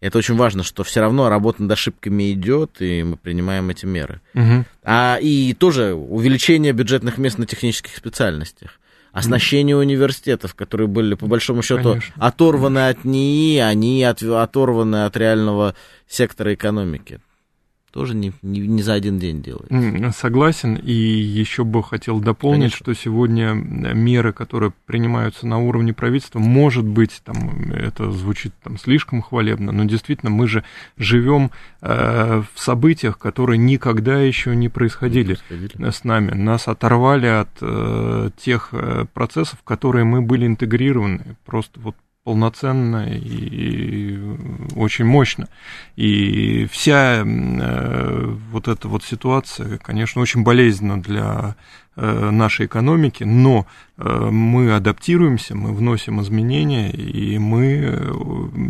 Это 0.01 0.17
очень 0.17 0.35
важно, 0.35 0.63
что 0.63 0.83
все 0.83 1.01
равно 1.01 1.29
работа 1.29 1.61
над 1.61 1.71
ошибками 1.71 2.31
идет, 2.31 2.77
и 2.81 3.03
мы 3.03 3.15
принимаем 3.15 3.69
эти 3.69 3.85
меры. 3.85 4.21
Угу. 4.33 4.65
А, 4.83 5.19
и 5.21 5.53
тоже 5.53 5.93
увеличение 5.93 6.73
бюджетных 6.73 7.19
мест 7.19 7.37
на 7.37 7.45
технических 7.45 7.95
специальностях. 7.95 8.78
Оснащение 9.11 9.75
университетов, 9.75 10.53
которые 10.55 10.87
были, 10.87 11.15
по 11.15 11.25
большому 11.25 11.61
счету, 11.63 11.89
Конечно. 11.89 12.13
оторваны 12.17 12.89
от 12.89 13.05
НИИ, 13.05 13.57
они 13.57 14.03
от, 14.03 14.21
оторваны 14.21 15.05
от 15.05 15.17
реального 15.17 15.75
сектора 16.07 16.53
экономики 16.53 17.19
тоже 17.91 18.15
не, 18.15 18.33
не, 18.41 18.59
не 18.61 18.83
за 18.83 18.93
один 18.93 19.19
день 19.19 19.41
делается. 19.41 20.11
Согласен, 20.11 20.75
и 20.75 20.91
еще 20.91 21.63
бы 21.63 21.83
хотел 21.83 22.19
дополнить, 22.19 22.73
Конечно. 22.73 22.77
что 22.77 22.93
сегодня 22.93 23.53
меры, 23.53 24.33
которые 24.33 24.73
принимаются 24.85 25.47
на 25.47 25.57
уровне 25.59 25.93
правительства, 25.93 26.39
может 26.39 26.85
быть, 26.85 27.21
там, 27.23 27.71
это 27.71 28.11
звучит 28.11 28.53
там, 28.63 28.77
слишком 28.77 29.21
хвалебно, 29.21 29.71
но 29.71 29.85
действительно 29.85 30.29
мы 30.29 30.47
же 30.47 30.63
живем 30.97 31.51
э, 31.81 32.43
в 32.53 32.59
событиях, 32.59 33.17
которые 33.17 33.57
никогда 33.57 34.19
еще 34.19 34.55
не 34.55 34.69
происходили, 34.69 35.37
не 35.49 35.57
происходили. 35.57 35.89
с 35.89 36.03
нами. 36.03 36.31
Нас 36.31 36.67
оторвали 36.67 37.27
от 37.27 37.49
э, 37.61 38.29
тех 38.37 38.69
э, 38.71 39.05
процессов, 39.13 39.59
в 39.59 39.63
которые 39.63 40.05
мы 40.05 40.21
были 40.21 40.45
интегрированы. 40.45 41.37
Просто 41.45 41.79
вот 41.79 41.95
полноценно 42.29 43.07
и 43.11 44.19
очень 44.75 45.05
мощно. 45.05 45.47
И 45.95 46.67
вся 46.71 47.23
э, 47.25 48.35
вот 48.51 48.67
эта 48.67 48.87
вот 48.87 49.03
ситуация, 49.03 49.79
конечно, 49.79 50.21
очень 50.21 50.43
болезненна 50.43 51.01
для 51.01 51.55
э, 51.95 52.29
нашей 52.29 52.67
экономики, 52.67 53.23
но 53.23 53.65
э, 53.97 54.29
мы 54.29 54.75
адаптируемся, 54.75 55.55
мы 55.55 55.73
вносим 55.73 56.21
изменения, 56.21 56.91
и 56.91 57.39
мы, 57.39 58.13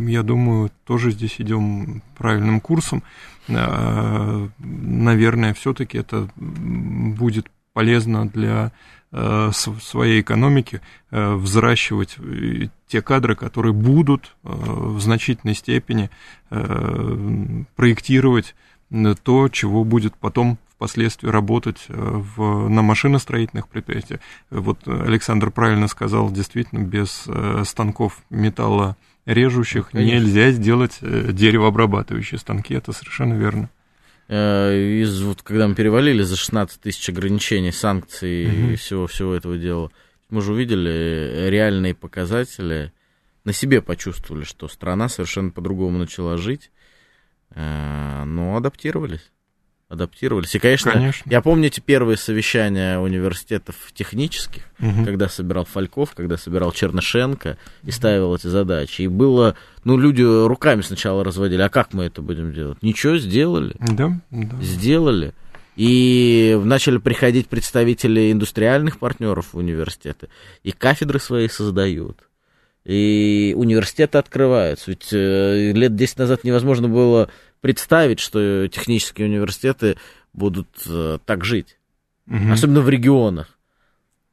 я 0.08 0.24
думаю, 0.24 0.72
тоже 0.86 1.12
здесь 1.12 1.36
идем 1.40 2.02
правильным 2.18 2.62
курсом. 2.62 3.04
Наверное, 3.50 5.54
все-таки 5.54 5.98
это 5.98 6.30
будет 6.38 7.48
полезно 7.74 8.26
для 8.26 8.72
своей 9.12 10.22
экономики 10.22 10.82
э, 11.10 11.34
взращивать 11.34 12.16
э, 12.20 12.68
те 12.88 13.02
кадры, 13.02 13.36
которые 13.36 13.74
будут 13.74 14.36
в 14.44 15.00
значительной 15.00 15.56
степени 15.56 16.10
проектировать 17.76 18.56
то, 19.24 19.50
чего 19.50 19.84
будет 19.84 20.16
потом 20.16 20.58
впоследствии 20.74 21.30
работать 21.30 21.86
в, 21.88 22.68
на 22.70 22.82
машиностроительных 22.82 23.68
предприятиях. 23.68 24.22
Вот 24.50 24.88
Александр 24.88 25.52
правильно 25.52 25.88
сказал, 25.88 26.32
действительно, 26.32 26.80
без 26.80 27.28
станков 27.66 28.24
металла 28.32 28.98
режущих 29.28 29.90
ну, 29.94 30.00
нельзя 30.00 30.50
сделать 30.50 30.98
деревообрабатывающие 31.02 32.40
станки, 32.40 32.74
это 32.74 32.94
совершенно 32.94 33.36
верно. 33.36 33.70
Э, 34.30 35.02
из, 35.02 35.22
вот, 35.22 35.42
когда 35.42 35.68
мы 35.68 35.74
перевалили 35.74 36.22
за 36.22 36.36
16 36.36 36.80
тысяч 36.80 37.10
ограничений, 37.10 37.72
санкций 37.72 38.46
угу. 38.46 38.72
и 38.72 38.76
всего-всего 38.76 39.34
этого 39.34 39.58
дела, 39.58 39.92
мы 40.30 40.42
же 40.42 40.54
увидели 40.54 41.50
реальные 41.50 41.96
показатели, 41.96 42.94
на 43.44 43.54
себе 43.54 43.82
почувствовали, 43.82 44.44
что 44.44 44.68
страна 44.68 45.10
совершенно 45.10 45.50
по-другому 45.50 45.98
начала 45.98 46.38
жить, 46.38 46.72
э, 47.56 48.24
но 48.26 48.56
адаптировались 48.56 49.32
адаптировались. 49.90 50.54
И, 50.54 50.60
конечно, 50.60 50.92
конечно, 50.92 51.30
я 51.30 51.42
помню 51.42 51.68
эти 51.68 51.80
первые 51.80 52.16
совещания 52.16 53.00
университетов 53.00 53.76
технических, 53.94 54.62
угу. 54.80 55.04
когда 55.04 55.28
собирал 55.28 55.66
Фальков, 55.66 56.14
когда 56.14 56.38
собирал 56.38 56.72
Чернышенко 56.72 57.58
и 57.84 57.92
ставил 57.92 58.36
эти 58.36 58.48
задачи. 58.48 59.02
И 59.02 59.08
было, 59.08 59.56
ну, 59.84 59.98
люди 59.98 60.22
руками 60.22 60.82
сначала 60.82 61.24
разводили, 61.24 61.64
а 61.64 61.70
как 61.70 61.94
мы 61.94 62.06
это 62.06 62.22
будем 62.22 62.54
делать? 62.54 62.82
Ничего, 62.84 63.18
сделали. 63.18 63.76
Да, 63.80 64.12
да. 64.30 64.62
Сделали. 64.62 65.34
И 65.76 66.60
начали 66.64 66.98
приходить 66.98 67.48
представители 67.48 68.32
индустриальных 68.32 69.00
партнеров 69.00 69.54
в 69.54 69.58
университеты, 69.58 70.28
и 70.62 70.72
кафедры 70.72 71.20
свои 71.20 71.48
создают. 71.48 72.20
И 72.86 73.54
университеты 73.58 74.18
открываются. 74.18 74.92
Ведь 74.92 75.10
э, 75.12 75.72
лет 75.74 75.96
10 75.96 76.18
назад 76.18 76.44
невозможно 76.44 76.88
было 76.88 77.30
представить, 77.62 78.20
что 78.20 78.68
технические 78.68 79.28
университеты 79.28 79.98
будут 80.34 80.68
э, 80.88 81.20
так 81.26 81.44
жить. 81.44 81.78
угу. 82.28 82.54
особенно 82.54 82.82
в 82.82 82.90
регионах. 82.90 83.48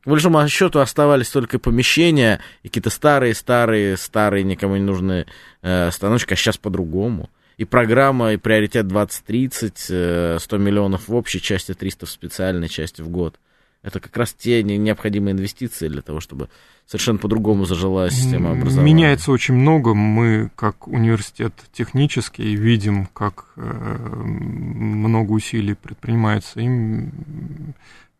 По 0.04 0.10
большому 0.10 0.46
счету 0.48 0.78
оставались 0.78 1.30
только 1.30 1.58
помещения 1.58 2.40
и 2.62 2.68
какие-то 2.68 2.90
старые, 2.90 3.34
старые, 3.34 3.96
старые, 3.96 4.44
никому 4.44 4.76
не 4.76 4.82
нужные 4.82 5.26
э, 5.62 5.90
станочки, 5.90 6.34
а 6.34 6.36
сейчас 6.36 6.58
по-другому. 6.58 7.28
И 7.56 7.64
программа, 7.64 8.34
и 8.34 8.36
приоритет 8.36 8.86
2030, 8.86 9.86
э, 9.90 10.36
100 10.38 10.58
миллионов 10.58 11.08
в 11.08 11.14
общей 11.14 11.40
части, 11.40 11.74
300 11.74 12.06
в 12.06 12.10
специальной 12.10 12.68
части 12.68 13.00
в 13.00 13.08
год. 13.08 13.40
Это 13.86 14.00
как 14.00 14.16
раз 14.16 14.34
те 14.34 14.64
необходимые 14.64 15.32
инвестиции 15.32 15.86
для 15.86 16.02
того, 16.02 16.18
чтобы 16.18 16.48
совершенно 16.86 17.18
по-другому 17.18 17.66
зажила 17.66 18.10
система 18.10 18.50
образования. 18.50 18.92
Меняется 18.92 19.30
очень 19.30 19.54
много. 19.54 19.94
Мы, 19.94 20.50
как 20.56 20.88
университет 20.88 21.54
технический, 21.72 22.56
видим, 22.56 23.06
как 23.06 23.46
э, 23.54 23.62
много 23.62 25.30
усилий 25.30 25.74
предпринимается 25.74 26.58
им 26.58 27.12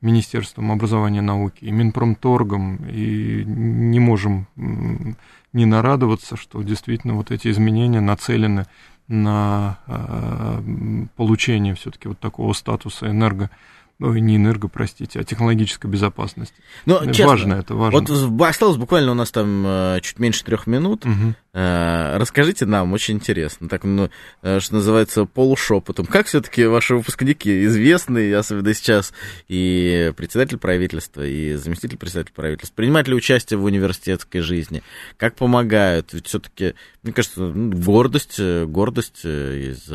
Министерством 0.01 0.71
образования 0.71 1.19
и 1.19 1.23
науки, 1.23 1.65
и 1.65 1.73
Минпромторгом, 1.73 2.77
и 2.89 3.43
не 3.45 3.99
можем 3.99 4.47
не 5.53 5.67
нарадоваться, 5.67 6.37
что 6.37 6.63
действительно 6.63 7.15
вот 7.15 7.33
эти 7.33 7.49
изменения 7.49 8.01
нацелены 8.01 8.67
на 9.09 9.81
э, 9.89 11.07
получение 11.17 11.75
все-таки 11.75 12.07
вот 12.07 12.21
такого 12.21 12.53
статуса 12.53 13.11
энерго 13.11 13.51
Ой, 13.99 14.21
не 14.21 14.37
энерго, 14.37 14.69
простите, 14.69 15.21
а 15.21 15.25
технологическая 15.25 15.89
безопасность. 15.89 16.53
Но, 16.85 17.01
ну, 17.01 17.13
честно, 17.13 17.27
важно 17.29 17.55
это, 17.55 17.75
важно. 17.75 18.01
Вот 18.01 18.43
осталось 18.43 18.77
буквально 18.77 19.13
у 19.13 19.15
нас 19.15 19.31
там 19.31 19.65
э, 19.67 20.01
чуть 20.03 20.19
меньше 20.19 20.45
трех 20.45 20.67
минут. 20.67 21.07
Угу. 21.07 21.35
Расскажите 21.55 22.67
нам, 22.67 22.93
очень 22.93 23.15
интересно, 23.15 23.71
так, 23.71 23.85
ну, 23.85 24.11
э, 24.43 24.61
что 24.61 24.75
называется, 24.75 25.25
полушепотом. 25.25 26.05
Как 26.05 26.27
все-таки 26.27 26.67
ваши 26.67 26.95
выпускники 26.95 27.65
известны, 27.65 28.35
особенно 28.35 28.75
сейчас, 28.75 29.15
и 29.49 30.13
председатель 30.15 30.59
правительства, 30.59 31.27
и 31.27 31.55
заместитель 31.55 31.97
председателя 31.97 32.35
правительства, 32.35 32.77
принимают 32.77 33.09
ли 33.09 33.15
участие 33.15 33.57
в 33.57 33.65
университетской 33.65 34.43
жизни? 34.43 34.83
Как 35.17 35.37
помогают? 35.37 36.13
Ведь 36.13 36.27
все-таки, 36.27 36.75
мне 37.03 37.15
кажется, 37.15 37.41
ну, 37.41 37.75
гордость, 37.75 38.39
гордость 38.39 39.25
из 39.25 39.91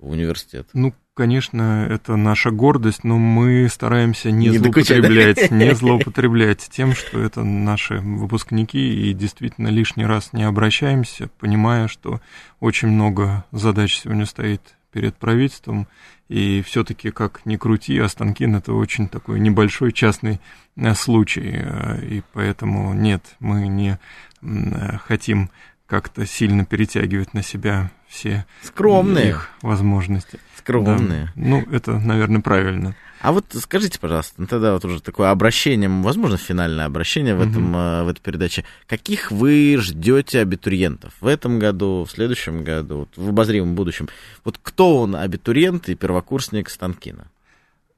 университета. 0.00 0.68
Ну, 0.74 0.92
конечно, 1.14 1.86
это 1.88 2.16
наша 2.16 2.50
гордость, 2.50 3.04
но 3.04 3.18
мы 3.18 3.68
стараемся 3.68 4.30
не, 4.30 4.48
не 4.48 4.58
злоупотреблять, 4.58 5.50
не 5.50 5.74
злоупотреблять 5.74 6.68
тем, 6.70 6.94
что 6.94 7.20
это 7.20 7.42
наши 7.44 7.98
выпускники, 7.98 9.10
и 9.10 9.12
действительно 9.12 9.68
лишний 9.68 10.06
раз 10.06 10.32
не 10.32 10.44
обращаемся, 10.44 11.28
понимая, 11.38 11.88
что 11.88 12.20
очень 12.60 12.88
много 12.88 13.44
задач 13.52 13.96
сегодня 13.96 14.26
стоит 14.26 14.62
перед 14.92 15.16
правительством, 15.16 15.88
и 16.28 16.62
все-таки, 16.62 17.10
как 17.10 17.44
ни 17.44 17.56
крути, 17.56 17.98
Останкин 17.98 18.56
это 18.56 18.72
очень 18.72 19.08
такой 19.08 19.40
небольшой 19.40 19.92
частный 19.92 20.40
э, 20.76 20.94
случай, 20.94 21.50
э, 21.54 22.04
и 22.04 22.22
поэтому 22.32 22.94
нет, 22.94 23.22
мы 23.38 23.68
не 23.68 23.98
э, 24.42 24.96
хотим 24.98 25.50
как-то 25.92 26.24
сильно 26.24 26.64
перетягивать 26.64 27.34
на 27.34 27.42
себя 27.42 27.90
все 28.08 28.46
Скромные. 28.62 29.28
их 29.28 29.50
возможности. 29.60 30.40
Скромные. 30.56 31.24
Да. 31.24 31.32
Ну, 31.34 31.66
это, 31.70 31.98
наверное, 31.98 32.40
правильно. 32.40 32.96
А 33.20 33.30
вот 33.30 33.44
скажите, 33.50 34.00
пожалуйста, 34.00 34.36
ну 34.38 34.46
тогда 34.46 34.72
вот 34.72 34.82
уже 34.86 35.02
такое 35.02 35.30
обращение, 35.30 35.90
возможно, 35.90 36.38
финальное 36.38 36.86
обращение 36.86 37.34
в, 37.34 37.42
этом, 37.42 37.74
угу. 37.74 38.06
в 38.06 38.08
этой 38.08 38.20
передаче. 38.22 38.64
Каких 38.86 39.30
вы 39.30 39.76
ждете 39.78 40.40
абитуриентов 40.40 41.12
в 41.20 41.26
этом 41.26 41.58
году, 41.58 42.06
в 42.08 42.10
следующем 42.10 42.64
году, 42.64 43.00
вот 43.00 43.10
в 43.14 43.28
обозримом 43.28 43.74
будущем? 43.74 44.08
Вот 44.44 44.58
кто 44.62 45.02
он, 45.02 45.14
абитуриент 45.14 45.90
и 45.90 45.94
первокурсник 45.94 46.70
Станкина? 46.70 47.26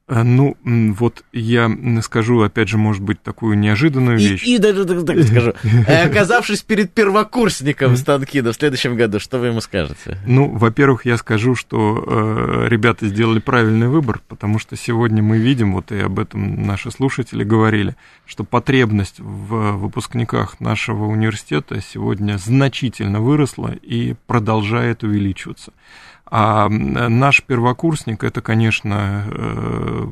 А, 0.07 0.23
ну, 0.23 0.55
вот 0.65 1.25
я 1.33 1.71
скажу, 2.03 2.43
опять 2.43 2.69
же, 2.69 2.77
может 2.77 3.03
быть, 3.03 3.23
такую 3.23 3.57
неожиданную 3.59 4.19
вещь. 4.19 4.45
И, 4.45 4.57
и 4.57 4.59
даже 4.59 4.85
так, 4.85 5.03
так 5.07 5.23
скажу, 5.23 5.55
э, 5.87 6.07
оказавшись 6.07 6.63
перед 6.63 6.93
первокурсником 6.93 7.97
Станкина 7.97 8.53
в 8.53 8.55
следующем 8.55 8.97
году, 8.97 9.19
что 9.19 9.39
вы 9.39 9.47
ему 9.47 9.63
скажете? 9.63 10.19
Ну, 10.27 10.51
во-первых, 10.51 11.07
я 11.07 11.17
скажу, 11.17 11.55
что 11.55 12.05
э, 12.07 12.69
ребята 12.69 13.07
сделали 13.09 13.39
правильный 13.39 13.89
выбор, 13.89 14.21
потому 14.29 14.59
что 14.59 14.77
сегодня 14.77 15.23
мы 15.23 15.39
видим, 15.39 15.73
вот 15.73 15.91
и 15.91 16.01
об 16.01 16.19
этом 16.19 16.67
наши 16.67 16.91
слушатели 16.91 17.43
говорили, 17.43 17.97
что 18.27 18.45
потребность 18.45 19.21
в 19.21 19.73
выпускниках 19.79 20.61
нашего 20.61 21.07
университета 21.07 21.81
сегодня 21.81 22.37
значительно 22.37 23.23
выросла 23.23 23.73
и 23.81 24.17
продолжает 24.27 25.03
увеличиваться. 25.03 25.73
А 26.37 26.69
наш 26.69 27.45
первокурсник 27.45 28.25
это, 28.25 28.43
конечно, 28.43 29.25
э, 29.25 30.07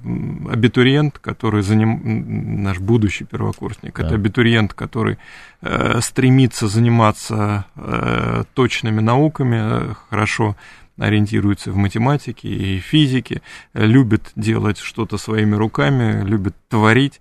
абитуриент, 0.53 1.19
который 1.19 1.63
заним... 1.63 2.63
наш 2.63 2.79
будущий 2.79 3.25
первокурсник, 3.25 3.99
да. 3.99 4.07
это 4.07 4.15
абитуриент, 4.15 4.73
который 4.73 5.19
э, 5.63 6.01
стремится 6.01 6.69
заниматься 6.69 7.65
э, 7.75 8.45
точными 8.55 9.01
науками, 9.01 9.97
хорошо 10.11 10.55
ориентируется 10.97 11.73
в 11.73 11.77
математике 11.77 12.47
и 12.49 12.79
физике, 12.79 13.43
любит 13.75 14.31
делать 14.37 14.79
что-то 14.79 15.19
своими 15.19 15.57
руками, 15.57 16.25
любит 16.25 16.55
творить, 16.69 17.21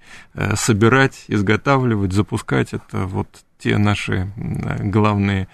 собирать, 0.54 1.24
изготавливать, 1.28 2.14
запускать. 2.14 2.74
Это 2.74 3.08
вот 3.08 3.28
те 3.58 3.80
наши 3.80 4.32
главные 4.38 5.47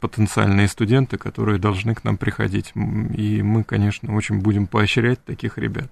потенциальные 0.00 0.68
студенты, 0.68 1.16
которые 1.16 1.58
должны 1.58 1.94
к 1.94 2.04
нам 2.04 2.16
приходить. 2.16 2.72
И 2.74 3.42
мы, 3.42 3.64
конечно, 3.64 4.14
очень 4.14 4.40
будем 4.40 4.66
поощрять 4.66 5.24
таких 5.24 5.58
ребят. 5.58 5.90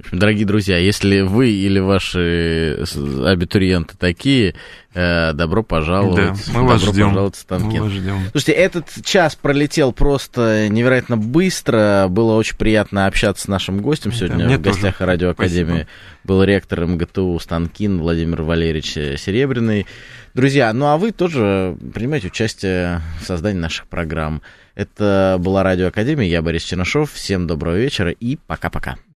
В 0.00 0.02
общем, 0.02 0.18
дорогие 0.18 0.46
друзья, 0.46 0.78
если 0.78 1.20
вы 1.20 1.50
или 1.50 1.78
ваши 1.78 2.86
абитуриенты 3.26 3.98
такие, 3.98 4.54
э, 4.94 5.34
добро 5.34 5.62
пожаловать. 5.62 6.16
Да, 6.16 6.52
мы 6.54 6.66
вас 6.66 6.80
добро 6.80 6.94
ждем. 6.94 7.08
пожаловать 7.08 7.36
в 7.36 7.50
Мы 7.50 7.80
вас 7.80 7.92
ждем. 7.92 8.18
Слушайте, 8.30 8.52
этот 8.52 8.86
час 9.04 9.36
пролетел 9.36 9.92
просто 9.92 10.68
невероятно 10.70 11.18
быстро. 11.18 12.06
Было 12.08 12.32
очень 12.36 12.56
приятно 12.56 13.06
общаться 13.08 13.44
с 13.44 13.48
нашим 13.48 13.82
гостем 13.82 14.12
сегодня 14.12 14.48
да, 14.48 14.56
в 14.56 14.62
гостях 14.62 14.96
тоже. 14.96 15.10
Радиоакадемии. 15.10 15.66
Спасибо. 15.66 15.88
Был 16.24 16.44
ректор 16.44 16.86
МГТУ 16.86 17.38
Станкин 17.38 17.98
Владимир 17.98 18.40
Валерьевич 18.40 18.92
Серебряный. 19.20 19.86
Друзья, 20.32 20.72
ну 20.72 20.86
а 20.86 20.96
вы 20.96 21.10
тоже 21.10 21.76
принимаете 21.92 22.28
участие 22.28 23.02
в 23.20 23.26
создании 23.26 23.58
наших 23.58 23.88
программ. 23.88 24.42
Это 24.76 25.38
была 25.40 25.64
Радиоакадемия, 25.64 26.28
я 26.28 26.40
Борис 26.40 26.62
Чернышов. 26.62 27.12
Всем 27.12 27.48
доброго 27.48 27.76
вечера 27.76 28.12
и 28.12 28.36
пока-пока. 28.46 28.96